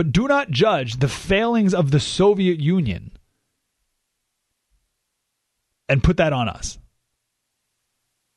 [0.00, 3.12] But do not judge the failings of the Soviet Union
[5.90, 6.78] and put that on us.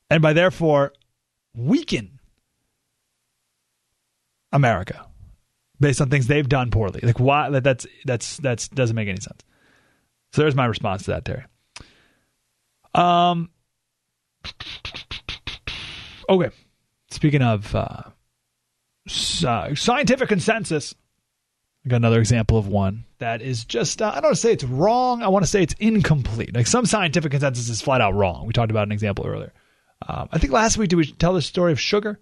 [0.10, 0.92] And by therefore
[1.56, 2.20] weaken
[4.52, 5.08] America
[5.80, 7.00] based on things they've done poorly.
[7.02, 9.42] Like why that that's that's that's doesn't make any sense.
[10.34, 11.46] So there's my response to that, Terry.
[12.94, 13.50] Um
[16.28, 16.50] Okay.
[17.10, 18.02] Speaking of uh,
[19.48, 20.94] uh, scientific consensus,
[21.86, 24.54] I got another example of one that is just, uh, I don't want to say
[24.54, 25.22] it's wrong.
[25.22, 26.56] I want to say it's incomplete.
[26.56, 28.46] Like some scientific consensus is flat out wrong.
[28.46, 29.54] We talked about an example earlier.
[30.08, 32.20] Um, I think last week, did we tell the story of sugar?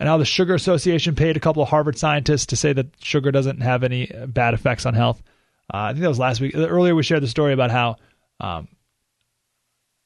[0.00, 3.32] and how the Sugar Association paid a couple of Harvard scientists to say that sugar
[3.32, 5.22] doesn't have any uh, bad effects on health.
[5.72, 6.54] Uh, I think that was last week.
[6.56, 7.96] Earlier, we shared the story about how
[8.40, 8.68] um,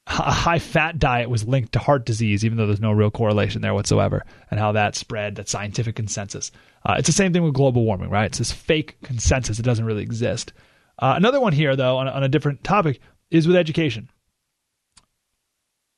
[0.07, 3.61] a high fat diet was linked to heart disease, even though there's no real correlation
[3.61, 6.51] there whatsoever, and how that spread that scientific consensus.
[6.85, 8.25] Uh, it's the same thing with global warming, right?
[8.25, 9.59] It's this fake consensus.
[9.59, 10.51] It doesn't really exist.
[10.99, 12.99] Uh, another one here, though, on, on a different topic,
[13.31, 14.09] is with education.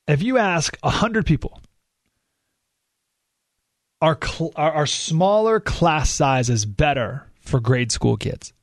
[0.08, 1.60] If you ask 100 people,
[4.02, 8.54] are, cl- are, are smaller class sizes better for grade school kids?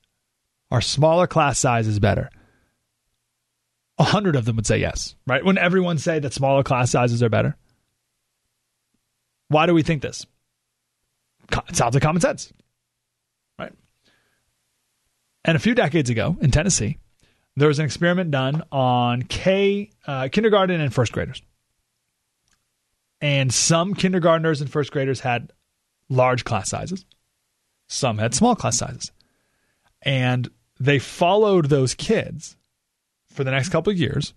[0.71, 2.31] Are smaller class sizes better?
[3.99, 5.45] A hundred of them would say yes, right?
[5.45, 7.57] When everyone say that smaller class sizes are better.
[9.49, 10.27] Why do we think this?
[11.69, 12.53] It sounds like common sense,
[13.59, 13.73] right?
[15.45, 16.99] And a few decades ago in Tennessee,
[17.57, 21.43] there was an experiment done on K uh, kindergarten and first graders
[23.23, 25.53] and some kindergartners and first graders had
[26.11, 27.07] large class sizes,
[27.89, 29.13] some had small class sizes.
[30.03, 30.51] And
[30.81, 32.57] they followed those kids
[33.33, 34.35] for the next couple of years.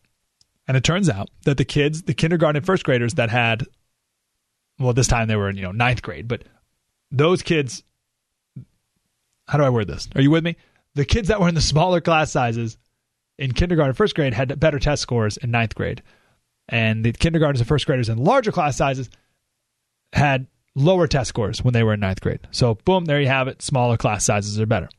[0.68, 3.64] And it turns out that the kids, the kindergarten and first graders that had,
[4.80, 6.44] well, this time they were in, you know, ninth grade, but
[7.12, 7.84] those kids,
[9.48, 10.08] how do I word this?
[10.16, 10.56] Are you with me?
[10.96, 12.78] The kids that were in the smaller class sizes
[13.38, 16.02] in kindergarten and first grade had better test scores in ninth grade
[16.70, 19.10] and the kindergartners and first graders in larger class sizes
[20.14, 22.40] had lower test scores when they were in ninth grade.
[22.52, 23.62] So, boom, there you have it.
[23.62, 24.90] Smaller class sizes are better.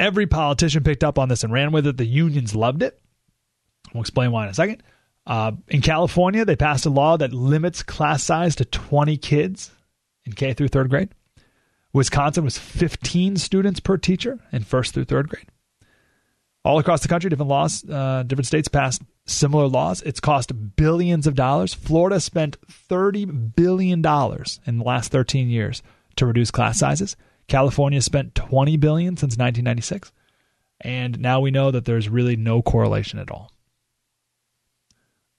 [0.00, 1.98] Every politician picked up on this and ran with it.
[1.98, 2.98] The unions loved it.
[3.92, 4.82] We'll explain why in a second.
[5.26, 9.70] Uh, in California, they passed a law that limits class size to 20 kids
[10.24, 11.10] in K through third grade.
[11.92, 15.48] Wisconsin was 15 students per teacher in first through third grade.
[16.64, 20.00] All across the country, different laws, uh, different states passed similar laws.
[20.02, 21.74] It's cost billions of dollars.
[21.74, 22.56] Florida spent
[22.88, 25.82] $30 billion in the last 13 years
[26.16, 27.16] to reduce class sizes.
[27.50, 30.12] California spent 20 billion since 1996.
[30.80, 33.52] And now we know that there's really no correlation at all.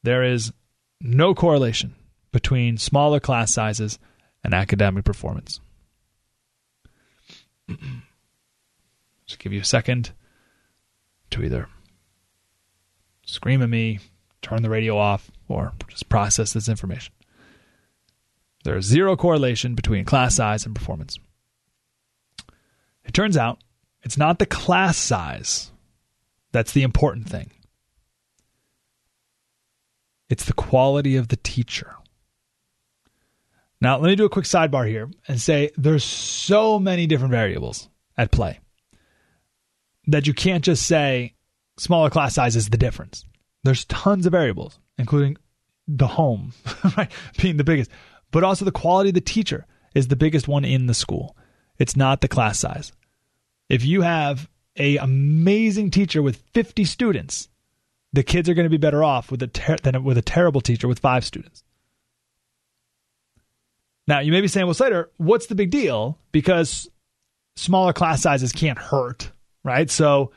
[0.03, 0.51] There is
[0.99, 1.95] no correlation
[2.31, 3.97] between smaller class sizes
[4.43, 5.59] and academic performance.
[9.25, 10.11] Just give you a second
[11.31, 11.69] to either
[13.25, 13.99] scream at me,
[14.41, 17.13] turn the radio off, or just process this information.
[18.65, 21.17] There is zero correlation between class size and performance.
[23.11, 23.61] It turns out
[24.03, 25.69] it's not the class size
[26.53, 27.51] that's the important thing.
[30.29, 31.93] It's the quality of the teacher.
[33.81, 37.89] Now, let me do a quick sidebar here and say there's so many different variables
[38.17, 38.61] at play
[40.07, 41.33] that you can't just say
[41.77, 43.25] smaller class size is the difference.
[43.65, 45.35] There's tons of variables, including
[45.85, 46.53] the home,
[46.97, 47.11] right,
[47.41, 47.91] being the biggest,
[48.31, 51.35] but also the quality of the teacher is the biggest one in the school.
[51.77, 52.93] It's not the class size.
[53.71, 57.47] If you have a amazing teacher with 50 students,
[58.11, 60.59] the kids are going to be better off with a ter- than with a terrible
[60.59, 61.63] teacher with five students.
[64.07, 66.17] Now, you may be saying, well, Slater, what's the big deal?
[66.33, 66.89] Because
[67.55, 69.31] smaller class sizes can't hurt,
[69.63, 69.89] right?
[69.89, 70.33] So,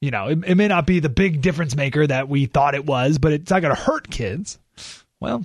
[0.00, 2.86] you know, it, it may not be the big difference maker that we thought it
[2.86, 4.58] was, but it's not going to hurt kids.
[5.20, 5.44] Well,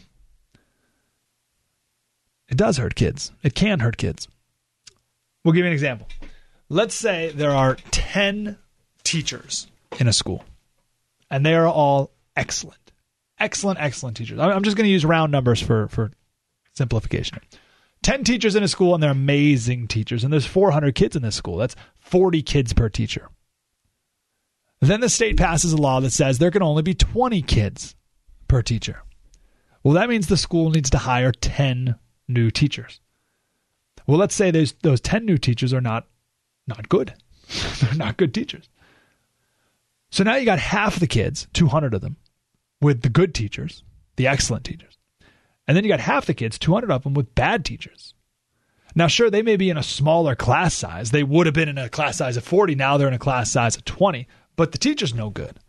[2.48, 3.34] it does hurt kids.
[3.44, 4.30] It can hurt kids.
[5.44, 6.07] We'll give you an example.
[6.70, 8.58] Let's say there are 10
[9.04, 9.68] teachers
[10.00, 10.44] in a school,
[11.30, 12.92] and they are all excellent.
[13.40, 14.40] Excellent, excellent teachers.
[14.40, 16.12] I'm just going to use round numbers for, for
[16.74, 17.40] simplification.
[18.02, 21.36] 10 teachers in a school, and they're amazing teachers, and there's 400 kids in this
[21.36, 21.58] school.
[21.58, 23.30] That's 40 kids per teacher.
[24.82, 27.96] Then the state passes a law that says there can only be 20 kids
[28.48, 29.02] per teacher.
[29.84, 31.96] Well, that means the school needs to hire 10
[32.28, 33.00] new teachers.
[34.08, 36.08] Well, let's say those those 10 new teachers are not
[36.68, 37.14] not good.
[37.80, 38.70] They're not good teachers.
[40.10, 42.18] So now you got half the kids, 200 of them,
[42.82, 43.84] with the good teachers,
[44.16, 44.98] the excellent teachers.
[45.68, 48.14] And then you got half the kids, 200 of them, with bad teachers.
[48.96, 51.12] Now, sure, they may be in a smaller class size.
[51.12, 52.76] They would have been in a class size of 40.
[52.76, 55.60] Now they're in a class size of 20, but the teacher's no good.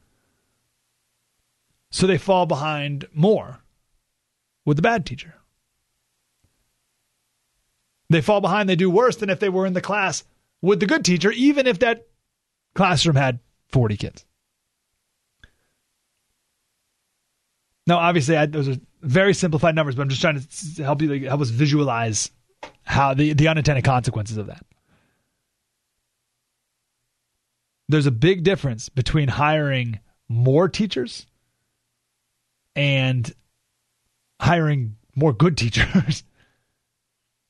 [1.91, 3.61] So they fall behind more
[4.65, 5.35] with the bad teacher.
[8.09, 10.23] They fall behind, they do worse than if they were in the class
[10.63, 12.07] with the good teacher, even if that
[12.75, 14.25] classroom had 40 kids.
[17.87, 21.29] Now, obviously, I, those are very simplified numbers, but I'm just trying to help you
[21.29, 22.31] help us visualize
[22.83, 24.65] how the, the unintended consequences of that.
[27.89, 31.27] There's a big difference between hiring more teachers
[32.75, 33.33] and
[34.41, 36.25] hiring more good teachers.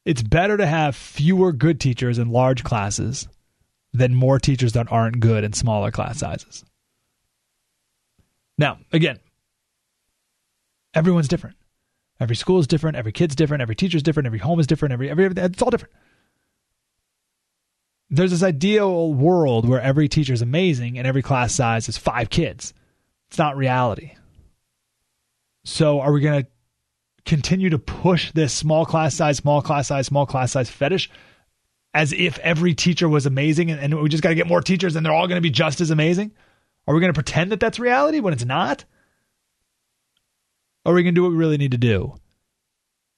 [0.06, 3.28] It's better to have fewer good teachers in large classes
[3.92, 6.64] than more teachers that aren't good in smaller class sizes.
[8.56, 9.18] Now, again,
[10.94, 11.56] everyone's different.
[12.20, 12.96] Every school is different.
[12.96, 13.62] Every kid's different.
[13.62, 14.28] Every teacher's different.
[14.28, 14.92] Every home is different.
[14.92, 15.92] Every, every, it's all different.
[18.08, 22.30] There's this ideal world where every teacher is amazing and every class size is five
[22.30, 22.72] kids.
[23.28, 24.14] It's not reality.
[25.64, 26.50] So, are we going to
[27.26, 31.10] continue to push this small class size, small class size, small class size fetish
[31.92, 34.96] as if every teacher was amazing and, and we just got to get more teachers
[34.96, 36.30] and they're all going to be just as amazing?
[36.86, 38.84] Are we going to pretend that that's reality when it's not?
[40.84, 42.14] Or are we going to do what we really need to do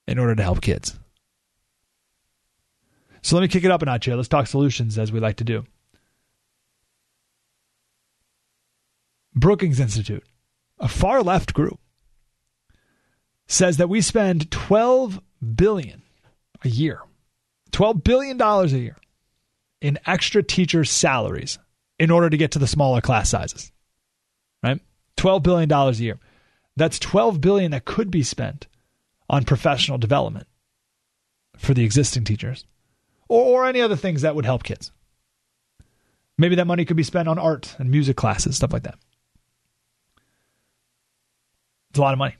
[0.06, 0.98] in order to help kids?
[3.20, 4.14] So let me kick it up a notch here.
[4.14, 5.66] Let's talk solutions as we like to do.
[9.34, 10.24] Brookings Institute,
[10.78, 11.78] a far left group,
[13.48, 15.20] says that we spend 12
[15.54, 16.02] billion
[16.64, 17.00] a year,
[17.72, 18.96] 12 billion dollars a year
[19.80, 21.58] in extra teacher salaries
[21.98, 23.72] in order to get to the smaller class sizes.
[24.62, 24.80] Right?
[25.16, 26.18] 12 billion dollars a year.
[26.76, 28.68] That's 12 billion that could be spent
[29.28, 30.46] on professional development
[31.56, 32.64] for the existing teachers
[33.28, 34.92] or, or any other things that would help kids.
[36.36, 38.96] Maybe that money could be spent on art and music classes, stuff like that.
[41.90, 42.36] It's a lot of money.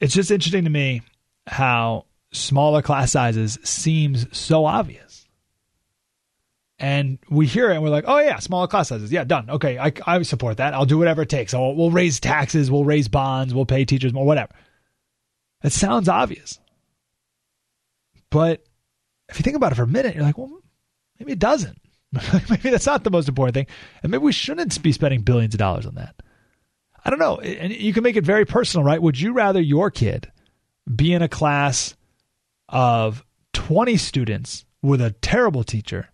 [0.00, 1.02] It's just interesting to me
[1.46, 5.26] how smaller class sizes seems so obvious.
[6.78, 9.12] And we hear it and we're like, oh, yeah, smaller class sizes.
[9.12, 9.50] Yeah, done.
[9.50, 10.72] Okay, I, I support that.
[10.72, 11.52] I'll do whatever it takes.
[11.52, 14.52] I'll, we'll raise taxes, we'll raise bonds, we'll pay teachers more, whatever.
[15.62, 16.58] It sounds obvious.
[18.30, 18.64] But
[19.28, 20.62] if you think about it for a minute, you're like, well,
[21.18, 21.78] maybe it doesn't.
[22.50, 23.66] maybe that's not the most important thing.
[24.02, 26.14] And maybe we shouldn't be spending billions of dollars on that.
[27.04, 27.38] I don't know.
[27.38, 29.00] And you can make it very personal, right?
[29.00, 30.30] Would you rather your kid
[30.94, 31.96] be in a class
[32.68, 36.10] of 20 students with a terrible teacher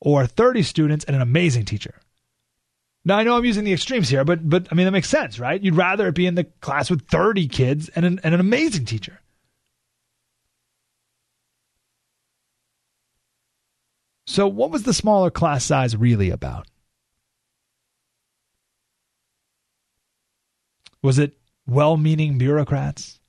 [0.00, 2.00] or 30 students and an amazing teacher?
[3.04, 5.38] Now I know I'm using the extremes here, but but I mean that makes sense,
[5.38, 5.60] right?
[5.60, 8.84] You'd rather it be in the class with 30 kids and an, and an amazing
[8.84, 9.20] teacher.
[14.26, 16.68] So what was the smaller class size really about?
[21.02, 21.34] Was it
[21.66, 23.20] well-meaning bureaucrats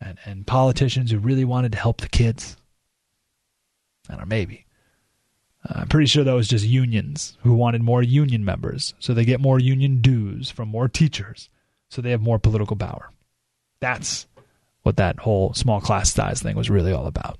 [0.00, 2.56] and, and politicians who really wanted to help the kids?
[4.08, 4.66] I don't know, maybe.
[5.68, 9.24] Uh, I'm pretty sure that was just unions who wanted more union members, so they
[9.24, 11.48] get more union dues from more teachers,
[11.88, 13.10] so they have more political power.
[13.80, 14.26] That's
[14.82, 17.38] what that whole small class size thing was really all about.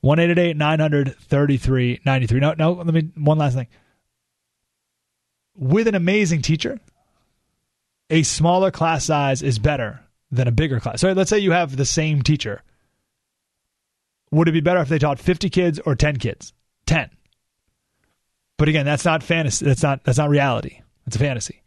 [0.00, 0.18] 1
[0.56, 2.40] 900 3393.
[2.40, 3.68] No, no, let me, one last thing.
[5.56, 6.78] With an amazing teacher,
[8.14, 10.00] a smaller class size is better
[10.30, 11.00] than a bigger class.
[11.00, 12.62] So let's say you have the same teacher.
[14.30, 16.52] Would it be better if they taught 50 kids or 10 kids?
[16.86, 17.10] 10.
[18.56, 19.64] But again, that's not fantasy.
[19.64, 20.80] That's not that's not reality.
[21.08, 21.60] It's a fantasy.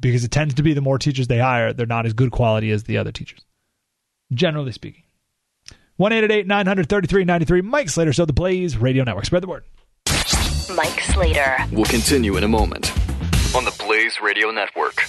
[0.00, 2.72] Because it tends to be the more teachers they hire, they're not as good quality
[2.72, 3.44] as the other teachers.
[4.32, 5.04] Generally speaking.
[5.98, 9.26] 1 900 3393 Mike Slater Show, the Blaze Radio Network.
[9.26, 9.62] Spread the word.
[10.74, 11.58] Mike Slater.
[11.70, 12.92] We'll continue in a moment
[13.54, 15.00] on the Blaze Radio Network.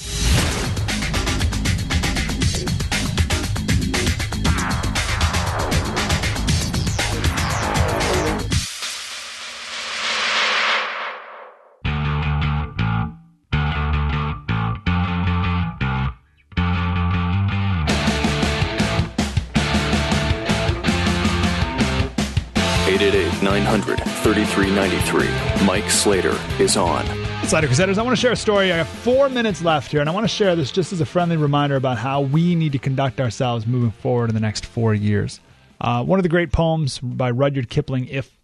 [23.41, 25.65] 900 3393.
[25.65, 27.05] Mike Slater is on.
[27.45, 28.71] Slater Crusaders, I want to share a story.
[28.73, 31.05] I have four minutes left here, and I want to share this just as a
[31.05, 34.93] friendly reminder about how we need to conduct ourselves moving forward in the next four
[34.93, 35.39] years.
[35.79, 38.35] Uh, one of the great poems by Rudyard Kipling, If,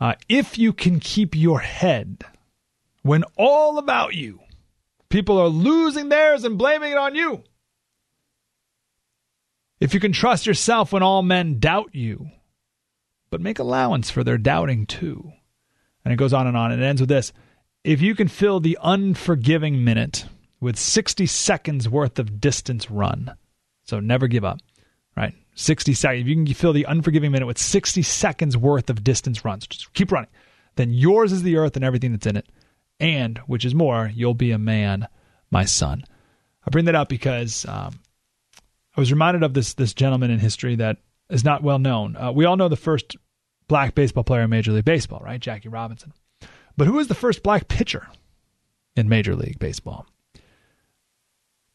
[0.00, 2.24] uh, if you can keep your head
[3.02, 4.40] when all about you,
[5.08, 7.42] people are losing theirs and blaming it on you.
[9.80, 12.30] If you can trust yourself when all men doubt you,
[13.30, 15.32] but make allowance for their doubting too.
[16.04, 16.72] And it goes on and on.
[16.72, 17.32] And it ends with this
[17.84, 20.26] If you can fill the unforgiving minute
[20.60, 23.36] with 60 seconds worth of distance run,
[23.84, 24.58] so never give up,
[25.16, 25.34] right?
[25.54, 26.22] 60 seconds.
[26.22, 29.92] If you can fill the unforgiving minute with 60 seconds worth of distance runs, just
[29.94, 30.30] keep running,
[30.76, 32.46] then yours is the earth and everything that's in it.
[32.98, 35.06] And, which is more, you'll be a man,
[35.50, 36.04] my son.
[36.66, 38.00] I bring that up because um,
[38.96, 40.98] I was reminded of this this gentleman in history that
[41.30, 42.16] is not well known.
[42.16, 43.16] Uh, we all know the first
[43.68, 45.40] black baseball player in Major League Baseball, right?
[45.40, 46.12] Jackie Robinson.
[46.76, 48.06] But who was the first black pitcher
[48.94, 50.06] in Major League Baseball?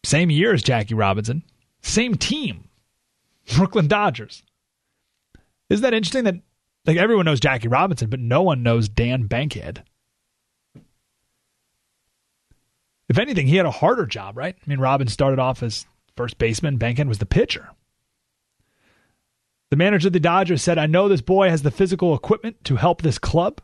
[0.04, 1.44] Same year as Jackie Robinson,
[1.82, 2.70] same team,
[3.56, 4.44] Brooklyn Dodgers.
[5.70, 6.36] Isn't that interesting that
[6.86, 9.84] like everyone knows Jackie Robinson, but no one knows Dan Bankhead?
[13.10, 14.56] If anything, he had a harder job, right?
[14.56, 17.70] I mean, Robin started off as first baseman, Bankhead was the pitcher.
[19.72, 22.76] The manager of the Dodgers said, I know this boy has the physical equipment to
[22.76, 23.62] help this club.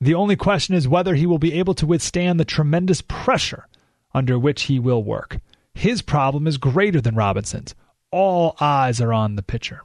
[0.00, 3.66] The only question is whether he will be able to withstand the tremendous pressure
[4.14, 5.40] under which he will work.
[5.74, 7.74] His problem is greater than Robinson's.
[8.12, 9.82] All eyes are on the pitcher.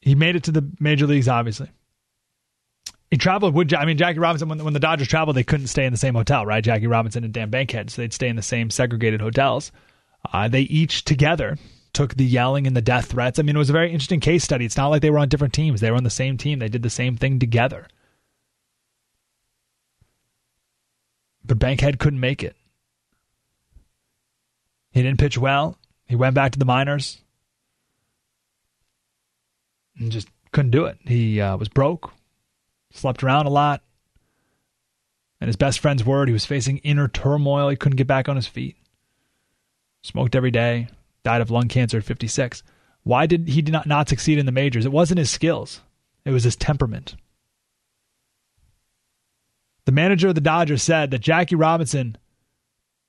[0.00, 1.70] He made it to the major leagues, obviously.
[3.14, 5.86] He traveled with, I mean, Jackie Robinson, when, when the Dodgers traveled, they couldn't stay
[5.86, 6.64] in the same hotel, right?
[6.64, 9.70] Jackie Robinson and Dan Bankhead, so they'd stay in the same segregated hotels.
[10.32, 11.56] Uh, they each together
[11.92, 13.38] took the yelling and the death threats.
[13.38, 14.64] I mean, it was a very interesting case study.
[14.64, 16.68] It's not like they were on different teams, they were on the same team, they
[16.68, 17.86] did the same thing together.
[21.44, 22.56] But Bankhead couldn't make it.
[24.90, 25.78] He didn't pitch well.
[26.06, 27.20] He went back to the minors
[30.00, 30.98] and just couldn't do it.
[31.04, 32.12] He uh, was broke,
[32.94, 33.82] slept around a lot.
[35.40, 37.68] And his best friend's word, he was facing inner turmoil.
[37.68, 38.76] He couldn't get back on his feet.
[40.02, 40.88] Smoked every day.
[41.22, 42.62] Died of lung cancer at 56.
[43.02, 44.86] Why did he not, not succeed in the majors?
[44.86, 45.82] It wasn't his skills,
[46.24, 47.16] it was his temperament.
[49.84, 52.16] The manager of the Dodgers said that Jackie Robinson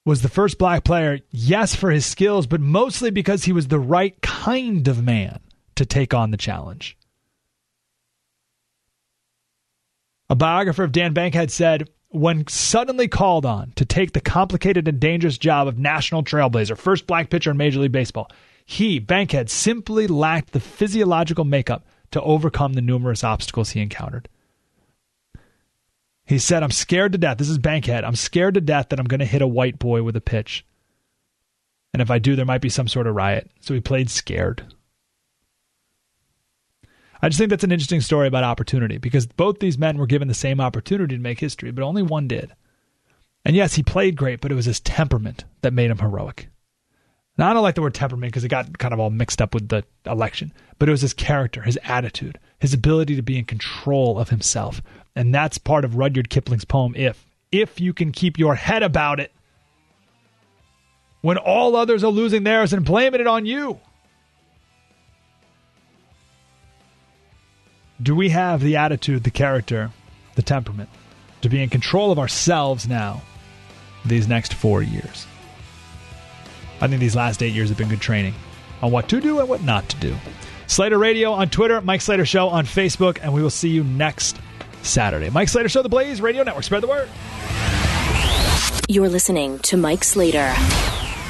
[0.06, 3.80] was the first black player, yes, for his skills, but mostly because he was the
[3.80, 5.40] right kind of man
[5.76, 6.98] to take on the challenge.
[10.30, 15.00] A biographer of Dan Bankhead said, when suddenly called on to take the complicated and
[15.00, 18.32] dangerous job of national trailblazer, first black pitcher in Major League Baseball,
[18.66, 24.30] he, Bankhead, simply lacked the physiological makeup to overcome the numerous obstacles he encountered.
[26.26, 27.38] He said, I'm scared to death.
[27.38, 28.04] This is Bankhead.
[28.04, 30.66] I'm scared to death that I'm going to hit a white boy with a pitch.
[31.94, 33.52] And if I do, there might be some sort of riot.
[33.60, 34.66] So he played scared.
[37.26, 40.28] I just think that's an interesting story about opportunity because both these men were given
[40.28, 42.54] the same opportunity to make history, but only one did.
[43.44, 46.50] And yes, he played great, but it was his temperament that made him heroic.
[47.36, 49.56] Now, I don't like the word temperament because it got kind of all mixed up
[49.56, 53.46] with the election, but it was his character, his attitude, his ability to be in
[53.46, 54.84] control of himself.
[55.16, 57.26] And that's part of Rudyard Kipling's poem, If.
[57.52, 59.34] If you can keep your head about it
[61.22, 63.80] when all others are losing theirs and blaming it on you.
[68.02, 69.92] Do we have the attitude, the character,
[70.36, 70.90] the temperament
[71.42, 73.22] to be in control of ourselves now
[74.04, 75.26] these next four years?
[76.82, 78.34] I think these last eight years have been good training
[78.82, 80.16] on what to do and what not to do.
[80.68, 84.38] Slater Radio on Twitter, Mike Slater Show on Facebook, and we will see you next
[84.82, 85.30] Saturday.
[85.30, 86.66] Mike Slater Show, the Blaze Radio Network.
[86.66, 87.08] Spread the word.
[88.90, 90.54] You're listening to Mike Slater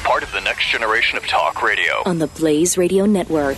[0.04, 2.02] Part of the next generation of talk radio.
[2.04, 3.56] on the Blaze Radio Network.